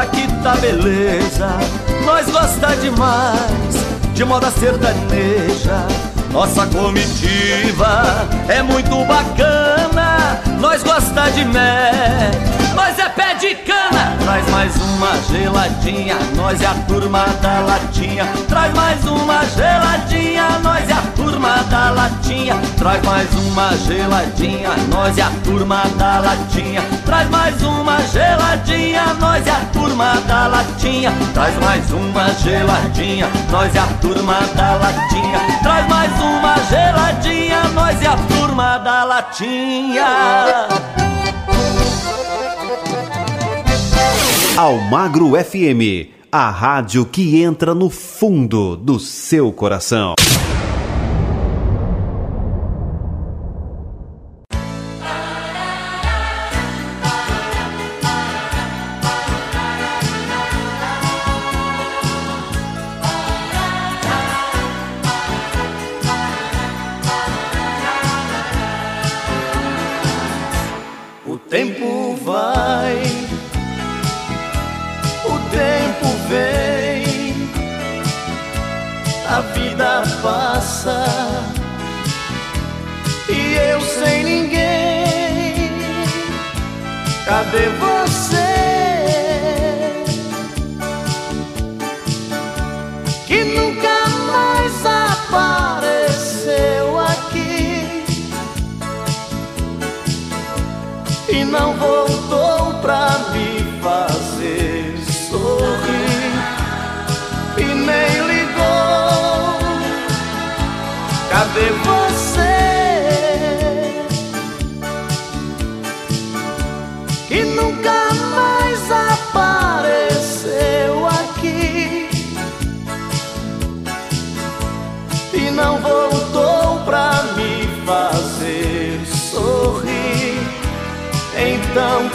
aqui 0.00 0.26
tá 0.42 0.56
beleza. 0.56 1.48
Nós 2.04 2.26
gosta 2.30 2.74
demais 2.76 3.74
de 4.14 4.24
moda 4.24 4.50
sertaneja. 4.50 5.86
Nossa 6.32 6.66
comitiva 6.66 8.28
é 8.48 8.62
muito 8.62 9.04
bacana. 9.04 10.40
Nós 10.58 10.82
gosta 10.82 11.30
de 11.30 11.44
mé, 11.44 12.30
nós 12.74 12.98
é 12.98 13.08
pé 13.10 13.34
de 13.34 13.54
cana. 13.56 14.16
Traz 14.22 14.48
mais 14.50 14.74
uma 14.76 15.12
geladinha, 15.30 16.16
nós 16.34 16.60
é 16.62 16.66
a 16.66 16.74
turma 16.88 17.26
da 17.42 17.60
latinha. 17.60 18.26
Traz 18.48 18.72
mais 18.74 19.04
uma 19.04 19.44
geladinha, 19.44 20.58
nós 20.62 20.88
é 20.88 20.92
a 20.92 21.02
turma 21.36 21.62
da 21.68 21.90
latinha. 21.90 22.54
Traz 22.78 23.02
mais 23.04 23.28
uma 23.34 23.76
geladinha, 23.76 24.70
nós 24.88 25.18
é 25.18 25.22
a 25.22 25.30
turma 25.44 25.82
da 25.98 26.20
latinha. 26.20 26.82
Traz 27.04 27.28
mais 27.28 27.62
uma 27.62 28.00
geladinha, 28.00 29.14
nós 29.20 29.46
é 29.46 29.50
a 29.50 29.60
turma 29.66 30.14
da 30.26 30.46
latinha. 30.46 31.12
Traz 31.34 31.58
mais 31.58 31.90
uma 31.90 32.30
geladinha, 32.42 33.28
nós 33.50 33.74
é 33.74 33.78
a 33.78 33.86
turma 34.00 34.40
da 34.56 34.76
latinha. 34.76 35.40
Traz 35.62 35.88
mais 35.88 36.12
uma 36.22 36.56
geladinha, 36.70 37.64
nós 37.74 38.02
é 38.02 38.06
a 38.06 38.16
turma 38.16 38.78
da 38.78 39.04
latinha. 39.04 40.68
Almagro 44.56 45.32
FM, 45.32 46.08
a 46.32 46.48
rádio 46.48 47.04
que 47.04 47.42
entra 47.42 47.74
no 47.74 47.90
fundo 47.90 48.74
do 48.74 48.98
seu 48.98 49.52
coração. 49.52 50.14
Cadê 87.26 87.68
você? 87.80 88.55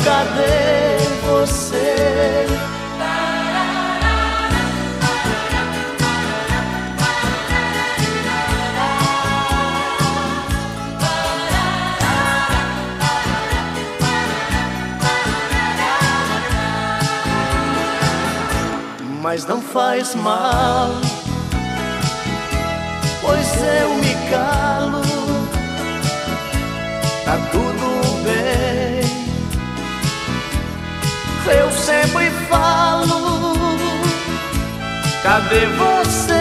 Cadê 0.04 0.98
você? 1.26 2.48
Mas 19.22 19.46
não 19.46 19.62
faz 19.62 20.14
mal, 20.16 20.90
pois 23.22 23.48
eu 23.56 23.90
me 23.96 24.14
calo, 24.30 24.61
falo, 32.52 33.78
cadê 35.24 35.66
você? 35.80 36.41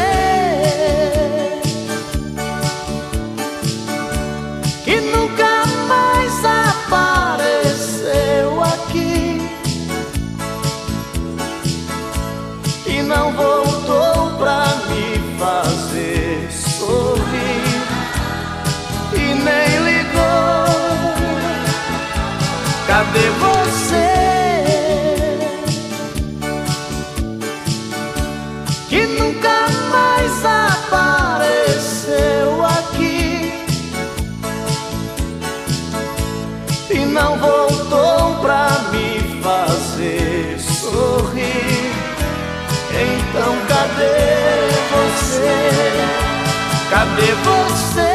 Cadê 46.91 47.33
você? 47.45 48.15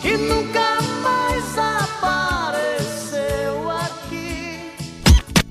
Que 0.00 0.16
nunca 0.16 0.78
mais 1.02 1.58
apareceu 1.58 3.68
aqui. 3.68 4.70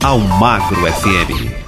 Almagro 0.01 0.77
FM. 0.93 1.66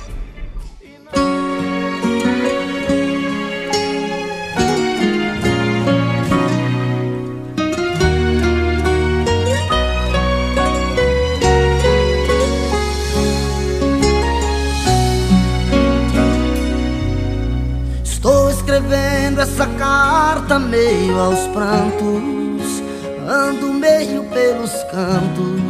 Meio 20.90 21.20
aos 21.20 21.40
prantos, 21.50 22.82
ando 23.28 23.72
meio 23.72 24.24
pelos 24.24 24.72
cantos, 24.92 25.62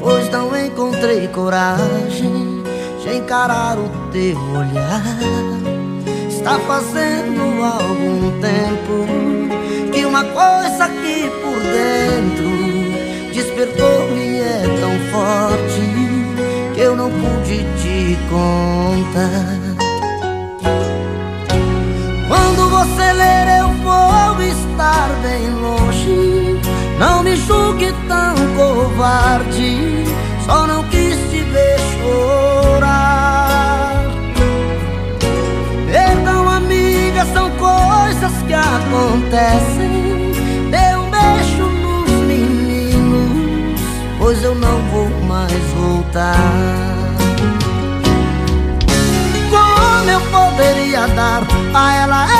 pois 0.00 0.28
não 0.30 0.56
encontrei 0.56 1.28
coragem 1.28 2.64
de 3.00 3.16
encarar 3.16 3.78
o 3.78 3.88
teu 4.10 4.36
olhar. 4.50 5.04
Está 6.28 6.58
fazendo 6.58 7.62
algum 7.62 8.32
tempo 8.40 9.92
que 9.92 10.04
uma 10.04 10.24
coisa 10.24 10.86
aqui 10.86 11.30
por 11.42 11.60
dentro 11.60 12.50
despertou 13.32 14.08
e 14.16 14.40
é 14.40 14.62
tão 14.80 14.98
forte 15.12 16.74
que 16.74 16.80
eu 16.80 16.96
não 16.96 17.10
pude 17.10 17.58
te 17.80 18.18
contar. 18.28 19.70
Quando 22.26 22.70
você 22.70 23.12
ler, 23.12 23.58
eu 23.60 23.69
vou 23.90 24.42
estar 24.42 25.08
bem 25.22 25.50
longe. 25.50 26.60
Não 26.98 27.22
me 27.22 27.36
julgue 27.36 27.92
tão 28.08 28.34
covarde, 28.56 30.04
só 30.46 30.66
não 30.66 30.82
quis 30.84 31.16
te 31.30 31.40
ver 31.40 31.78
chorar. 31.98 32.90
Perdão, 35.90 36.48
amiga, 36.48 37.24
são 37.34 37.50
coisas 37.50 38.32
que 38.46 38.54
acontecem. 38.54 40.32
Dê 40.70 40.96
um 40.96 41.10
beijo 41.10 41.64
nos 41.64 42.10
meninos, 42.26 43.80
pois 44.18 44.42
eu 44.42 44.54
não 44.54 44.78
vou 44.92 45.08
mais 45.26 45.64
voltar. 45.74 46.36
Como 49.50 50.10
eu 50.10 50.20
poderia 50.30 51.06
dar 51.08 51.42
a 51.74 51.94
ela 51.94 52.39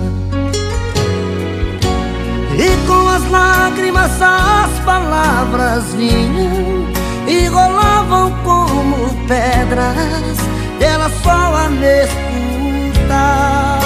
E 2.61 2.77
com 2.85 3.07
as 3.07 3.27
lágrimas 3.31 4.21
as 4.21 4.79
palavras 4.85 5.83
vinham 5.95 6.85
E 7.27 7.47
rolavam 7.47 8.31
como 8.43 8.97
pedras 9.27 10.37
Ela 10.79 11.09
só 11.23 11.55
a 11.55 11.69
me 11.69 12.03
escutar 12.03 13.79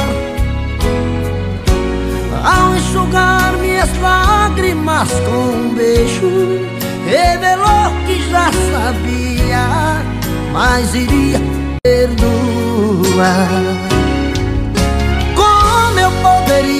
Ao 2.43 2.75
enxugar 2.75 3.53
minhas 3.61 3.97
lágrimas 4.01 5.09
com 5.09 5.53
um 5.55 5.73
beijo 5.73 6.67
Revelou 7.05 7.93
que 8.05 8.29
já 8.29 8.51
sabia 8.73 10.03
Mas 10.51 10.93
iria 10.93 11.39
perdoar 11.81 13.74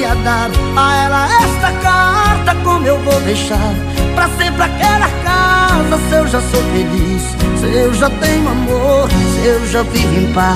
poderia 0.06 0.16
dar 0.24 0.50
a 0.78 1.04
ela 1.04 1.28
esta 1.44 1.72
carta? 1.82 2.56
Como 2.64 2.86
eu 2.86 3.00
vou 3.00 3.20
deixar 3.22 3.74
pra 4.14 4.30
sempre 4.38 4.64
aquela 4.64 5.10
casa? 5.24 6.00
Se 6.10 6.16
eu 6.16 6.28
já 6.28 6.42
sou 6.42 6.62
feliz, 6.72 7.22
se 7.60 7.66
eu 7.66 7.94
já 7.94 8.10
tenho 8.10 8.48
amor, 8.48 9.10
se 9.10 9.48
eu 9.48 9.68
já 9.68 9.84
vivo 9.84 10.16
em 10.16 10.32
paz. 10.34 10.56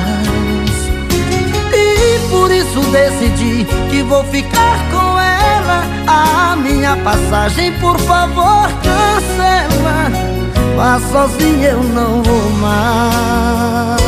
E 1.74 2.30
por 2.30 2.52
isso 2.52 2.80
decidi 2.92 3.66
que 3.90 4.04
vou 4.04 4.24
ficar 4.26 4.80
com 4.92 5.20
ela. 5.20 5.84
A 6.08 6.56
minha 6.56 6.96
passagem, 6.98 7.72
por 7.80 7.98
favor, 8.00 8.70
cancela. 8.84 10.12
Vá 10.76 11.00
sozinha, 11.12 11.70
eu 11.70 11.84
não 11.84 12.22
vou 12.24 12.50
mais. 12.62 13.99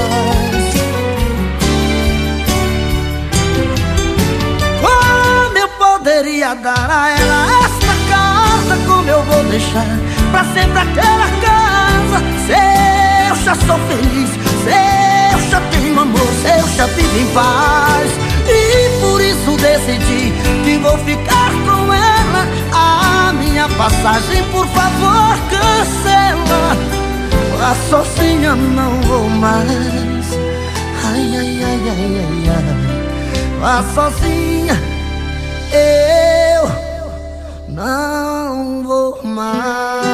Poderia 6.22 6.54
dar 6.54 6.88
a 6.88 7.10
ela 7.10 7.48
esta 7.66 7.94
carta? 8.08 8.78
Como 8.86 9.10
eu 9.10 9.24
vou 9.24 9.44
deixar 9.46 9.88
pra 10.30 10.44
sempre 10.54 10.78
aquela 10.78 11.28
casa? 11.42 12.20
Se 12.46 13.30
eu 13.30 13.36
já 13.44 13.56
sou 13.56 13.80
feliz, 13.88 14.30
se 14.30 15.34
eu 15.34 15.50
já 15.50 15.60
tenho 15.72 16.00
amor, 16.00 16.28
se 16.44 16.60
eu 16.60 16.68
já 16.78 16.86
vivo 16.86 17.18
em 17.18 17.26
paz. 17.34 18.12
E 18.48 19.00
por 19.00 19.20
isso 19.20 19.58
decidi 19.58 20.32
que 20.64 20.78
vou 20.78 20.96
ficar 21.00 21.52
com 21.66 21.92
ela. 21.92 22.48
A 22.72 23.34
minha 23.34 23.68
passagem, 23.70 24.44
por 24.52 24.68
favor, 24.68 25.36
cancela. 25.50 26.78
A 27.64 27.76
sozinha 27.90 28.56
não 28.56 29.02
vou 29.02 29.28
mais. 29.28 30.38
Ai, 31.04 31.36
ai, 31.36 31.64
ai, 31.64 31.82
ai, 31.90 32.26
ai, 32.28 32.50
ai. 32.50 32.92
Vá 33.60 33.84
sozinha, 33.94 34.76
eu 35.72 36.72
não 37.68 38.84
vou 38.84 39.24
mais. 39.24 40.12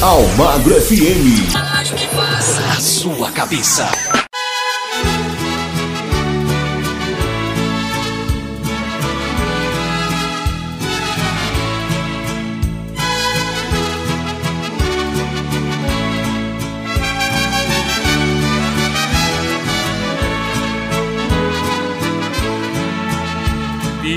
Almagro 0.00 0.80
FM. 0.80 1.54
A 2.76 2.80
sua 2.80 3.30
cabeça. 3.30 3.88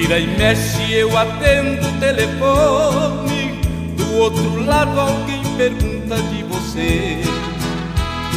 Vira 0.05 0.19
e 0.19 0.27
mexe, 0.37 0.93
eu 0.93 1.17
atendo 1.17 1.87
o 1.87 1.99
telefone. 1.99 3.59
Do 3.97 4.17
outro 4.17 4.63
lado, 4.63 4.99
alguém 4.99 5.41
pergunta 5.57 6.15
de 6.29 6.43
você. 6.43 7.23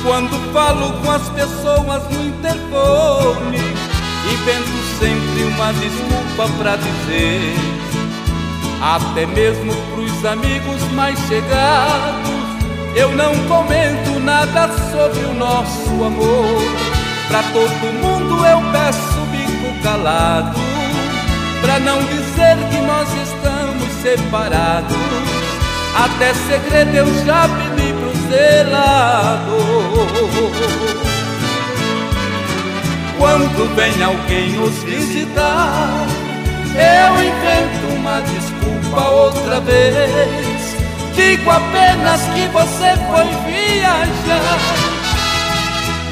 Quando 0.03 0.51
falo 0.51 0.91
com 1.03 1.11
as 1.11 1.29
pessoas 1.29 2.05
no 2.11 2.25
interfone, 2.25 3.59
invento 4.33 4.79
sempre 4.99 5.43
uma 5.45 5.71
desculpa 5.75 6.49
pra 6.57 6.77
dizer 6.77 7.55
até 8.81 9.27
mesmo 9.27 9.75
pros 9.93 10.25
amigos 10.25 10.83
mais 10.95 11.19
chegados. 11.29 12.31
Eu 12.97 13.15
não 13.15 13.35
comento 13.47 14.19
nada 14.21 14.71
sobre 14.91 15.23
o 15.27 15.35
nosso 15.35 16.03
amor. 16.03 16.63
Pra 17.29 17.43
todo 17.53 17.93
mundo 18.03 18.47
eu 18.47 18.59
peço 18.73 19.21
bico 19.31 19.83
calado, 19.83 20.59
pra 21.61 21.79
não 21.79 21.99
dizer 22.05 22.57
que 22.71 22.79
nós 22.79 23.09
estamos 23.09 23.89
separados. 24.03 24.97
Até 25.95 26.35
segredo 26.35 26.95
eu 26.95 27.25
já 27.25 27.49
pedi 27.49 27.93
pro 27.93 28.13
zelador. 28.31 29.59
Quando 33.19 33.75
vem 33.75 34.03
alguém 34.03 34.51
nos 34.53 34.83
visitar, 34.85 36.07
eu 36.75 37.15
invento 37.21 37.87
uma 37.97 38.21
desculpa 38.21 39.11
outra 39.11 39.61
vez. 39.61 40.77
Digo 41.15 41.51
apenas 41.51 42.21
que 42.29 42.47
você 42.53 42.95
foi 43.11 43.27
viajar 43.51 44.99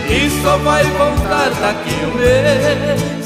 e 0.08 0.42
só 0.42 0.56
vai 0.58 0.84
voltar 0.84 1.50
daqui 1.60 1.94
um 2.04 2.14
mês. 2.14 3.25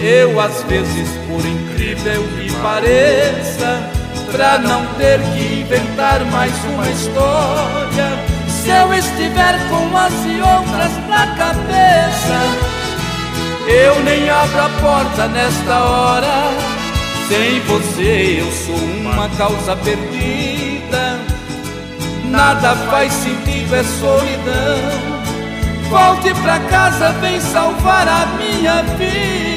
Eu, 0.00 0.40
às 0.40 0.62
vezes, 0.64 1.08
por 1.26 1.44
incrível 1.44 2.22
que 2.38 2.52
pareça, 2.62 3.90
pra 4.30 4.58
não 4.58 4.86
ter 4.94 5.20
que 5.20 5.60
inventar 5.60 6.24
mais 6.26 6.52
uma 6.64 6.88
história 6.88 8.36
se 8.66 8.72
eu 8.72 8.92
estiver 8.92 9.68
com 9.68 9.76
umas 9.76 10.12
e 10.24 10.40
outras 10.40 10.90
na 11.08 11.24
cabeça, 11.36 12.38
eu 13.68 14.02
nem 14.02 14.28
abro 14.28 14.60
a 14.60 14.68
porta 14.80 15.28
nesta 15.28 15.84
hora. 15.84 16.50
Sem 17.28 17.60
você 17.60 18.40
eu 18.40 18.50
sou 18.50 18.74
uma 18.74 19.28
causa 19.36 19.76
perdida. 19.76 21.20
Nada 22.24 22.74
faz 22.90 23.12
sentido, 23.12 23.72
é 23.72 23.84
solidão. 23.84 25.16
Volte 25.88 26.34
pra 26.42 26.58
casa, 26.58 27.10
vem 27.20 27.40
salvar 27.40 28.08
a 28.08 28.26
minha 28.36 28.82
vida. 28.98 29.55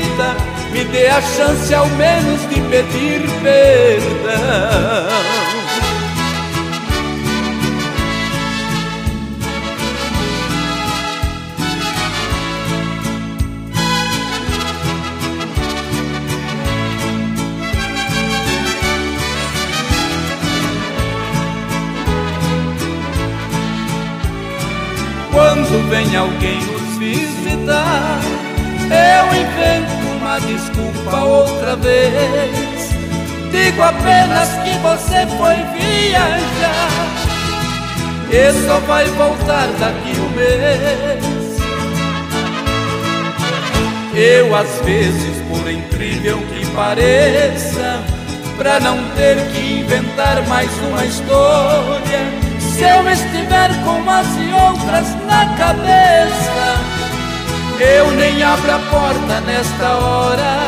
Me 0.72 0.84
dê 0.86 1.08
a 1.08 1.22
chance 1.22 1.74
ao 1.74 1.88
menos 1.88 2.42
de 2.50 2.62
pedir 2.62 3.22
perdão. 3.42 5.10
quando 25.32 25.90
vem 25.90 26.16
alguém 26.18 26.60
nos 26.66 26.98
visitar, 26.98 28.20
eu 28.90 29.26
invento 29.42 29.99
uma 30.30 30.40
desculpa 30.42 31.18
outra 31.18 31.76
vez. 31.78 32.90
Digo 33.52 33.82
apenas 33.82 34.50
que 34.64 34.78
você 34.78 35.26
foi 35.38 35.56
viajar 35.76 36.90
e 38.30 38.68
só 38.68 38.80
vai 38.82 39.06
voltar 39.06 39.68
daqui 39.80 40.20
um 40.20 40.30
mês. 40.36 41.60
Eu, 44.14 44.56
às 44.56 44.80
vezes, 44.82 45.42
por 45.48 45.72
incrível 45.72 46.38
que 46.54 46.66
pareça, 46.76 48.04
pra 48.58 48.80
não 48.80 48.98
ter 49.16 49.38
que 49.52 49.80
inventar 49.80 50.46
mais 50.48 50.70
uma 50.90 51.06
história 51.06 52.50
se 52.60 52.84
eu 52.84 53.10
estiver 53.10 53.70
com 53.84 54.00
umas 54.00 54.28
e 54.38 54.52
outras 54.54 55.16
na 55.26 55.58
cabeça, 55.58 56.99
eu 57.82 58.12
nem 58.12 58.44
abro 58.44 58.72
a 58.72 58.80
porta 58.80 59.42
nesta 59.42 59.90
hora. 59.96 60.60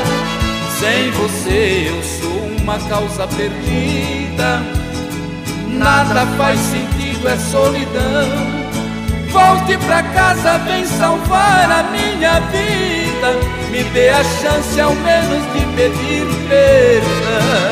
Sem 0.80 1.12
você 1.12 1.90
eu 1.90 2.02
sou 2.04 2.42
uma 2.62 2.80
causa 2.90 3.28
perdida. 3.28 4.62
Nada 5.68 6.26
faz 6.38 6.60
sentido, 6.60 7.28
é 7.28 7.38
solidão. 7.38 8.62
Volte 9.30 9.78
pra 9.86 10.04
casa, 10.04 10.58
vem 10.60 10.86
salvar 10.86 11.72
a 11.72 11.84
minha 11.84 12.40
vida. 12.52 13.34
Me 13.72 13.84
dê 13.86 14.10
a 14.10 14.24
chance 14.24 14.80
ao 14.80 14.94
menos 14.96 15.44
de 15.54 15.66
pedir 15.76 16.28
perdão. 16.50 17.72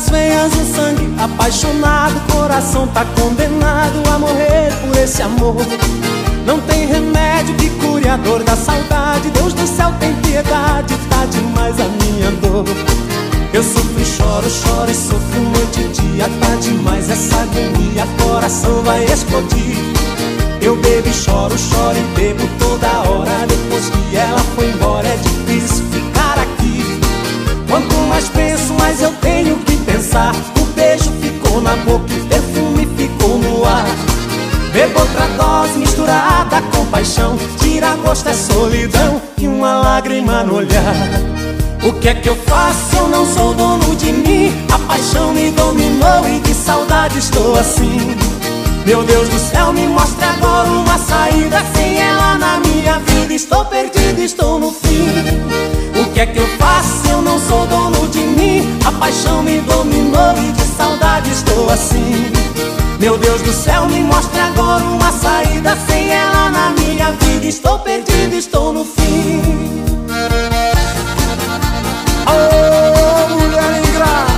Nas 0.00 0.08
veias 0.08 0.52
o 0.54 0.74
sangue, 0.74 1.14
apaixonado, 1.18 2.20
coração 2.32 2.86
tá 2.88 3.04
condenado 3.20 4.02
a 4.10 4.18
morrer 4.18 4.72
por 4.80 4.96
esse 4.96 5.20
amor. 5.20 5.56
Não 6.46 6.58
tem 6.60 6.86
remédio 6.86 7.54
que 7.56 7.68
cure 7.70 8.08
a 8.08 8.16
dor 8.16 8.42
da 8.42 8.56
saudade, 8.56 9.30
Deus 9.30 9.52
do 9.52 9.66
céu 9.66 9.92
tem 10.00 10.14
piedade, 10.16 10.94
tá 11.10 11.26
demais 11.26 11.78
a 11.78 11.84
minha 11.84 12.30
dor. 12.40 12.64
Eu 13.52 13.62
sofro 13.62 14.00
e 14.00 14.04
choro, 14.04 14.48
choro 14.48 14.90
e 14.90 14.94
sofro 14.94 15.40
noite 15.42 15.80
e 15.80 15.88
dia, 15.88 16.30
tá 16.40 16.54
demais 16.60 17.10
essa 17.10 17.36
agonia, 17.36 18.06
coração 18.22 18.82
vai 18.82 19.04
explodir. 19.04 19.76
Eu 20.62 20.76
bebo 20.76 21.08
e 21.08 21.12
choro, 21.12 21.58
choro 21.58 21.96
e 21.98 22.18
bebo 22.18 22.48
toda 22.58 22.88
hora, 23.10 23.46
depois 23.46 23.90
que 23.90 24.16
ela 24.16 24.40
foi 24.56 24.69
pensar. 30.10 30.34
O 30.60 30.64
beijo 30.74 31.10
ficou 31.20 31.60
na 31.60 31.76
boca 31.76 32.12
o 32.12 32.26
perfume 32.26 32.88
ficou 32.96 33.38
no 33.38 33.64
ar. 33.64 33.84
Bebo 34.72 35.00
outra 35.00 35.26
dose 35.36 35.78
misturada 35.78 36.60
com 36.72 36.84
paixão. 36.86 37.38
Tira 37.58 37.94
gosto 37.96 38.28
é 38.28 38.34
solidão 38.34 39.20
e 39.38 39.46
uma 39.46 39.74
lágrima 39.74 40.42
no 40.42 40.56
olhar. 40.56 40.94
O 41.82 41.92
que 41.94 42.08
é 42.08 42.14
que 42.14 42.28
eu 42.28 42.36
faço? 42.36 42.96
Eu 42.96 43.08
não 43.08 43.26
sou 43.26 43.54
dono 43.54 43.96
de 43.96 44.12
mim. 44.12 44.52
A 44.72 44.78
paixão 44.80 45.32
me 45.32 45.50
dominou 45.50 46.28
e 46.28 46.40
de 46.40 46.54
saudade 46.54 47.18
estou 47.18 47.56
assim. 47.56 48.16
Meu 48.84 49.04
Deus 49.04 49.28
do 49.28 49.38
céu, 49.38 49.72
me 49.72 49.86
mostre 49.86 50.24
agora 50.24 50.68
uma 50.68 50.98
saída. 50.98 51.62
Sem 51.74 52.00
ela 52.00 52.36
na 52.36 52.60
minha 52.60 52.98
vida, 53.00 53.32
estou 53.34 53.64
perdido, 53.64 54.20
estou 54.20 54.58
no 54.58 54.72
fim. 54.72 55.08
O 56.00 56.12
que 56.12 56.20
é 56.20 56.26
que 56.26 56.38
eu 56.38 56.46
faço? 56.58 57.08
Eu 57.08 57.22
não 57.22 57.38
sou 57.38 57.66
dono 57.66 58.08
de 58.08 58.19
mim. 58.40 58.78
A 58.84 58.92
paixão 58.92 59.42
me 59.42 59.60
dominou 59.60 60.32
e 60.38 60.52
de 60.52 60.62
saudade 60.76 61.30
estou 61.30 61.70
assim. 61.70 62.32
Meu 62.98 63.16
Deus 63.18 63.40
do 63.42 63.52
céu, 63.52 63.86
me 63.86 64.02
mostre 64.02 64.40
agora 64.40 64.84
uma 64.84 65.12
saída. 65.12 65.76
Sem 65.86 66.10
ela 66.10 66.50
na 66.50 66.70
minha 66.70 67.12
vida, 67.12 67.46
estou 67.46 67.78
perdido, 67.80 68.34
estou 68.34 68.72
no 68.72 68.84
fim. 68.84 69.42
Oh, 72.26 73.28
mulher 73.34 73.82
ingrata, 73.84 74.32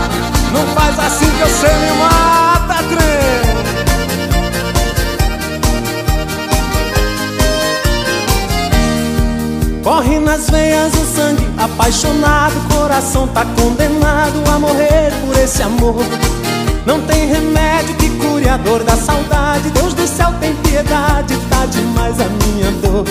não 0.52 0.66
faz 0.74 0.98
assim 0.98 1.30
que 1.30 1.40
eu 1.40 1.48
sei 1.48 1.74
me 1.74 1.92
mata, 1.98 2.51
Corre 9.92 10.18
nas 10.18 10.48
veias 10.48 10.90
o 10.94 11.04
sangue, 11.04 11.46
apaixonado, 11.58 12.54
coração 12.74 13.28
tá 13.28 13.44
condenado 13.44 14.42
a 14.50 14.58
morrer 14.58 15.12
por 15.20 15.36
esse 15.36 15.62
amor. 15.62 16.02
Não 16.86 16.98
tem 17.02 17.26
remédio 17.26 17.94
que 17.96 18.08
cure 18.08 18.48
a 18.48 18.56
dor 18.56 18.82
da 18.84 18.96
saudade, 18.96 19.68
Deus 19.68 19.92
do 19.92 20.06
céu 20.06 20.32
tem 20.40 20.54
piedade, 20.54 21.36
tá 21.50 21.66
demais 21.66 22.18
a 22.18 22.24
minha 22.24 22.70
dor. 22.80 23.04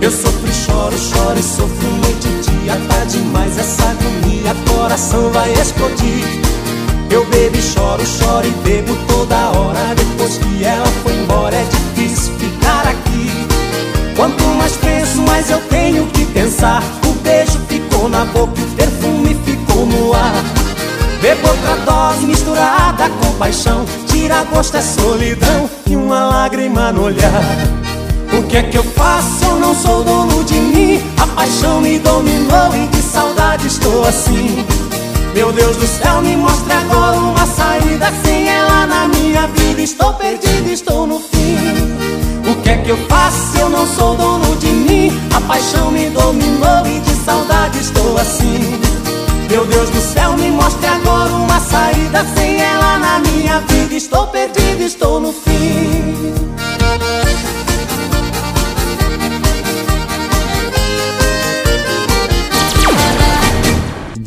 Eu 0.00 0.10
sofro 0.10 0.50
choro, 0.50 0.96
choro 0.96 1.38
e 1.38 1.42
sofro 1.42 1.88
noite 2.00 2.28
e 2.28 2.50
dia, 2.50 2.80
tá 2.88 3.04
demais 3.04 3.58
essa 3.58 3.82
agonia, 3.90 4.56
coração 4.70 5.30
vai 5.32 5.52
explodir. 5.52 6.24
Eu 7.10 7.26
bebo 7.26 7.58
e 7.58 7.62
choro, 7.62 8.06
choro 8.06 8.46
e 8.46 8.50
bebo 8.64 8.96
toda 9.06 9.36
hora, 9.50 9.94
depois 9.94 10.38
que 10.38 10.64
ela 10.64 10.86
foi 11.02 11.12
embora 11.12 11.54
é 11.54 11.64
difícil 11.64 12.32
ficar 12.38 12.86
aqui. 12.86 13.19
Mas 15.14 15.50
eu 15.50 15.58
tenho 15.68 16.06
que 16.08 16.24
pensar. 16.26 16.82
O 17.06 17.12
beijo 17.22 17.58
ficou 17.68 18.08
na 18.08 18.24
boca, 18.26 18.60
o 18.60 18.66
perfume 18.76 19.36
ficou 19.44 19.86
no 19.86 20.14
ar. 20.14 20.32
Bebo 21.20 21.48
outra 21.48 21.76
dose 21.84 22.26
misturada 22.26 23.10
com 23.10 23.32
paixão. 23.34 23.84
Tira 24.06 24.42
gosto 24.44 24.76
é 24.76 24.80
solidão 24.80 25.68
e 25.86 25.94
uma 25.94 26.26
lágrima 26.26 26.92
no 26.92 27.04
olhar. 27.04 27.42
O 28.32 28.42
que 28.44 28.56
é 28.56 28.62
que 28.62 28.78
eu 28.78 28.84
faço? 28.84 29.44
Eu 29.44 29.56
não 29.56 29.74
sou 29.74 30.02
dono 30.02 30.42
de 30.44 30.54
mim. 30.54 31.02
A 31.20 31.26
paixão 31.26 31.80
me 31.80 31.98
dominou 31.98 32.74
e 32.74 32.86
de 32.88 33.02
saudade 33.02 33.66
estou 33.66 34.04
assim. 34.04 34.64
Meu 35.34 35.52
Deus 35.52 35.76
do 35.76 35.86
céu, 35.86 36.22
me 36.22 36.36
mostre 36.36 36.72
agora 36.72 37.18
uma 37.18 37.46
saída. 37.46 38.12
Sem 38.24 38.48
ela 38.48 38.86
na 38.86 39.08
minha 39.08 39.46
vida, 39.48 39.82
estou 39.82 40.14
perdido, 40.14 40.70
estou 40.70 41.06
no 41.06 41.20
fim. 41.20 41.99
O 42.48 42.62
que 42.62 42.70
é 42.70 42.76
que 42.78 42.90
eu 42.90 42.96
faço? 43.08 43.58
Eu 43.58 43.68
não 43.68 43.86
sou 43.86 44.16
dono 44.16 44.56
de 44.56 44.68
mim. 44.68 45.12
A 45.34 45.40
paixão 45.40 45.90
me 45.90 46.10
dominou 46.10 46.86
e 46.86 47.00
de 47.00 47.14
saudade 47.24 47.78
estou 47.78 48.16
assim. 48.18 48.80
Meu 49.50 49.66
Deus 49.66 49.90
do 49.90 50.00
céu, 50.00 50.36
me 50.36 50.50
mostre 50.50 50.86
agora 50.86 51.32
uma 51.32 51.60
saída. 51.60 52.24
Sem 52.36 52.60
ela 52.60 52.98
na 52.98 53.18
minha 53.18 53.60
vida, 53.60 53.94
estou 53.94 54.26
perdido, 54.28 54.82
estou 54.82 55.20
no 55.20 55.32
fim. 55.32 55.99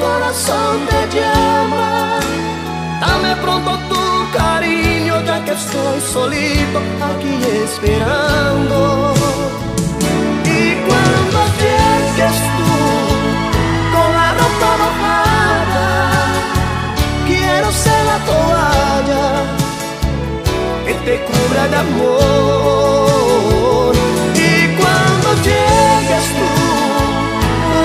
Corazón 0.00 0.86
te 0.88 1.00
llama. 1.16 2.18
Dame 3.00 3.32
pronto 3.36 3.70
tu 3.90 4.02
cariño, 4.38 5.14
ya 5.24 5.36
que 5.44 5.52
estoy 5.52 6.00
solito 6.00 6.78
aquí 7.10 7.34
esperando. 7.64 8.78
Y 10.58 10.60
cuando 10.86 11.38
llegues 11.62 12.36
tú 12.56 12.72
con 13.94 14.08
la 14.18 14.28
ropa 14.40 14.70
mojada, 14.82 15.88
quiero 17.28 17.68
ser 17.84 18.00
la 18.12 18.18
toalla 18.30 19.26
que 20.86 20.94
te 21.06 21.14
cubra 21.28 21.62
de 21.72 21.76
amor. 21.86 23.10
Y 24.48 24.52
cuando 24.78 25.28
llegues 25.48 26.26
tú, 26.38 26.50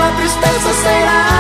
la 0.02 0.10
tristeza 0.18 0.72
será 0.84 1.35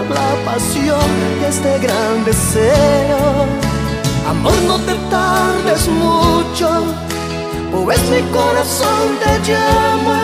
la 0.00 0.30
pasión 0.44 1.10
de 1.40 1.48
este 1.48 1.78
gran 1.78 2.24
deseo. 2.24 3.46
Amor, 4.28 4.54
no 4.66 4.78
te 4.80 4.94
tardes 5.10 5.88
mucho, 5.88 6.68
pues 7.70 8.00
mi 8.10 8.22
corazón 8.30 9.04
te 9.22 9.32
llama. 9.52 10.20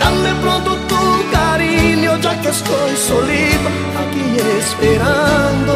Dame 0.00 0.34
pronto 0.42 0.76
tu 0.90 1.30
cariño, 1.32 2.18
ya 2.18 2.40
que 2.40 2.48
estoy 2.48 2.96
solito 2.96 3.68
aquí 4.02 4.26
esperando. 4.60 5.74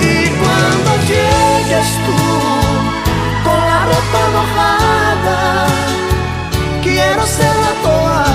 Y 0.00 0.28
cuando 0.40 0.90
llegues 1.10 1.88
tú 2.06 2.20
con 3.44 3.60
la 3.70 3.80
ropa 3.90 4.22
mojada, 4.36 5.66
quiero 6.82 7.26
ser 7.26 7.54
la 7.64 7.72
toalla 7.82 8.29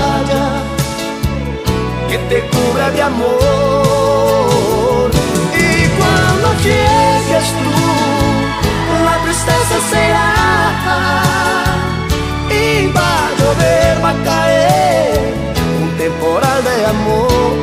que 2.16 2.22
te 2.34 2.40
cubra 2.48 2.90
de 2.90 3.02
amor. 3.02 3.30
Y 5.54 5.88
cuando 5.98 6.48
llegues 6.66 7.46
tú, 7.62 7.78
la 9.04 9.16
tristeza 9.24 9.76
será 9.90 10.32
y 12.50 12.86
va 12.96 13.10
a 13.26 13.30
llover, 13.38 13.92
va 14.04 14.10
a 14.10 14.18
caer 14.30 15.20
un 15.82 15.90
temporal 15.98 16.58
de 16.64 16.76
amor. 16.94 17.54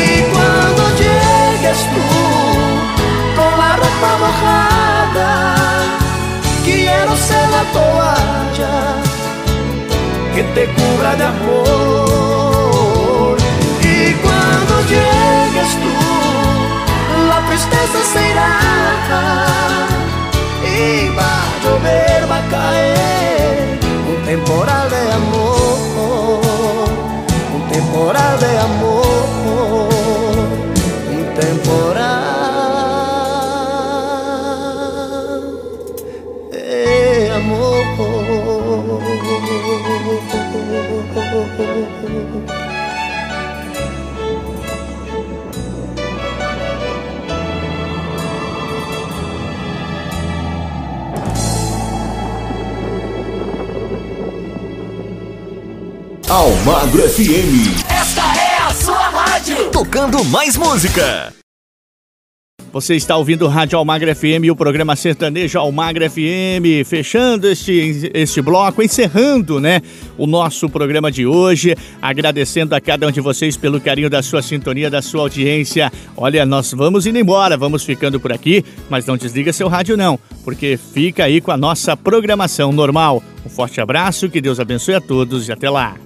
Y 0.00 0.04
cuando 0.32 0.82
llegues 1.02 1.80
tú 1.92 2.04
con 3.36 3.52
la 3.62 3.72
ropa 3.82 4.10
mojada, 4.24 5.32
quiero 6.64 7.12
ser 7.28 7.46
la 7.56 7.62
toalla 7.76 8.76
que 10.34 10.42
te 10.54 10.64
cubra 10.74 11.10
de 11.16 11.24
amor. 11.24 12.39
Tú, 15.82 15.94
la 17.28 17.38
tristeza 17.48 17.98
se 18.12 18.20
irá 18.30 18.52
y 20.64 20.76
va 21.16 21.22
a 21.22 21.24
llover, 21.62 22.20
va 22.30 22.38
a 22.38 22.40
caer 22.48 23.78
un 24.08 24.18
temporal 24.24 24.86
de 24.90 25.02
amor, 25.12 25.78
un 27.54 27.62
temporal 27.68 28.40
de 28.40 28.58
amor, 28.58 29.28
un 31.10 31.24
temporal 31.40 32.30
amor. 37.34 37.80
Almagro 56.30 57.02
FM. 57.02 57.90
Esta 57.90 58.22
é 58.22 58.62
a 58.62 58.70
sua 58.72 59.08
rádio. 59.08 59.68
Tocando 59.72 60.24
mais 60.26 60.56
música. 60.56 61.34
Você 62.72 62.94
está 62.94 63.16
ouvindo 63.16 63.48
Rádio 63.48 63.76
Almagra 63.76 64.14
FM 64.14 64.44
e 64.44 64.50
o 64.52 64.54
programa 64.54 64.94
Sertanejo 64.94 65.58
Almagra 65.58 66.08
FM, 66.08 66.86
fechando 66.86 67.48
este, 67.48 68.12
este 68.14 68.40
bloco, 68.40 68.80
encerrando, 68.80 69.58
né, 69.58 69.82
o 70.16 70.24
nosso 70.24 70.68
programa 70.68 71.10
de 71.10 71.26
hoje, 71.26 71.74
agradecendo 72.00 72.76
a 72.76 72.80
cada 72.80 73.08
um 73.08 73.10
de 73.10 73.20
vocês 73.20 73.56
pelo 73.56 73.80
carinho 73.80 74.08
da 74.08 74.22
sua 74.22 74.40
sintonia, 74.40 74.88
da 74.88 75.02
sua 75.02 75.22
audiência. 75.22 75.90
Olha, 76.16 76.46
nós 76.46 76.72
vamos 76.72 77.06
indo 77.06 77.18
embora, 77.18 77.56
vamos 77.56 77.82
ficando 77.82 78.20
por 78.20 78.32
aqui, 78.32 78.64
mas 78.88 79.04
não 79.04 79.16
desliga 79.16 79.52
seu 79.52 79.66
rádio 79.66 79.96
não, 79.96 80.16
porque 80.44 80.78
fica 80.78 81.24
aí 81.24 81.40
com 81.40 81.50
a 81.50 81.56
nossa 81.56 81.96
programação 81.96 82.70
normal. 82.70 83.20
Um 83.44 83.50
forte 83.50 83.80
abraço, 83.80 84.30
que 84.30 84.40
Deus 84.40 84.60
abençoe 84.60 84.94
a 84.94 85.00
todos 85.00 85.48
e 85.48 85.52
até 85.52 85.68
lá. 85.68 85.96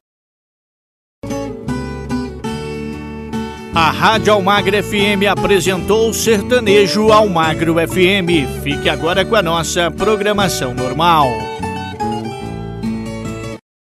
A 3.74 3.90
Rádio 3.90 4.32
Almagro 4.32 4.80
FM 4.80 5.26
apresentou 5.28 6.08
o 6.08 6.14
Sertanejo 6.14 7.10
Almagro 7.10 7.74
FM. 7.74 8.62
Fique 8.62 8.88
agora 8.88 9.24
com 9.24 9.34
a 9.34 9.42
nossa 9.42 9.90
programação 9.90 10.72
normal. 10.72 11.26